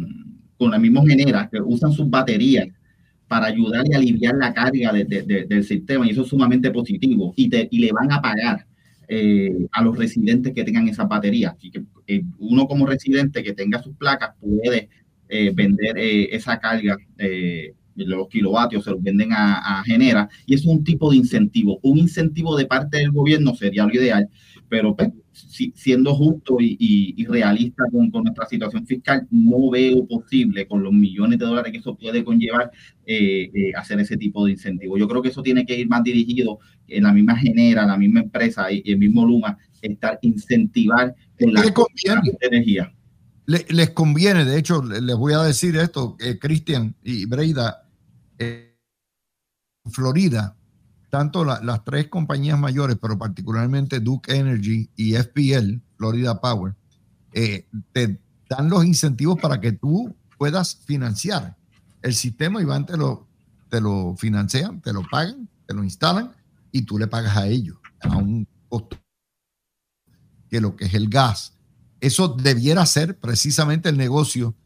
con 0.56 0.70
la 0.70 0.78
misma 0.78 1.02
Genera, 1.06 1.48
que 1.50 1.60
usan 1.60 1.92
sus 1.92 2.08
baterías 2.08 2.68
para 3.28 3.46
ayudar 3.46 3.84
y 3.86 3.94
aliviar 3.94 4.34
la 4.36 4.52
carga 4.52 4.92
del 4.92 5.64
sistema, 5.64 6.06
y 6.06 6.10
eso 6.10 6.22
es 6.22 6.28
sumamente 6.28 6.70
positivo, 6.70 7.32
y, 7.36 7.48
te, 7.48 7.68
y 7.70 7.78
le 7.78 7.92
van 7.92 8.12
a 8.12 8.20
pagar 8.20 8.66
eh, 9.08 9.66
a 9.72 9.82
los 9.82 9.96
residentes 9.96 10.52
que 10.52 10.64
tengan 10.64 10.88
esas 10.88 11.08
baterías. 11.08 11.54
Así 11.56 11.70
que 11.70 11.82
eh, 12.06 12.22
uno 12.38 12.66
como 12.66 12.86
residente 12.86 13.42
que 13.42 13.52
tenga 13.52 13.82
sus 13.82 13.96
placas 13.96 14.30
puede 14.40 14.88
vender 15.54 15.98
esa 15.98 16.60
carga 16.60 16.96
los 17.96 18.28
kilovatios 18.28 18.84
se 18.84 18.90
los 18.90 19.02
venden 19.02 19.30
a, 19.32 19.82
Genera, 19.84 20.28
y 20.46 20.54
es 20.54 20.64
un 20.64 20.84
tipo 20.84 21.10
de 21.10 21.16
incentivo. 21.16 21.78
Un 21.82 21.98
incentivo 21.98 22.56
de 22.56 22.66
parte 22.66 22.98
del 22.98 23.12
gobierno 23.12 23.54
sería 23.54 23.86
lo 23.86 23.94
ideal, 23.94 24.28
pero 24.68 24.94
pues, 24.96 25.10
siendo 25.34 26.14
justo 26.14 26.56
y, 26.60 27.24
realista 27.26 27.84
con, 27.90 28.10
nuestra 28.10 28.46
situación 28.46 28.86
fiscal, 28.86 29.26
no 29.30 29.70
veo 29.70 30.06
posible 30.06 30.66
con 30.66 30.82
los 30.82 30.92
millones 30.92 31.38
de 31.38 31.46
dólares 31.46 31.72
que 31.72 31.78
eso 31.78 31.96
puede 31.96 32.24
conllevar 32.24 32.70
eh, 33.04 33.50
eh, 33.52 33.72
hacer 33.76 34.00
ese 34.00 34.16
tipo 34.16 34.44
de 34.44 34.52
incentivo. 34.52 34.96
Yo 34.96 35.08
creo 35.08 35.22
que 35.22 35.28
eso 35.28 35.42
tiene 35.42 35.66
que 35.66 35.78
ir 35.78 35.88
más 35.88 36.04
dirigido 36.04 36.58
en 36.86 37.02
la 37.02 37.12
misma 37.12 37.36
Genera, 37.36 37.86
la 37.86 37.96
misma 37.96 38.20
empresa 38.20 38.70
y, 38.70 38.82
el 38.86 38.98
mismo 38.98 39.26
Luma, 39.26 39.58
estar 39.82 40.18
incentivar 40.22 41.14
en 41.38 41.52
la 41.52 41.62
energía. 42.40 42.94
les 43.46 43.90
conviene, 43.90 44.44
de 44.44 44.58
hecho, 44.58 44.82
les 44.82 45.16
voy 45.16 45.34
a 45.34 45.42
decir 45.42 45.76
esto, 45.76 46.16
eh, 46.20 46.38
Cristian 46.38 46.94
y 47.02 47.26
Breida, 47.26 47.88
en 48.38 48.74
Florida, 49.90 50.56
tanto 51.14 51.44
las 51.44 51.84
tres 51.84 52.08
compañías 52.08 52.58
mayores, 52.58 52.98
pero 53.00 53.16
particularmente 53.16 54.00
Duke 54.00 54.36
Energy 54.36 54.90
y 54.96 55.14
FPL, 55.14 55.80
Florida 55.96 56.40
Power, 56.40 56.74
eh, 57.32 57.68
te 57.92 58.20
dan 58.48 58.68
los 58.68 58.84
incentivos 58.84 59.38
para 59.38 59.60
que 59.60 59.70
tú 59.70 60.12
puedas 60.36 60.74
financiar 60.74 61.56
el 62.02 62.14
sistema 62.14 62.60
y 62.60 62.64
van, 62.64 62.84
te 62.84 62.96
lo, 62.96 63.28
te 63.68 63.80
lo 63.80 64.16
financian, 64.16 64.80
te 64.80 64.92
lo 64.92 65.08
pagan, 65.08 65.48
te 65.68 65.74
lo 65.74 65.84
instalan 65.84 66.32
y 66.72 66.82
tú 66.82 66.98
le 66.98 67.06
pagas 67.06 67.36
a 67.36 67.46
ellos 67.46 67.76
a 68.00 68.16
un 68.16 68.48
costo 68.68 68.96
que 70.50 70.60
lo 70.60 70.74
que 70.74 70.86
es 70.86 70.94
el 70.94 71.08
gas. 71.08 71.52
Eso 72.00 72.26
debiera 72.26 72.84
ser 72.86 73.20
precisamente 73.20 73.88
el 73.88 73.96
negocio, 73.96 74.56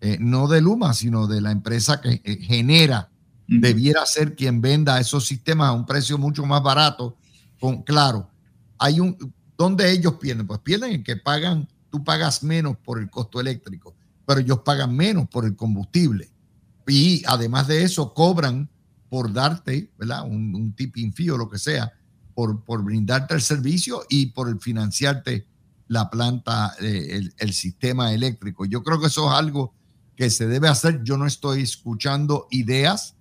eh, 0.00 0.18
no 0.20 0.46
de 0.46 0.60
Luma, 0.60 0.94
sino 0.94 1.26
de 1.26 1.40
la 1.40 1.50
empresa 1.50 2.00
que 2.00 2.22
eh, 2.22 2.38
genera 2.42 3.10
debiera 3.46 4.04
ser 4.06 4.34
quien 4.34 4.60
venda 4.60 5.00
esos 5.00 5.26
sistemas 5.26 5.68
a 5.68 5.72
un 5.72 5.86
precio 5.86 6.18
mucho 6.18 6.44
más 6.44 6.62
barato. 6.62 7.16
Con, 7.60 7.82
claro, 7.82 8.28
hay 8.78 9.00
un, 9.00 9.16
¿dónde 9.56 9.90
ellos 9.90 10.14
pierden? 10.20 10.46
Pues 10.46 10.60
pierden 10.60 10.92
en 10.92 11.04
que 11.04 11.16
pagan, 11.16 11.68
tú 11.90 12.02
pagas 12.04 12.42
menos 12.42 12.76
por 12.76 13.00
el 13.00 13.10
costo 13.10 13.40
eléctrico, 13.40 13.94
pero 14.26 14.40
ellos 14.40 14.60
pagan 14.60 14.94
menos 14.94 15.28
por 15.28 15.44
el 15.44 15.56
combustible. 15.56 16.30
Y 16.86 17.22
además 17.26 17.66
de 17.66 17.82
eso, 17.82 18.14
cobran 18.14 18.68
por 19.08 19.32
darte, 19.32 19.90
¿verdad? 19.98 20.24
Un, 20.24 20.54
un 20.54 20.72
tipping 20.72 21.12
fee 21.12 21.26
lo 21.26 21.48
que 21.48 21.58
sea, 21.58 21.92
por, 22.34 22.62
por 22.64 22.84
brindarte 22.84 23.34
el 23.34 23.40
servicio 23.40 24.02
y 24.08 24.26
por 24.26 24.60
financiarte 24.60 25.46
la 25.88 26.10
planta, 26.10 26.74
eh, 26.80 27.30
el, 27.38 27.52
sistema 27.52 28.12
eléctrico. 28.12 28.64
Yo 28.66 28.82
creo 28.82 29.00
que 29.00 29.06
eso 29.06 29.30
es 29.30 29.36
algo 29.36 29.72
que 30.16 30.30
se 30.30 30.46
debe 30.46 30.68
hacer. 30.68 31.02
Yo 31.02 31.16
no 31.16 31.26
estoy 31.26 31.62
escuchando 31.62 32.46
ideas 32.50 33.15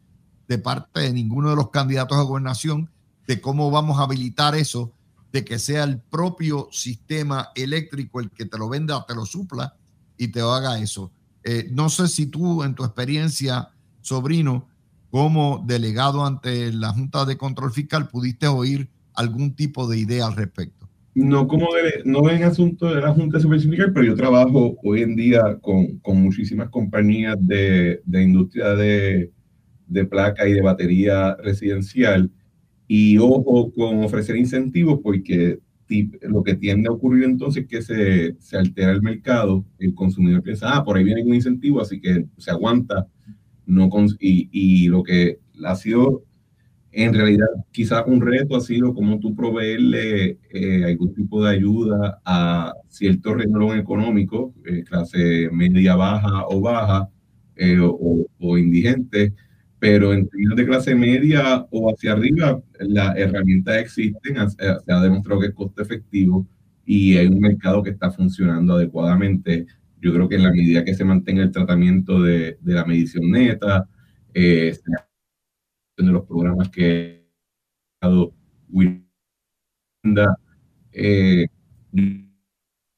de 0.48 0.58
parte 0.58 1.02
de 1.02 1.14
ninguno 1.14 1.50
de 1.50 1.56
los 1.56 1.70
candidatos 1.70 2.18
a 2.18 2.22
gobernación 2.22 2.89
de 3.28 3.41
cómo 3.41 3.72
vamos 3.72 4.00
a 4.00 4.04
habilitar 4.04 4.56
eso, 4.56 4.91
de 5.32 5.43
que 5.43 5.60
sea 5.60 5.84
el 5.84 6.00
propio 6.00 6.70
sistema 6.72 7.50
eléctrico 7.56 8.20
el 8.20 8.30
que 8.30 8.46
te 8.46 8.58
lo 8.58 8.70
venda, 8.70 9.04
te 9.08 9.16
lo 9.16 9.26
supla 9.26 9.76
y 10.18 10.30
te 10.30 10.41
haga 10.41 10.80
eso. 10.80 11.12
Eh, 11.43 11.70
no 11.72 11.89
sé 11.89 12.08
si 12.08 12.28
tú 12.28 12.64
en 12.64 12.76
tu 12.76 12.84
experiencia, 12.84 13.70
sobrino, 14.02 14.68
como 15.12 15.64
delegado 15.66 16.26
ante 16.26 16.72
la 16.72 16.89
Junta 16.89 17.26
de 17.26 17.38
Control 17.38 17.72
Fiscal, 17.72 18.08
pudiste 18.08 18.48
oír 18.48 18.89
algún 19.14 19.56
tipo 19.56 19.88
de 19.88 20.00
idea 20.00 20.28
al 20.28 20.36
respecto. 20.36 20.88
No 21.14 21.48
como 21.48 21.70
no 22.04 22.30
en 22.30 22.43
asunto 22.43 22.93
de 22.93 23.02
la 23.02 23.14
Junta 23.14 23.38
de 23.38 23.43
Supervisión 23.43 23.72
Fiscal, 23.72 23.93
pero 23.93 24.06
yo 24.06 24.16
trabajo 24.16 24.76
hoy 24.84 25.02
en 25.02 25.16
día 25.16 25.58
con, 25.62 26.00
con 26.00 26.22
muchísimas 26.22 26.70
compañías 26.70 27.38
de, 27.39 28.02
de 28.06 28.24
industria 28.24 28.76
de, 28.76 29.32
de 29.88 30.05
placa 30.05 30.47
y 30.47 30.53
de 30.53 30.61
batería 30.61 31.36
residencial. 31.36 32.31
Y 32.88 33.17
ojo 33.17 33.71
con 33.73 34.03
ofrecer 34.03 34.36
incentivos 34.36 34.99
porque 35.01 35.59
lo 36.21 36.43
que 36.43 36.55
tiende 36.55 36.89
a 36.89 36.91
ocurrir 36.91 37.23
entonces 37.25 37.63
es 37.63 37.69
que 37.69 37.81
se, 38.39 38.57
altera 38.57 38.91
el 38.91 39.01
mercado, 39.01 39.65
el 39.79 39.93
consumidor 39.93 40.41
piensa, 40.41 40.75
ah, 40.75 40.83
por 40.83 40.97
ahí 40.97 41.03
viene 41.03 41.23
un 41.23 41.36
incentivo, 41.36 41.81
así 41.81 41.99
que 41.99 42.25
se 42.38 42.51
aguanta. 42.51 43.07
No 43.67 43.89
y, 44.19 44.49
y 44.51 44.88
lo 44.89 45.01
que 45.03 45.39
ha 45.63 45.75
sido 45.75 46.23
en 46.95 47.13
realidad 47.13 47.47
quizás 47.71 48.03
un 48.07 48.21
reto 48.21 48.55
ha 48.55 48.61
sido 48.61 48.93
como 48.93 49.19
tú 49.19 49.36
proveerle 49.36 50.39
eh, 50.49 50.86
algún 50.86 51.13
tipo 51.13 51.43
de 51.43 51.49
ayuda 51.49 52.21
a 52.23 52.73
cierto 52.88 53.33
renglón 53.33 53.77
económico, 53.77 54.53
eh, 54.65 54.81
clase 54.86 55.49
media 55.51 55.97
baja 55.97 56.45
o 56.47 56.61
baja 56.61 57.09
eh, 57.57 57.79
o, 57.79 58.25
o, 58.39 58.57
indigente, 58.57 59.33
pero 59.86 60.13
en 60.13 60.27
términos 60.27 60.55
de 60.55 60.65
clase 60.65 60.95
media 60.95 61.63
o 61.69 61.91
hacia 61.91 62.13
arriba, 62.13 62.59
las 62.79 63.15
herramientas 63.17 63.77
existen, 63.77 64.49
se 64.49 64.91
ha 64.91 64.99
demostrado 64.99 65.41
que 65.41 65.47
es 65.47 65.53
costo 65.53 65.83
efectivo 65.83 66.47
y 66.86 67.15
hay 67.17 67.27
un 67.27 67.39
mercado 67.39 67.83
que 67.83 67.91
está 67.91 68.09
funcionando 68.09 68.73
adecuadamente. 68.73 69.67
Yo 70.01 70.11
creo 70.11 70.27
que 70.27 70.38
en 70.38 70.43
la 70.43 70.51
medida 70.51 70.83
que 70.83 70.95
se 70.95 71.05
mantenga 71.05 71.43
el 71.43 71.51
tratamiento 71.51 72.19
de, 72.19 72.57
de 72.61 72.73
la 72.73 72.83
medición 72.83 73.29
neta, 73.29 73.88
eh, 74.33 74.75
de 75.97 76.03
los 76.03 76.25
programas 76.25 76.69
que 76.69 77.29
ha 78.01 78.07
dado 78.07 78.33
Winda, 78.69 80.36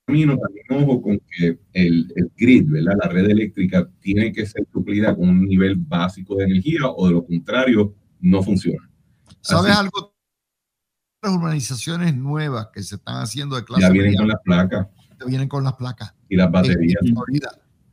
eh, 0.07 0.25
también 0.25 0.65
ojo 0.69 1.01
con 1.01 1.19
que 1.19 1.59
el, 1.73 2.13
el, 2.15 2.31
grid, 2.37 2.65
¿verdad? 2.67 2.93
la 3.03 3.09
red 3.09 3.29
eléctrica, 3.29 3.89
tiene 3.99 4.31
que 4.31 4.45
ser 4.45 4.65
suplida 4.71 5.15
con 5.15 5.27
un 5.27 5.45
nivel 5.45 5.75
básico 5.75 6.35
de 6.35 6.45
energía 6.45 6.81
o 6.85 7.07
de 7.07 7.13
lo 7.13 7.25
contrario 7.25 7.93
no 8.21 8.41
funciona. 8.41 8.89
¿Sabes 9.41 9.75
algo? 9.75 10.15
Las 11.21 11.33
urbanizaciones 11.33 12.15
nuevas 12.15 12.69
que 12.73 12.83
se 12.83 12.95
están 12.95 13.21
haciendo 13.21 13.55
de 13.57 13.65
clase 13.65 13.81
Ya 13.81 13.89
vienen 13.89 14.15
con 14.15 14.27
las 14.27 14.41
placas. 14.43 14.87
Vienen 15.25 15.49
con 15.49 15.63
las 15.63 15.73
placas. 15.73 16.13
Y 16.29 16.35
las 16.37 16.51
baterías. 16.51 17.01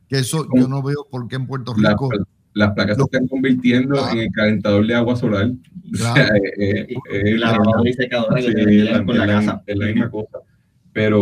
que 0.08 0.18
eso 0.18 0.46
yo 0.54 0.68
no 0.68 0.82
veo 0.82 1.08
por 1.10 1.26
qué 1.26 1.36
en 1.36 1.46
Puerto 1.46 1.74
Rico. 1.74 2.10
las 2.52 2.72
placas 2.74 2.96
se 2.96 3.02
están 3.02 3.26
convirtiendo 3.26 4.08
en 4.10 4.18
el 4.18 4.30
calentador 4.30 4.86
de 4.86 4.94
agua 4.94 5.16
solar. 5.16 5.50
la 5.90 7.52
lavadora 7.52 7.90
y 7.90 7.92
secadora 7.92 8.40
que 8.40 9.04
con 9.04 9.18
la, 9.18 9.26
casa. 9.26 9.62
Es 9.66 9.76
la 9.76 9.86
misma 9.86 10.10
cosa. 10.10 10.38
Pero 10.92 11.20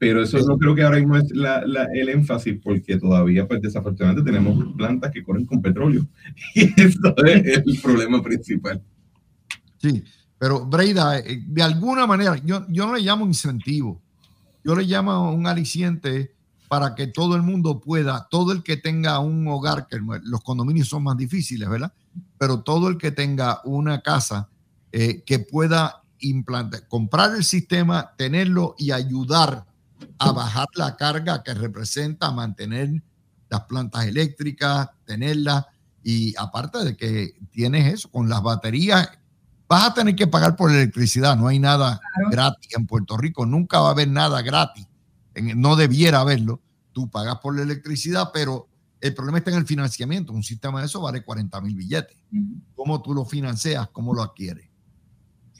pero 0.00 0.22
eso 0.22 0.38
no 0.38 0.56
creo 0.56 0.74
que 0.74 0.82
ahora 0.82 0.96
mismo 0.96 1.18
es 1.18 1.30
la, 1.30 1.62
la, 1.66 1.84
el 1.92 2.08
énfasis, 2.08 2.58
porque 2.64 2.96
todavía, 2.96 3.46
pues 3.46 3.60
desafortunadamente, 3.60 4.32
tenemos 4.32 4.74
plantas 4.74 5.12
que 5.12 5.22
corren 5.22 5.44
con 5.44 5.60
petróleo. 5.60 6.06
Y 6.54 6.62
eso 6.80 7.14
es 7.22 7.58
el 7.66 7.80
problema 7.82 8.22
principal. 8.22 8.82
Sí, 9.76 10.02
pero 10.38 10.64
Breida, 10.64 11.18
eh, 11.18 11.44
de 11.46 11.62
alguna 11.62 12.06
manera, 12.06 12.34
yo, 12.42 12.64
yo 12.70 12.86
no 12.86 12.94
le 12.94 13.02
llamo 13.02 13.26
incentivo, 13.26 14.00
yo 14.64 14.74
le 14.74 14.84
llamo 14.84 15.34
un 15.34 15.46
aliciente 15.46 16.34
para 16.66 16.94
que 16.94 17.08
todo 17.08 17.36
el 17.36 17.42
mundo 17.42 17.78
pueda, 17.78 18.26
todo 18.30 18.52
el 18.52 18.62
que 18.62 18.78
tenga 18.78 19.18
un 19.18 19.46
hogar, 19.48 19.86
que 19.86 19.98
los 20.22 20.40
condominios 20.40 20.88
son 20.88 21.02
más 21.02 21.18
difíciles, 21.18 21.68
¿verdad? 21.68 21.92
Pero 22.38 22.62
todo 22.62 22.88
el 22.88 22.96
que 22.96 23.10
tenga 23.10 23.60
una 23.64 24.00
casa 24.00 24.48
eh, 24.92 25.22
que 25.26 25.40
pueda 25.40 26.04
implantar, 26.20 26.88
comprar 26.88 27.34
el 27.34 27.44
sistema, 27.44 28.14
tenerlo 28.16 28.76
y 28.78 28.92
ayudar 28.92 29.66
a 30.18 30.32
bajar 30.32 30.68
la 30.74 30.96
carga 30.96 31.42
que 31.42 31.54
representa 31.54 32.30
mantener 32.30 33.02
las 33.48 33.64
plantas 33.64 34.06
eléctricas, 34.06 34.90
tenerlas, 35.04 35.66
y 36.02 36.34
aparte 36.38 36.84
de 36.84 36.96
que 36.96 37.34
tienes 37.50 37.92
eso, 37.92 38.10
con 38.10 38.28
las 38.28 38.42
baterías, 38.42 39.10
vas 39.68 39.90
a 39.90 39.94
tener 39.94 40.16
que 40.16 40.26
pagar 40.26 40.56
por 40.56 40.70
electricidad, 40.70 41.36
no 41.36 41.48
hay 41.48 41.58
nada 41.58 42.00
gratis 42.30 42.74
en 42.76 42.86
Puerto 42.86 43.16
Rico, 43.16 43.44
nunca 43.46 43.80
va 43.80 43.88
a 43.88 43.92
haber 43.92 44.08
nada 44.08 44.40
gratis, 44.42 44.86
no 45.34 45.76
debiera 45.76 46.20
haberlo, 46.20 46.60
tú 46.92 47.10
pagas 47.10 47.38
por 47.38 47.56
la 47.56 47.62
electricidad, 47.62 48.30
pero 48.32 48.68
el 49.00 49.14
problema 49.14 49.38
está 49.38 49.50
en 49.50 49.58
el 49.58 49.66
financiamiento, 49.66 50.32
un 50.32 50.42
sistema 50.42 50.80
de 50.80 50.86
eso 50.86 51.00
vale 51.00 51.22
40 51.22 51.60
mil 51.60 51.74
billetes, 51.74 52.16
¿cómo 52.74 53.02
tú 53.02 53.14
lo 53.14 53.24
financias, 53.24 53.88
cómo 53.92 54.14
lo 54.14 54.22
adquieres? 54.22 54.69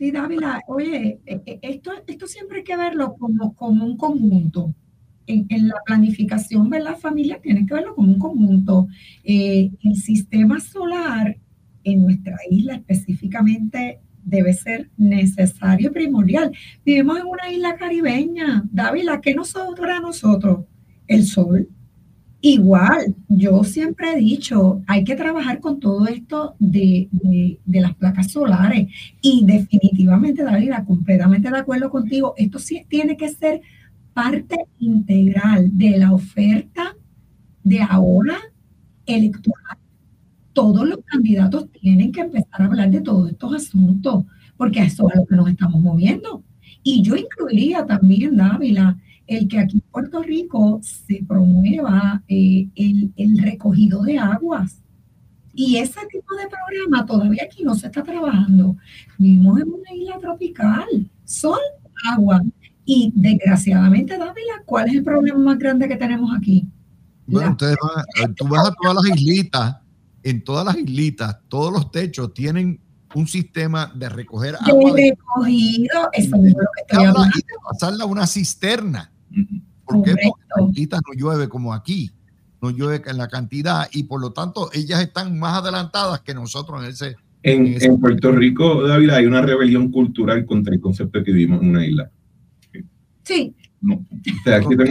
Sí, 0.01 0.11
Dávila, 0.13 0.63
oye, 0.67 1.21
e, 1.27 1.43
e, 1.45 1.59
esto, 1.61 1.93
esto 2.07 2.27
siempre 2.27 2.61
hay 2.61 2.65
que 2.65 2.75
verlo 2.75 3.17
como, 3.19 3.55
como 3.55 3.85
un 3.85 3.99
conjunto. 3.99 4.75
En, 5.27 5.45
en, 5.51 5.69
la 5.69 5.75
planificación 5.85 6.71
de 6.71 6.81
la 6.81 6.95
familia 6.95 7.39
tiene 7.39 7.67
que 7.67 7.75
verlo 7.75 7.95
como 7.95 8.11
un 8.11 8.19
conjunto. 8.19 8.89
Eh, 9.23 9.71
el 9.85 9.97
sistema 9.97 10.59
solar 10.59 11.37
en 11.85 12.01
nuestra 12.01 12.39
isla 12.49 12.77
específicamente 12.77 14.01
debe 14.25 14.55
ser 14.55 14.89
necesario 14.97 15.91
y 15.91 15.93
primordial. 15.93 16.51
Vivimos 16.83 17.19
en 17.19 17.27
una 17.27 17.53
isla 17.53 17.77
caribeña. 17.77 18.65
Dávila, 18.73 19.21
¿qué 19.21 19.35
nos 19.35 19.51
sobra 19.51 19.99
a 19.99 20.01
nosotros? 20.01 20.65
El 21.09 21.27
sol, 21.27 21.69
Igual, 22.43 23.15
yo 23.29 23.63
siempre 23.65 24.13
he 24.13 24.17
dicho, 24.17 24.83
hay 24.87 25.05
que 25.05 25.15
trabajar 25.15 25.61
con 25.61 25.79
todo 25.79 26.07
esto 26.07 26.55
de, 26.59 27.09
las 27.67 27.95
placas 27.97 28.33
solares 28.33 28.89
y 29.21 29.45
definitivamente, 29.45 30.43
David, 30.43 30.73
completamente 30.87 31.51
de 31.51 31.59
acuerdo 31.59 31.91
contigo, 31.91 32.33
esto 32.39 32.59
sí 32.59 32.87
tiene 32.89 33.19
que 33.19 33.29
ser 33.29 33.61
parte 34.15 34.57
integral 34.79 35.77
de 35.77 35.99
la 35.99 36.13
oferta 36.13 36.97
de 37.63 37.83
ahora 37.83 38.39
electoral. 39.05 39.77
Todos 40.55 40.89
los 40.89 41.01
candidatos 41.05 41.71
tienen 41.73 42.11
que 42.11 42.23
empezar 42.23 42.63
a 42.63 42.65
hablar 42.65 42.91
de 42.91 43.03
todos 43.03 43.31
estos 43.31 43.55
asuntos, 43.55 44.25
porque 44.57 44.81
eso 44.81 45.09
es 45.11 45.17
a 45.17 45.21
lo 45.21 45.27
que 45.27 45.37
nos 45.37 45.49
estamos 45.51 45.83
moviendo. 45.83 46.43
Y 46.83 47.03
yo 47.03 47.17
incluiría 47.17 47.85
también, 47.85 48.37
Dávila, 48.37 48.99
el 49.27 49.47
que 49.47 49.59
aquí 49.59 49.80
Puerto 49.93 50.23
Rico 50.23 50.81
se 50.83 51.25
promueva 51.27 52.23
eh, 52.29 52.69
el, 52.77 53.39
recogido 53.39 54.03
de 54.03 54.19
aguas. 54.19 54.77
Y 55.53 55.77
ese 55.77 56.01
tipo 56.11 56.35
de 56.37 56.47
programa 56.49 57.05
todavía 57.05 57.43
aquí 57.45 57.65
no 57.65 57.75
se 57.75 57.87
está 57.87 58.03
trabajando. 58.03 58.77
Vivimos 59.19 59.61
en 59.61 59.69
una 59.69 59.93
isla 59.95 60.19
tropical, 60.19 60.87
sol, 61.25 61.59
agua. 62.13 62.43
Y 62.85 63.13
desgraciadamente, 63.15 64.17
Dávila, 64.17 64.63
¿cuál 64.65 64.89
es 64.89 64.95
el 64.95 65.03
problema 65.03 65.39
más 65.39 65.59
grande 65.59 65.89
que 65.89 65.97
tenemos 65.97 66.31
aquí? 66.37 66.67
Bueno, 67.27 67.51
ustedes 67.53 67.77
van, 68.21 68.35
tú 68.35 68.49
vas 68.49 68.69
a 68.69 68.75
todas 68.81 68.97
las 68.97 69.17
islitas, 69.17 69.77
en 70.23 70.43
todas 70.43 70.65
las 70.65 70.77
islitas, 70.77 71.39
todos 71.49 71.73
los 71.73 71.91
techos 71.91 72.33
tienen 72.35 72.81
un 73.15 73.27
sistema 73.27 73.93
de 73.95 74.09
recoger 74.09 74.57
agua. 74.57 74.95
De 74.95 75.11
recogido, 75.11 76.09
eso 76.13 76.37
es 76.37 76.43
lo 76.55 76.59
que 76.59 76.83
estoy 76.83 77.07
hablando. 77.07 77.29
Y 77.37 77.41
de 77.41 77.55
pasarla 77.71 78.05
a 78.05 78.07
una 78.07 78.27
cisterna. 78.27 79.13
¿Por 79.91 80.05
qué? 80.05 80.15
Porque 80.57 80.87
no 80.89 81.15
llueve 81.15 81.49
como 81.49 81.75
aquí, 81.75 82.11
no 82.63 82.71
llueve 82.71 83.03
en 83.07 83.19
la 83.19 83.29
cantidad 83.29 83.89
y 83.93 84.05
por 84.05 84.21
lo 84.21 84.33
tanto 84.33 84.71
ellas 84.73 85.01
están 85.01 85.39
más 85.39 85.63
adelantadas 85.63 86.21
que 86.21 86.35
nosotros 86.35 86.83
en 86.83 86.91
ese. 86.91 87.17
En, 87.43 87.99
Puerto 87.99 88.33
Rico, 88.33 88.87
David, 88.87 89.11
hay 89.11 89.27
una 89.27 89.41
rebelión 89.41 89.91
cultural 89.91 90.45
contra 90.45 90.75
el 90.75 90.81
concepto 90.81 91.19
de 91.19 91.25
que 91.25 91.33
vivimos 91.33 91.63
en 91.63 91.71
una 91.71 91.87
isla. 91.87 92.11
Sí. 93.23 93.55
No. 93.81 93.95
O 93.95 94.43
sea, 94.45 94.57
aquí 94.57 94.77
todo 94.77 94.83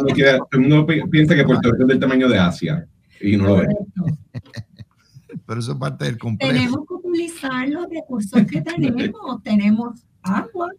el, 0.52 0.60
mundo 0.60 0.88
piensa 1.12 1.36
que 1.36 1.44
Puerto 1.44 1.72
Rico 1.72 1.84
es 1.84 1.88
del 1.90 2.00
tamaño 2.00 2.28
de 2.28 2.40
Asia 2.40 2.88
y 3.22 3.38
no 3.38 3.46
lo 3.46 3.56
ve. 3.58 3.68
Pero 5.46 5.60
eso 5.60 5.74
es 5.74 5.78
parte 5.78 6.06
del 6.06 6.18
complejo. 6.18 6.54
Tenemos 6.54 6.80
que 6.88 6.94
utilizar 6.94 7.70
los 7.70 7.88
recursos 7.90 8.44
que 8.46 8.62
tenemos. 8.78 9.44
tenemos 9.44 10.02
agua 10.24 10.72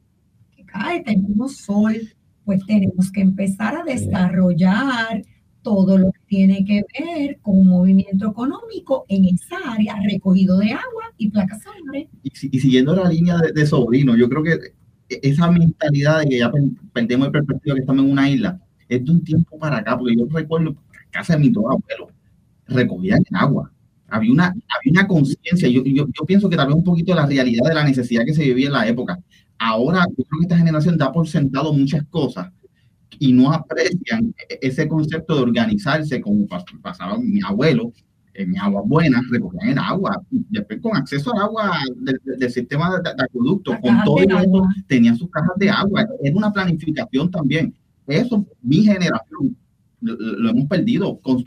que 0.57 0.65
cae, 0.65 1.03
tenemos 1.03 1.57
sol, 1.57 1.97
pues 2.51 2.67
tenemos 2.67 3.13
que 3.13 3.21
empezar 3.21 3.77
a 3.77 3.85
desarrollar 3.85 5.23
todo 5.63 5.97
lo 5.97 6.11
que 6.11 6.19
tiene 6.27 6.65
que 6.65 6.83
ver 6.99 7.39
con 7.43 7.59
un 7.59 7.69
movimiento 7.69 8.29
económico 8.29 9.05
en 9.09 9.27
esa 9.27 9.57
área, 9.73 9.95
recogido 10.03 10.59
de 10.59 10.73
agua 10.73 11.13
y 11.17 11.31
placas 11.31 11.63
solares. 11.63 12.09
Y, 12.25 12.59
siguiendo 12.59 12.97
la 12.97 13.09
línea 13.09 13.37
de, 13.39 13.67
sobrino, 13.67 14.17
yo 14.17 14.29
creo 14.29 14.43
que 14.43 14.59
esa 15.09 15.49
mentalidad 15.49 16.23
de 16.23 16.29
que 16.29 16.39
ya 16.41 16.51
perdemos 16.93 17.27
el 17.27 17.33
perspectiva 17.35 17.77
que 17.77 17.83
estamos 17.83 18.05
en 18.05 18.11
una 18.11 18.29
isla, 18.29 18.61
es 18.89 19.05
de 19.05 19.13
un 19.13 19.23
tiempo 19.23 19.57
para 19.57 19.77
acá, 19.77 19.97
porque 19.97 20.17
yo 20.17 20.27
recuerdo 20.29 20.75
casa 21.13 21.35
de 21.35 21.39
mi 21.39 21.53
todo 21.53 21.71
abuelo, 21.71 22.11
recogían 22.67 23.23
agua. 23.31 23.71
Había 24.09 24.33
una, 24.33 24.47
había 24.47 24.91
una 24.91 25.07
conciencia. 25.07 25.69
Yo, 25.69 25.85
yo, 25.85 26.09
yo, 26.09 26.27
pienso 26.27 26.51
que 26.51 26.57
también 26.57 26.79
un 26.79 26.85
poquito 26.85 27.13
de 27.13 27.21
la 27.21 27.27
realidad 27.27 27.69
de 27.69 27.75
la 27.75 27.85
necesidad 27.85 28.25
que 28.25 28.35
se 28.35 28.43
vivía 28.43 28.67
en 28.67 28.73
la 28.73 28.89
época. 28.89 29.21
Ahora, 29.63 30.07
esta 30.41 30.57
generación 30.57 30.97
da 30.97 31.13
por 31.13 31.29
sentado 31.29 31.75
muchas 31.75 32.03
cosas 32.07 32.51
y 33.19 33.31
no 33.31 33.53
aprecian 33.53 34.35
ese 34.63 34.89
concepto 34.89 35.37
de 35.37 35.43
organizarse 35.43 36.19
como 36.23 36.47
pasaba 36.81 37.19
mi 37.19 37.43
abuelo, 37.45 37.93
en 38.33 38.53
mi 38.53 38.57
agua 38.57 38.81
buena, 38.87 39.21
recogían 39.31 39.69
el 39.69 39.79
agua, 39.79 40.23
después 40.31 40.81
con 40.81 40.97
acceso 40.97 41.35
al 41.35 41.43
agua 41.43 41.79
del, 41.95 42.51
sistema 42.51 43.03
de, 43.05 43.11
acueducto, 43.23 43.79
con 43.83 44.03
todo 44.03 44.19
eso, 44.21 44.67
tenían 44.87 45.19
sus 45.19 45.29
cajas 45.29 45.53
de 45.57 45.69
agua, 45.69 46.09
es 46.23 46.35
una 46.35 46.51
planificación 46.51 47.31
también. 47.31 47.75
Eso, 48.07 48.47
mi 48.63 48.83
generación, 48.83 49.55
lo, 50.01 50.49
hemos 50.49 50.67
perdido 50.69 51.21
con 51.21 51.45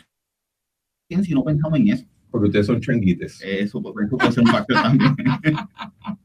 si 1.09 1.33
no 1.33 1.43
pensamos 1.43 1.79
en 1.79 1.89
eso. 1.89 2.05
Porque 2.29 2.47
ustedes 2.47 2.67
son 2.67 2.79
changuites. 2.79 3.41
Eso, 3.43 3.79
eso 3.79 4.17
puede 4.17 4.31
ser 4.31 4.43
un 4.43 4.49
factor 4.51 4.75
también. 4.83 5.15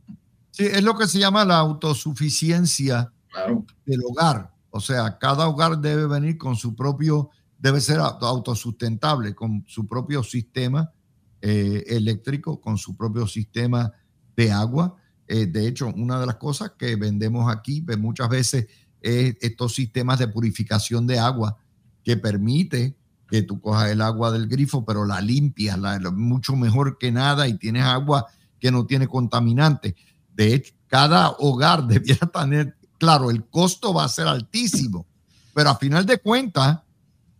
Sí, 0.58 0.66
es 0.66 0.82
lo 0.82 0.98
que 0.98 1.06
se 1.06 1.20
llama 1.20 1.44
la 1.44 1.58
autosuficiencia 1.58 3.12
del 3.86 4.00
hogar. 4.04 4.52
O 4.70 4.80
sea, 4.80 5.16
cada 5.16 5.46
hogar 5.46 5.78
debe 5.78 6.08
venir 6.08 6.36
con 6.36 6.56
su 6.56 6.74
propio, 6.74 7.30
debe 7.60 7.80
ser 7.80 8.00
autosustentable, 8.00 9.36
con 9.36 9.64
su 9.68 9.86
propio 9.86 10.24
sistema 10.24 10.90
eh, 11.40 11.84
eléctrico, 11.86 12.60
con 12.60 12.76
su 12.76 12.96
propio 12.96 13.28
sistema 13.28 13.92
de 14.34 14.50
agua. 14.50 14.96
Eh, 15.28 15.46
de 15.46 15.68
hecho, 15.68 15.92
una 15.94 16.18
de 16.18 16.26
las 16.26 16.38
cosas 16.38 16.72
que 16.76 16.96
vendemos 16.96 17.48
aquí 17.54 17.80
pues, 17.80 17.96
muchas 17.96 18.28
veces 18.28 18.66
es 19.00 19.36
estos 19.40 19.76
sistemas 19.76 20.18
de 20.18 20.26
purificación 20.26 21.06
de 21.06 21.20
agua 21.20 21.56
que 22.02 22.16
permite 22.16 22.96
que 23.28 23.42
tú 23.42 23.60
cojas 23.60 23.92
el 23.92 24.00
agua 24.00 24.32
del 24.32 24.48
grifo, 24.48 24.84
pero 24.84 25.04
la 25.04 25.20
limpias, 25.20 25.78
la, 25.78 26.00
mucho 26.10 26.56
mejor 26.56 26.98
que 26.98 27.12
nada 27.12 27.46
y 27.46 27.56
tienes 27.58 27.84
agua 27.84 28.26
que 28.58 28.72
no 28.72 28.86
tiene 28.86 29.06
contaminante. 29.06 29.94
De 30.38 30.54
hecho, 30.54 30.72
cada 30.86 31.30
hogar 31.32 31.84
debiera 31.88 32.26
tener 32.28 32.78
claro, 32.96 33.30
el 33.30 33.44
costo 33.44 33.92
va 33.92 34.04
a 34.04 34.08
ser 34.08 34.28
altísimo, 34.28 35.04
pero 35.52 35.70
a 35.70 35.76
final 35.76 36.06
de 36.06 36.18
cuentas, 36.18 36.80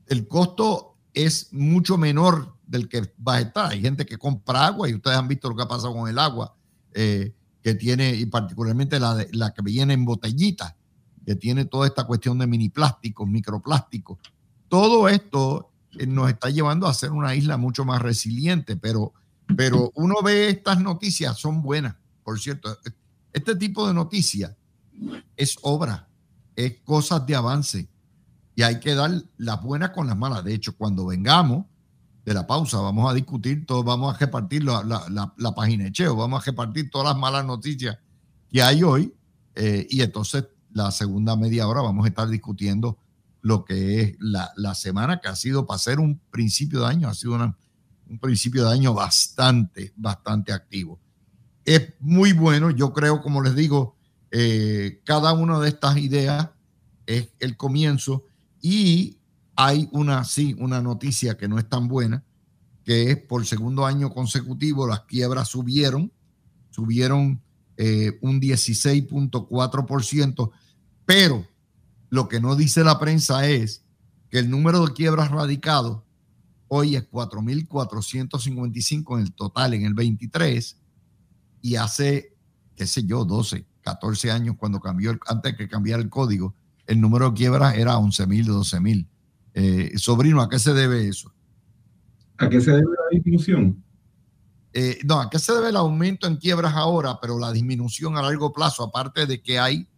el 0.07 0.27
costo 0.27 0.97
es 1.15 1.53
mucho 1.53 1.97
menor 1.97 2.55
del 2.67 2.89
que 2.89 3.13
va 3.27 3.35
a 3.37 3.41
estar. 3.41 3.71
Hay 3.71 3.81
gente 3.81 4.05
que 4.05 4.19
compra 4.19 4.67
agua 4.67 4.89
y 4.89 4.95
ustedes 4.95 5.17
han 5.17 5.29
visto 5.29 5.49
lo 5.49 5.57
que 5.57 5.63
ha 5.63 5.69
pasado 5.69 5.95
con 5.95 6.09
el 6.09 6.19
agua, 6.19 6.55
eh, 6.93 7.33
que 7.63 7.75
tiene, 7.75 8.15
y 8.15 8.27
particularmente 8.27 8.99
la, 8.99 9.25
la 9.33 9.53
que 9.53 9.63
viene 9.63 9.95
en 9.95 10.05
botellita, 10.05 10.77
que 11.25 11.37
tiene 11.37 11.67
toda 11.67 11.87
esta 11.87 12.05
cuestión 12.05 12.39
de 12.39 12.47
mini 12.47 12.69
plásticos, 12.69 13.29
microplásticos. 13.29 14.19
Todo 14.69 15.09
esto 15.09 15.71
eh, 15.99 16.07
nos 16.07 16.31
está 16.31 16.51
llevando 16.51 16.87
a 16.87 16.95
ser 16.95 17.13
una 17.13 17.35
isla 17.35 17.57
mucho 17.57 17.85
más 17.85 18.03
resiliente, 18.03 18.77
pero, 18.77 19.13
pero 19.57 19.93
uno 19.95 20.17
ve 20.23 20.49
estas 20.49 20.81
noticias, 20.81 21.37
son 21.37 21.63
buenas, 21.63 21.97
por 22.29 22.39
cierto. 22.39 22.79
Este 23.33 23.57
tipo 23.57 23.89
de 23.89 23.95
noticias 23.95 24.55
es 25.35 25.57
obra, 25.63 26.11
es 26.55 26.79
cosas 26.85 27.25
de 27.25 27.35
avance 27.35 27.89
y 28.55 28.61
hay 28.61 28.81
que 28.81 28.95
dar 28.95 29.11
las 29.39 29.63
buenas 29.63 29.93
con 29.93 30.09
las 30.09 30.17
malas. 30.19 30.45
De 30.45 30.53
hecho, 30.53 30.77
cuando 30.77 31.07
vengamos 31.07 31.65
de 32.27 32.35
la 32.35 32.47
pausa, 32.47 32.83
vamos 32.83 33.11
a 33.11 33.15
discutir, 33.15 33.65
todo, 33.65 33.83
vamos 33.83 34.15
a 34.15 34.19
repartir 34.19 34.63
la, 34.63 34.85
la, 34.85 35.33
la, 35.39 35.55
página 35.55 35.85
de 35.85 35.93
Cheo, 35.93 36.17
vamos 36.17 36.43
a 36.43 36.45
repartir 36.45 36.91
todas 36.91 37.15
las 37.15 37.17
malas 37.17 37.47
noticias 37.47 37.97
que 38.51 38.61
hay 38.61 38.83
hoy 38.83 39.15
eh, 39.55 39.87
y 39.89 40.03
entonces 40.03 40.45
la 40.75 40.91
segunda 40.91 41.35
media 41.35 41.67
hora 41.67 41.81
vamos 41.81 42.05
a 42.05 42.09
estar 42.09 42.29
discutiendo 42.29 42.99
lo 43.41 43.65
que 43.65 44.03
es 44.03 44.17
la, 44.21 44.53
la 44.57 44.75
semana 44.75 45.19
que 45.23 45.29
ha 45.29 45.35
sido 45.35 45.67
para 45.67 45.79
ser 45.79 45.99
un 45.99 46.21
principio 46.31 46.81
de 46.81 46.89
año, 46.89 47.09
ha 47.09 47.15
sido 47.15 47.37
un 47.37 48.19
principio 48.19 48.67
de 48.67 48.75
año 48.75 48.93
bastante, 48.93 49.95
bastante 49.97 50.53
activo. 50.53 51.01
Es 51.69 51.93
muy 52.01 52.33
bueno, 52.33 52.71
yo 52.71 52.95
creo, 52.95 53.21
como 53.21 53.43
les 53.43 53.55
digo, 53.55 53.95
eh, 54.31 55.03
cada 55.05 55.35
una 55.35 55.61
de 55.61 55.69
estas 55.69 55.99
ideas 55.99 56.49
es 57.05 57.29
el 57.41 57.59
comienzo. 57.59 58.25
Y 58.63 59.19
hay 59.55 59.87
una, 59.93 60.25
sí, 60.25 60.57
una 60.59 60.81
noticia 60.81 61.37
que 61.37 61.47
no 61.47 61.59
es 61.59 61.69
tan 61.69 61.87
buena, 61.87 62.25
que 62.85 63.11
es 63.11 63.19
por 63.19 63.45
segundo 63.45 63.85
año 63.85 64.09
consecutivo 64.09 64.87
las 64.87 65.01
quiebras 65.01 65.49
subieron, 65.49 66.11
subieron 66.71 67.43
eh, 67.77 68.19
un 68.23 68.41
16.4%, 68.41 70.51
pero 71.05 71.47
lo 72.09 72.31
que 72.31 72.41
no 72.41 72.57
dice 72.57 72.83
la 72.83 72.99
prensa 72.99 73.47
es 73.47 73.85
que 74.31 74.39
el 74.39 74.49
número 74.49 74.87
de 74.87 74.95
quiebras 74.95 75.31
radicados 75.31 76.01
hoy 76.69 76.97
es 76.97 77.11
4.455 77.11 79.19
en 79.19 79.25
el 79.27 79.35
total 79.35 79.75
en 79.75 79.85
el 79.85 79.93
23 79.93 80.78
y 81.61 81.77
hace, 81.77 82.35
qué 82.77 82.87
sé 82.87 83.05
yo, 83.05 83.25
12, 83.25 83.67
14 83.83 84.31
años 84.31 84.57
cuando 84.59 84.81
cambió, 84.81 85.11
el, 85.11 85.21
antes 85.27 85.57
que 85.57 85.69
cambiara 85.69 86.03
el 86.03 86.11
código, 86.11 86.55
el 86.87 87.01
número 87.01 87.31
de 87.31 87.37
quiebras 87.37 87.77
era 87.77 87.97
11.000, 87.97 88.47
12.000. 88.47 89.07
Eh, 89.55 89.93
sobrino, 89.97 90.41
¿a 90.41 90.49
qué 90.49 90.59
se 90.59 90.73
debe 90.73 91.09
eso? 91.09 91.33
¿A 92.39 92.49
qué 92.49 92.61
se 92.61 92.71
debe 92.71 92.85
la 92.85 93.09
disminución? 93.11 93.83
Eh, 94.73 94.99
no, 95.05 95.21
¿a 95.21 95.29
qué 95.29 95.39
se 95.39 95.53
debe 95.53 95.71
el 95.71 95.77
aumento 95.77 96.27
en 96.27 96.37
quiebras 96.37 96.75
ahora, 96.75 97.19
pero 97.21 97.39
la 97.39 97.53
disminución 97.53 98.17
a 98.17 98.23
largo 98.23 98.53
plazo, 98.53 98.85
aparte 98.85 99.27
de 99.27 99.43
que 99.43 99.59
hay, 99.59 99.89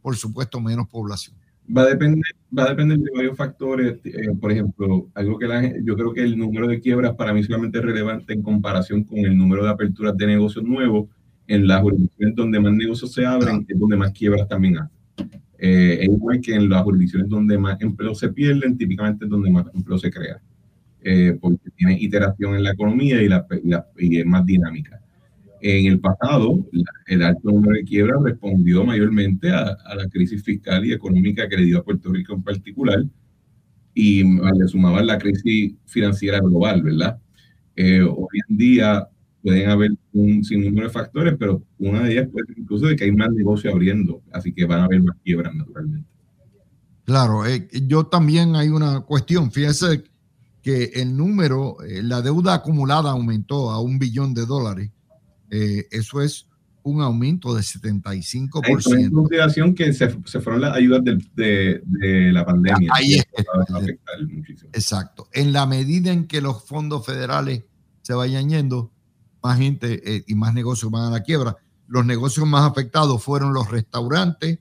por 0.00 0.16
supuesto, 0.16 0.60
menos 0.60 0.88
población? 0.88 1.36
Va 1.74 1.82
a 1.82 1.86
depender, 1.86 2.22
va 2.56 2.64
a 2.64 2.68
depender 2.70 2.98
de 2.98 3.10
varios 3.14 3.36
factores. 3.36 3.98
Eh, 4.04 4.28
por 4.40 4.52
ejemplo, 4.52 5.08
algo 5.14 5.38
que 5.38 5.46
la, 5.46 5.72
yo 5.82 5.96
creo 5.96 6.12
que 6.12 6.22
el 6.22 6.36
número 6.36 6.68
de 6.68 6.80
quiebras 6.80 7.14
para 7.14 7.32
mí 7.32 7.42
solamente 7.42 7.78
es 7.78 7.84
relevante 7.84 8.32
en 8.34 8.42
comparación 8.42 9.04
con 9.04 9.18
el 9.18 9.36
número 9.36 9.64
de 9.64 9.70
aperturas 9.70 10.16
de 10.16 10.26
negocios 10.26 10.64
nuevos 10.64 11.08
en 11.46 11.66
las 11.66 11.80
jurisdicciones 11.80 12.34
donde 12.36 12.60
más 12.60 12.72
negocios 12.72 13.12
se 13.12 13.26
abren, 13.26 13.64
es 13.68 13.78
donde 13.78 13.96
más 13.96 14.12
quiebras 14.12 14.48
también 14.48 14.78
hay. 14.78 14.88
Eh, 15.58 15.98
es 16.00 16.06
igual 16.06 16.40
que 16.40 16.54
en 16.54 16.68
las 16.68 16.82
jurisdicciones 16.82 17.28
donde 17.28 17.56
más 17.58 17.80
empleos 17.80 18.18
se 18.18 18.30
pierden, 18.30 18.76
típicamente 18.76 19.26
es 19.26 19.30
donde 19.30 19.50
más 19.50 19.66
empleo 19.72 19.98
se 19.98 20.10
crea, 20.10 20.40
eh, 21.02 21.38
porque 21.40 21.70
tiene 21.76 22.00
iteración 22.00 22.56
en 22.56 22.64
la 22.64 22.72
economía 22.72 23.22
y, 23.22 23.28
la, 23.28 23.46
y, 23.96 24.18
es 24.18 24.26
más 24.26 24.44
dinámica. 24.44 25.00
En 25.64 25.86
el 25.86 26.00
pasado, 26.00 26.66
el 27.06 27.22
alto 27.22 27.50
número 27.50 27.76
de 27.76 27.84
quiebras 27.84 28.20
respondió 28.22 28.84
mayormente 28.84 29.48
a, 29.50 29.76
a, 29.84 29.94
la 29.94 30.08
crisis 30.08 30.42
fiscal 30.42 30.84
y 30.84 30.92
económica 30.92 31.48
que 31.48 31.56
le 31.56 31.66
dio 31.66 31.78
a 31.78 31.84
Puerto 31.84 32.12
Rico 32.12 32.34
en 32.34 32.42
particular, 32.42 33.04
y 33.94 34.24
le 34.24 34.68
sumaban 34.68 35.06
la 35.06 35.18
crisis 35.18 35.74
financiera 35.86 36.40
global, 36.40 36.82
¿verdad? 36.82 37.18
Eh, 37.76 38.02
hoy 38.02 38.40
en 38.48 38.56
día 38.56 39.08
pueden 39.42 39.68
haber 39.68 39.90
un 40.12 40.44
sinnúmero 40.44 40.86
de 40.86 40.92
factores, 40.92 41.34
pero 41.38 41.62
una 41.78 42.02
de 42.02 42.12
ellas 42.12 42.28
puede 42.30 42.46
ser 42.46 42.58
incluso 42.58 42.86
de 42.86 42.96
que 42.96 43.04
hay 43.04 43.12
más 43.12 43.30
negocio 43.30 43.70
abriendo, 43.70 44.22
así 44.32 44.52
que 44.52 44.64
van 44.64 44.80
a 44.80 44.84
haber 44.84 45.02
más 45.02 45.16
quiebras 45.24 45.54
naturalmente. 45.54 46.08
Claro, 47.04 47.44
eh, 47.44 47.68
yo 47.86 48.06
también 48.06 48.54
hay 48.54 48.68
una 48.68 49.00
cuestión, 49.00 49.50
fíjese 49.50 50.04
que 50.62 50.84
el 50.94 51.16
número, 51.16 51.82
eh, 51.82 52.02
la 52.02 52.22
deuda 52.22 52.54
acumulada 52.54 53.10
aumentó 53.10 53.70
a 53.70 53.80
un 53.80 53.98
billón 53.98 54.32
de 54.32 54.46
dólares, 54.46 54.90
eh, 55.52 55.86
eso 55.90 56.22
es 56.22 56.48
un 56.82 57.02
aumento 57.02 57.54
de 57.54 57.60
75%. 57.60 58.96
Hay 58.96 59.10
consideración 59.10 59.74
que 59.74 59.92
se, 59.92 60.16
se, 60.24 60.40
fueron 60.40 60.62
las 60.62 60.74
ayudas 60.74 61.04
de, 61.04 61.22
de, 61.34 61.82
de 61.84 62.32
la 62.32 62.44
pandemia. 62.44 62.90
Ahí 62.94 63.14
es. 63.14 63.26
Exacto. 64.72 65.28
En 65.32 65.52
la 65.52 65.66
medida 65.66 66.10
en 66.10 66.26
que 66.26 66.40
los 66.40 66.64
fondos 66.64 67.04
federales 67.04 67.64
se 68.00 68.14
vayan 68.14 68.48
yendo, 68.48 68.90
más 69.42 69.58
gente 69.58 70.16
eh, 70.16 70.24
y 70.26 70.34
más 70.34 70.54
negocios 70.54 70.90
van 70.90 71.04
a 71.04 71.10
la 71.10 71.22
quiebra. 71.22 71.56
Los 71.86 72.06
negocios 72.06 72.46
más 72.46 72.68
afectados 72.68 73.22
fueron 73.22 73.52
los 73.52 73.70
restaurantes, 73.70 74.58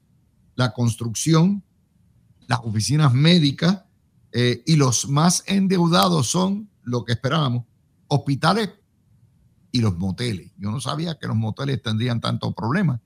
la 0.55 0.73
construcción, 0.73 1.63
las 2.47 2.59
oficinas 2.59 3.13
médicas 3.13 3.83
eh, 4.33 4.61
y 4.65 4.75
los 4.75 5.07
más 5.07 5.43
endeudados 5.47 6.27
son 6.27 6.69
lo 6.83 7.05
que 7.05 7.13
esperábamos, 7.13 7.63
hospitales 8.07 8.69
y 9.71 9.81
los 9.81 9.97
moteles. 9.97 10.51
Yo 10.57 10.71
no 10.71 10.79
sabía 10.79 11.17
que 11.19 11.27
los 11.27 11.35
moteles 11.35 11.81
tendrían 11.81 12.19
tantos 12.19 12.53
problemas, 12.53 12.99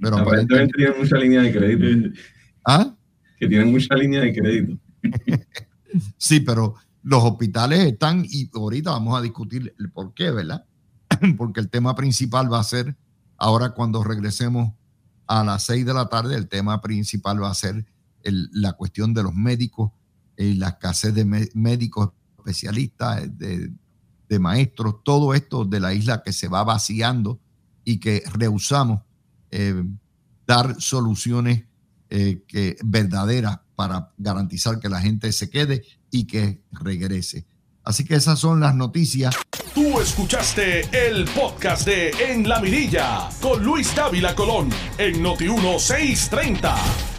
pero 0.00 0.18
aparentemente 0.18 0.72
tienen 0.76 0.98
mucha 0.98 1.16
línea 1.16 1.42
de 1.42 1.52
crédito. 1.52 2.20
¿Ah? 2.66 2.94
Que 3.38 3.48
tienen 3.48 3.70
mucha 3.70 3.94
línea 3.94 4.20
de 4.20 4.34
crédito. 4.34 4.78
sí, 6.16 6.40
pero 6.40 6.74
los 7.02 7.22
hospitales 7.24 7.80
están, 7.80 8.24
y 8.28 8.50
ahorita 8.54 8.90
vamos 8.90 9.18
a 9.18 9.22
discutir 9.22 9.74
el 9.78 9.90
por 9.90 10.12
qué, 10.14 10.30
¿verdad? 10.30 10.64
porque 11.36 11.60
el 11.60 11.70
tema 11.70 11.94
principal 11.94 12.52
va 12.52 12.60
a 12.60 12.64
ser, 12.64 12.96
ahora 13.36 13.70
cuando 13.70 14.04
regresemos 14.04 14.72
a 15.26 15.44
las 15.44 15.64
seis 15.64 15.86
de 15.86 15.94
la 15.94 16.08
tarde, 16.08 16.36
el 16.36 16.48
tema 16.48 16.80
principal 16.80 17.42
va 17.42 17.50
a 17.50 17.54
ser 17.54 17.86
la 18.22 18.74
cuestión 18.74 19.14
de 19.14 19.22
los 19.22 19.34
médicos 19.34 19.92
y 20.36 20.54
la 20.54 20.70
escasez 20.70 21.14
de 21.14 21.24
médicos 21.54 22.10
especialistas, 22.36 23.38
de, 23.38 23.70
maestros, 24.38 24.96
todo 25.04 25.34
esto 25.34 25.64
de 25.64 25.80
la 25.80 25.92
isla 25.92 26.22
que 26.22 26.32
se 26.32 26.48
va 26.48 26.64
vaciando 26.64 27.40
y 27.84 27.98
que 27.98 28.22
rehusamos 28.32 29.02
eh, 29.50 29.82
dar 30.46 30.80
soluciones 30.80 31.64
eh, 32.08 32.42
que, 32.46 32.76
verdaderas 32.84 33.60
para 33.74 34.12
garantizar 34.18 34.78
que 34.78 34.88
la 34.88 35.00
gente 35.00 35.32
se 35.32 35.48
quede 35.48 35.82
y 36.10 36.24
que 36.26 36.62
regrese. 36.72 37.46
Así 37.84 38.04
que 38.04 38.14
esas 38.14 38.38
son 38.38 38.60
las 38.60 38.74
noticias. 38.74 39.34
Tú 39.74 40.00
escuchaste 40.00 40.82
el 41.08 41.24
podcast 41.26 41.86
de 41.86 42.10
En 42.10 42.48
la 42.48 42.60
Mirilla 42.60 43.28
con 43.40 43.64
Luis 43.64 43.94
Dávila 43.94 44.34
Colón 44.34 44.68
en 44.98 45.22
Noti 45.22 45.48
1630. 45.48 47.09